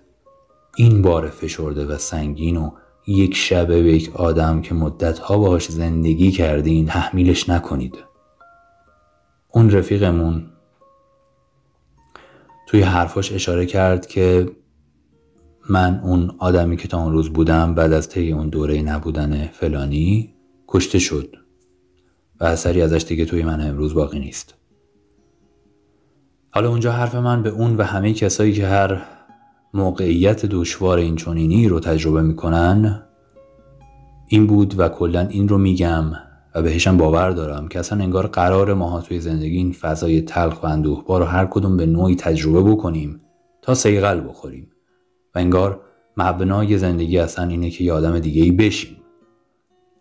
این 0.77 1.01
بار 1.01 1.29
فشرده 1.29 1.85
و 1.85 1.97
سنگین 1.97 2.57
و 2.57 2.71
یک 3.07 3.35
شبه 3.35 3.83
به 3.83 3.93
یک 3.93 4.15
آدم 4.15 4.61
که 4.61 4.73
مدتها 4.73 5.37
باهاش 5.37 5.71
زندگی 5.71 6.31
کردین 6.31 6.85
تحمیلش 6.85 7.49
نکنید. 7.49 7.95
اون 9.49 9.71
رفیقمون 9.71 10.45
توی 12.67 12.81
حرفاش 12.81 13.31
اشاره 13.31 13.65
کرد 13.65 14.07
که 14.07 14.49
من 15.69 15.99
اون 16.03 16.35
آدمی 16.39 16.77
که 16.77 16.87
تا 16.87 17.03
اون 17.03 17.11
روز 17.11 17.29
بودم 17.29 17.75
بعد 17.75 17.93
از 17.93 18.09
طی 18.09 18.31
اون 18.31 18.49
دوره 18.49 18.81
نبودن 18.81 19.47
فلانی 19.47 20.33
کشته 20.67 20.99
شد 20.99 21.35
و 22.39 22.45
اثری 22.45 22.81
ازش 22.81 23.05
دیگه 23.07 23.25
توی 23.25 23.43
من 23.43 23.61
امروز 23.69 23.93
باقی 23.93 24.19
نیست. 24.19 24.53
حالا 26.51 26.69
اونجا 26.69 26.91
حرف 26.91 27.15
من 27.15 27.43
به 27.43 27.49
اون 27.49 27.77
و 27.77 27.83
همه 27.83 28.13
کسایی 28.13 28.53
که 28.53 28.67
هر 28.67 29.01
موقعیت 29.75 30.45
دشوار 30.45 30.97
این 30.97 31.15
چونینی 31.15 31.67
رو 31.67 31.79
تجربه 31.79 32.21
می‌کنن؟ 32.21 33.03
این 34.27 34.47
بود 34.47 34.79
و 34.79 34.89
کلا 34.89 35.27
این 35.27 35.47
رو 35.47 35.57
میگم 35.57 36.05
و 36.55 36.61
بهشم 36.61 36.97
باور 36.97 37.31
دارم 37.31 37.67
که 37.67 37.79
اصلا 37.79 38.03
انگار 38.03 38.27
قرار 38.27 38.73
ماها 38.73 39.01
توی 39.01 39.19
زندگی 39.19 39.57
این 39.57 39.71
فضای 39.71 40.21
تلخ 40.21 40.63
و 40.63 40.67
اندوهبار 40.67 41.21
رو 41.21 41.27
هر 41.27 41.45
کدوم 41.45 41.77
به 41.77 41.85
نوعی 41.85 42.15
تجربه 42.15 42.71
بکنیم 42.71 43.21
تا 43.61 43.73
سیغل 43.73 44.21
بخوریم. 44.29 44.71
و 45.35 45.39
انگار 45.39 45.81
مبنای 46.17 46.77
زندگی 46.77 47.17
اصلا 47.17 47.47
اینه 47.47 47.69
که 47.69 47.83
یه 47.83 47.93
آدم 47.93 48.19
دیگه 48.19 48.43
ای 48.43 48.51
بشیم. 48.51 48.97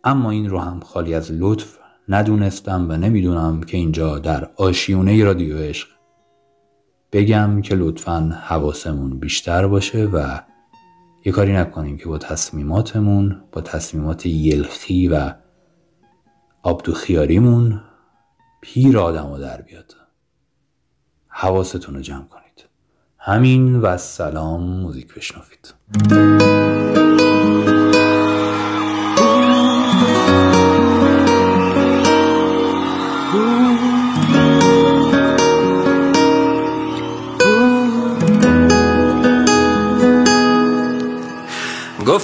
اما 0.05 0.31
این 0.31 0.51
رو 0.51 0.59
هم 0.59 0.81
خالی 0.81 1.15
از 1.15 1.33
لطف 1.33 1.79
ندونستم 2.09 2.87
و 2.91 2.97
نمی‌دونم 2.97 3.61
که 3.61 3.77
اینجا 3.77 4.19
در 4.19 4.51
آشیونه 4.57 5.25
رادیو 5.25 5.59
عشق 5.59 5.94
بگم 7.15 7.63
که 7.63 7.75
لطفا 7.75 8.39
حواسمون 8.45 9.19
بیشتر 9.19 9.67
باشه 9.67 10.05
و 10.05 10.41
یه 11.25 11.33
کاری 11.33 11.53
نکنیم 11.53 11.97
که 11.97 12.07
با 12.09 12.19
تصمیماتمون 12.19 13.43
با 13.53 13.61
تصمیمات 13.61 14.27
یلخی 14.27 15.09
و 15.09 15.35
آبدو 16.63 16.93
خیاریمون 16.93 17.81
پیر 18.61 18.99
آدم 18.99 19.39
در 19.39 19.63
بیاد. 19.63 19.97
حواستون 21.29 21.95
رو 21.95 22.01
جمع 22.01 22.25
کنید. 22.25 22.65
همین 23.19 23.77
و 23.77 23.97
سلام 23.97 24.63
موزیک 24.63 25.15
بشنوید. 25.15 26.44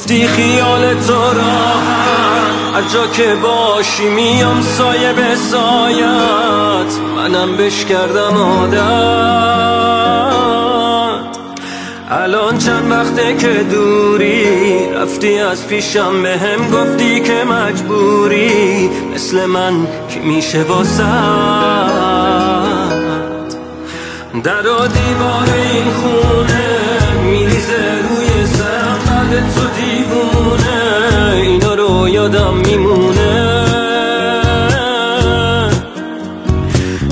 گفتی 0.01 0.27
خیال 0.27 0.95
تو 0.95 1.13
راحت. 1.13 2.75
هر 2.75 2.83
جا 2.83 3.07
که 3.07 3.35
باشی 3.43 4.09
میام 4.09 4.63
سایه 4.63 5.13
به 5.13 5.35
سایت. 5.37 6.93
منم 7.17 7.57
بش 7.57 7.85
کردم 7.85 8.37
عادت. 8.37 8.81
الان 12.11 12.59
چند 12.59 12.91
وقته 12.91 13.37
که 13.37 13.67
دوری؟ 13.71 14.87
رفتی 14.95 15.39
از 15.39 15.67
پیشم 15.67 16.23
به 16.23 16.39
هم 16.39 16.71
گفتی 16.71 17.21
که 17.21 17.45
مجبوری. 17.45 18.91
مثل 19.15 19.47
من 19.47 19.87
که 20.09 20.21
میشه 20.21 20.63
واسد 20.63 22.01
در 24.45 24.69
این 24.69 25.85
خونه 25.91 26.81
میریزه 27.25 27.99
روی 28.09 28.20
سرم 29.31 29.51
تو 29.55 29.61
دیوونه 29.81 31.33
اینا 31.43 31.75
رو 31.75 32.09
یادم 32.09 32.55
میمونه. 32.55 33.67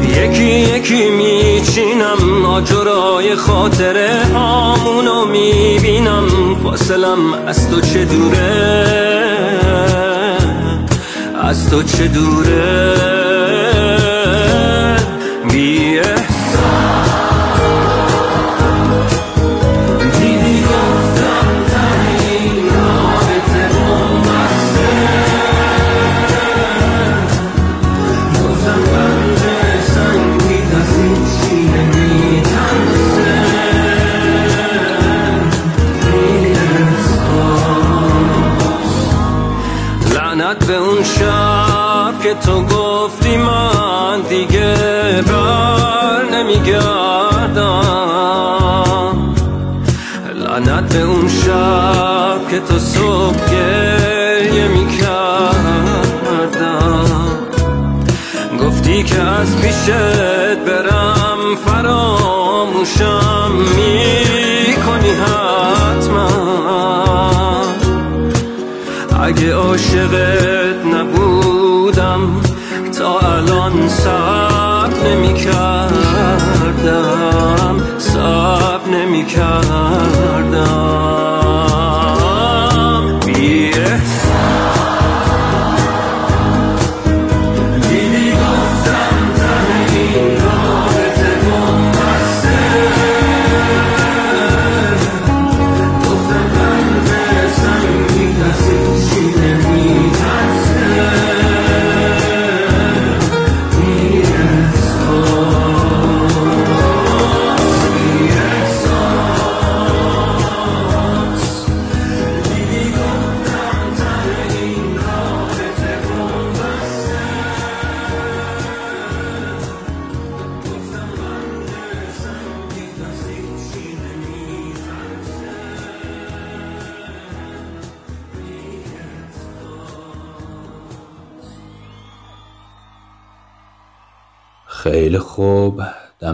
یکی 0.02 0.44
یکی 0.44 1.10
میچینم 1.10 2.44
آجرای 2.46 3.34
خاطره 3.34 4.10
هامونو 4.34 5.24
می‌بینم 5.24 6.26
فاصلم 6.62 7.34
از 7.46 7.70
تو 7.70 7.80
چه 7.80 8.04
دوره؟ 8.04 8.78
از 11.42 11.70
تو 11.70 11.82
چه 11.82 12.08
دوره؟ 12.08 13.17
تو 42.40 42.62
گفتی 42.62 43.36
من 43.36 44.20
دیگه 44.28 44.74
بر 45.26 46.24
نمیگردم. 46.32 47.78
لعنت 50.34 50.92
به 50.94 51.02
اون 51.02 51.28
شب 51.28 52.48
که 52.50 52.60
تو 52.60 52.78
صبح 52.78 53.50
گریه 53.50 54.68
می‌کردم. 54.68 55.98
گفتی 58.60 59.02
که 59.02 59.20
از 59.20 59.56
پیشت 59.56 59.90
برم 60.66 61.38
فراموشم 61.66 63.50
می‌کنی 63.76 65.10
حتما. 65.10 66.28
اگه 69.22 69.54
عاشقت 69.54 70.86
نبود 70.94 71.27
تا 71.92 73.18
الان 73.18 73.88
سب 73.88 75.06
نمی 75.06 75.34
کردم 75.34 75.88
سب 77.98 78.88
نمی 78.90 79.26
کردم 79.26 80.17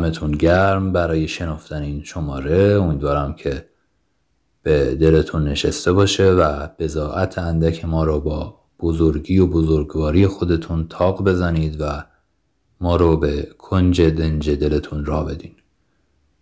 دمتون 0.05 0.33
گرم 0.33 0.93
برای 0.93 1.29
شنفتن 1.29 1.83
این 1.83 2.03
شماره. 2.03 2.83
امیدوارم 2.83 3.35
که 3.35 3.69
به 4.63 4.95
دلتون 4.95 5.49
نشسته 5.49 5.93
باشه 5.93 6.31
و 6.31 6.69
بضاعت 6.79 7.39
اندک 7.39 7.85
ما 7.85 8.05
رو 8.05 8.21
با 8.21 8.61
بزرگی 8.81 9.39
و 9.39 9.47
بزرگواری 9.47 10.27
خودتون 10.27 10.87
طاق 10.89 11.25
بزنید 11.25 11.81
و 11.81 12.05
ما 12.81 12.97
رو 12.97 13.17
به 13.17 13.49
کنج 13.59 14.01
دنج 14.03 14.51
دلتون 14.51 15.05
راه 15.05 15.25
بدین. 15.25 15.55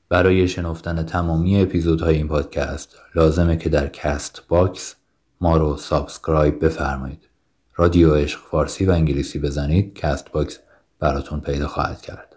برای 0.08 0.48
شنفتن 0.48 1.02
تمامی 1.02 1.60
اپیزودهای 1.60 2.16
این 2.16 2.28
پادکست 2.28 2.96
لازمه 3.14 3.56
که 3.56 3.68
در 3.68 3.88
Castbox 3.88 4.94
ما 5.40 5.56
رو 5.56 5.76
subscribe 5.76 6.64
بفرمایید. 6.64 7.28
رادیو 7.76 8.14
عشق 8.14 8.40
فارسی 8.50 8.84
و 8.84 8.90
انگلیسی 8.90 9.38
بزنید 9.38 9.94
Castbox 9.94 10.58
براتون 10.98 11.40
پیدا 11.40 11.68
خواهد 11.68 12.00
کرد. 12.00 12.31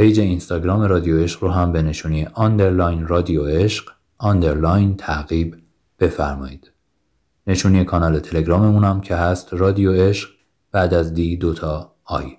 پیج 0.00 0.20
اینستاگرام 0.20 0.80
رادیو 0.80 1.22
عشق 1.22 1.42
رو 1.44 1.50
هم 1.50 1.72
به 1.72 1.82
نشونی 1.82 2.26
underline 2.34 3.06
رادیو 3.06 3.46
عشق 3.46 3.90
underline 4.18 4.96
تعقیب 4.96 5.56
بفرمایید. 5.98 6.70
نشونی 7.46 7.84
کانال 7.84 8.18
تلگراممون 8.18 8.84
هم 8.84 9.00
که 9.00 9.14
هست 9.14 9.54
رادیو 9.54 9.92
عشق 9.92 10.30
بعد 10.72 10.94
از 10.94 11.14
D 11.14 11.36
دوتا 11.36 11.92
I. 12.04 12.36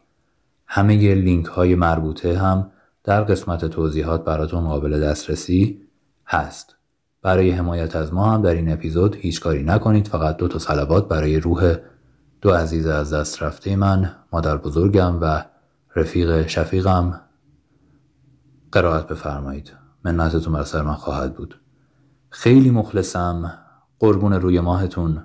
همه 0.67 1.15
لینک 1.15 1.45
های 1.45 1.75
مربوطه 1.75 2.37
هم 2.37 2.71
در 3.03 3.23
قسمت 3.23 3.65
توضیحات 3.65 4.25
براتون 4.25 4.67
قابل 4.67 4.99
دسترسی 4.99 5.81
هست. 6.25 6.75
برای 7.21 7.51
حمایت 7.51 7.95
از 7.95 8.13
ما 8.13 8.31
هم 8.31 8.41
در 8.41 8.53
این 8.53 8.71
اپیزود 8.71 9.15
هیچ 9.15 9.41
کاری 9.41 9.63
نکنید 9.63 10.07
فقط 10.07 10.37
دو 10.37 10.47
تا 10.47 10.59
صلوات 10.59 11.07
برای 11.07 11.39
روح 11.39 11.75
دو 12.41 12.51
عزیز 12.51 12.87
از 12.87 13.13
دست 13.13 13.43
رفته 13.43 13.75
من 13.75 14.15
مادر 14.33 14.57
بزرگم 14.57 15.17
و 15.21 15.45
رفیق 15.95 16.47
شفیقم 16.47 17.21
قرائت 18.71 19.07
بفرمایید. 19.07 19.71
منتتون 20.05 20.53
بر 20.53 20.63
سر 20.63 20.81
من 20.81 20.93
خواهد 20.93 21.35
بود. 21.35 21.61
خیلی 22.29 22.71
مخلصم. 22.71 23.57
قربون 23.99 24.33
روی 24.33 24.59
ماهتون. 24.59 25.23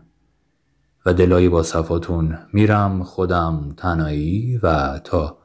و 1.07 1.15
دلایی 1.15 1.49
با 1.49 1.63
صفاتون. 1.63 2.39
میرم 2.53 3.03
خودم 3.03 3.75
تنایی 3.77 4.61
و 4.63 4.99
تا 4.99 5.39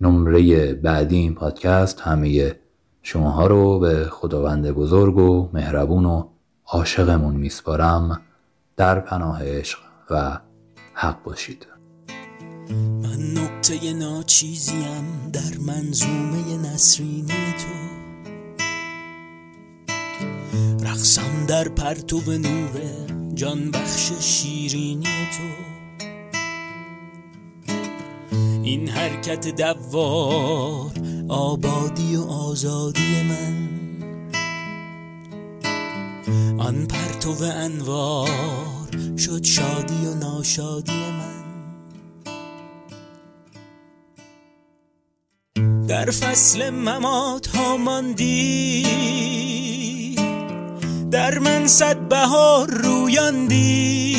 نمره 0.00 0.74
بعدی 0.74 1.16
این 1.16 1.34
پادکست 1.34 2.00
همه 2.00 2.60
شماها 3.02 3.46
رو 3.46 3.78
به 3.78 4.04
خداوند 4.10 4.70
بزرگ 4.70 5.16
و 5.16 5.50
مهربون 5.52 6.04
و 6.04 6.28
عاشقمون 6.66 7.36
میسپارم. 7.36 8.20
در 8.76 9.00
پناه 9.00 9.44
عشق 9.44 9.78
و 10.10 10.40
حق 10.94 11.22
باشید. 11.22 11.79
من 12.74 13.32
نقطه 13.34 13.92
ناچیزیم 13.92 15.30
در 15.32 15.58
منظومه 15.58 16.56
نسرینی 16.56 17.54
تو. 17.58 17.90
رقصم 20.84 21.46
در 21.46 21.68
پرتو 21.68 22.20
نور 22.32 22.80
جان 23.34 23.70
بخش 23.70 24.12
شیرینی 24.20 25.04
تو. 25.04 25.42
این 28.62 28.88
حرکت 28.88 29.48
دوار 29.48 30.92
آبادی 31.28 32.16
و 32.16 32.22
آزادی 32.22 33.22
من. 33.22 33.68
آن 36.58 36.86
پرتو 36.86 37.44
انوار 37.44 38.28
شد 39.18 39.44
شادی 39.44 40.06
و 40.06 40.14
ناشادی 40.14 40.92
من. 40.92 41.49
در 45.90 46.10
فصل 46.10 46.70
ممات 46.70 47.46
ها 47.46 47.76
ماندی. 47.76 48.86
در 51.10 51.38
من 51.38 51.66
صد 51.66 52.08
بهار 52.08 52.70
رویاندی. 52.70 54.16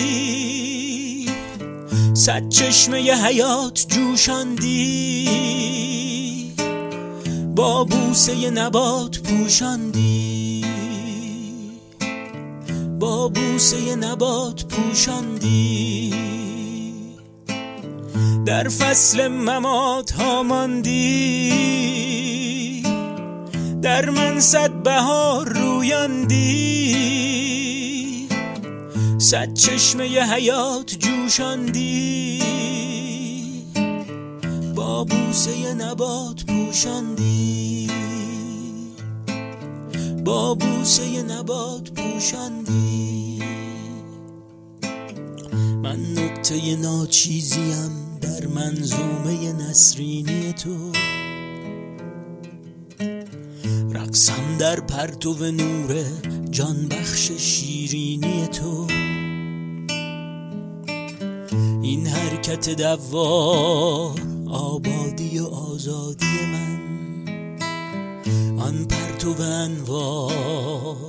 صد 2.14 2.50
چشمه 2.50 2.98
حیات 2.98 3.86
جوشاندی. 3.88 5.28
با 7.56 7.84
بوسه 7.84 8.50
نبات 8.50 9.20
پوشاندی. 9.20 10.66
با 13.00 13.30
بوسه 13.30 13.96
نبات 13.96 14.66
پوشاندی. 14.66 16.31
در 18.46 18.70
فصل 18.70 19.28
ممات 19.28 20.12
ها 20.12 20.44
ماندی. 20.44 21.52
در 23.82 24.10
من 24.10 24.40
صد 24.40 24.72
بهار 24.84 25.50
رویاندی 25.50 26.72
صد 29.18 29.54
چشمه 29.54 30.04
حیات 30.34 30.96
جوشاندی. 31.00 32.44
با 34.76 35.04
بوسه 35.04 35.74
نبات 35.74 36.44
پوشاندی. 36.46 37.92
با 40.26 40.54
بوسه 40.56 41.24
نبات 41.24 41.92
پوشاندی. 41.92 43.40
من 45.84 46.00
نقطه 46.00 46.76
ناچیزیم. 46.76 48.11
در 48.22 48.48
منظومه 48.48 49.54
نسرینی 49.54 50.54
تو. 50.54 50.92
رقصم 53.92 54.58
در 54.60 54.80
پرتو 54.80 55.52
نور 55.52 56.04
جان 56.52 56.88
بخش 56.88 57.32
شیرینی 57.32 58.48
تو. 58.48 58.88
این 61.82 62.08
حرکت 62.08 62.70
دوار 62.70 64.22
آبادی 64.50 65.40
و 65.40 65.46
آزادی 65.46 66.46
من. 66.52 66.80
آن 68.60 68.86
پرتو 68.86 69.42
انوار 69.42 71.02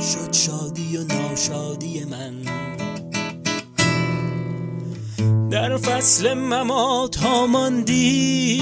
شد 0.00 0.32
شادی 0.32 0.96
و 0.96 1.04
ناشادی 1.04 2.04
من. 2.04 2.75
در 5.50 5.76
فصل 5.76 6.34
ممات 6.34 7.16
ها 7.16 7.46
ماندی. 7.46 8.56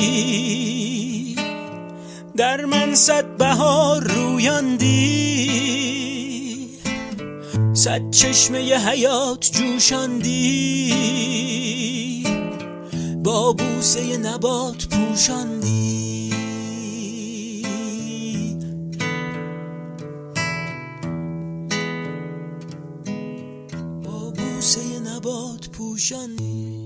در 2.36 2.64
من 2.64 2.94
صد 2.94 3.36
بهار 3.36 4.02
رویاندی. 4.02 5.50
صد 7.72 8.10
چشمه 8.10 8.58
حیات 8.58 9.50
جوشاندی. 9.52 10.94
با 13.24 13.52
بوسه 13.52 14.16
نبات 14.16 14.86
پوشاندی. 14.86 16.03
با 25.94 25.98
بوسه 25.98 26.16
نبات 26.16 26.34
پوشاندی 26.34 26.83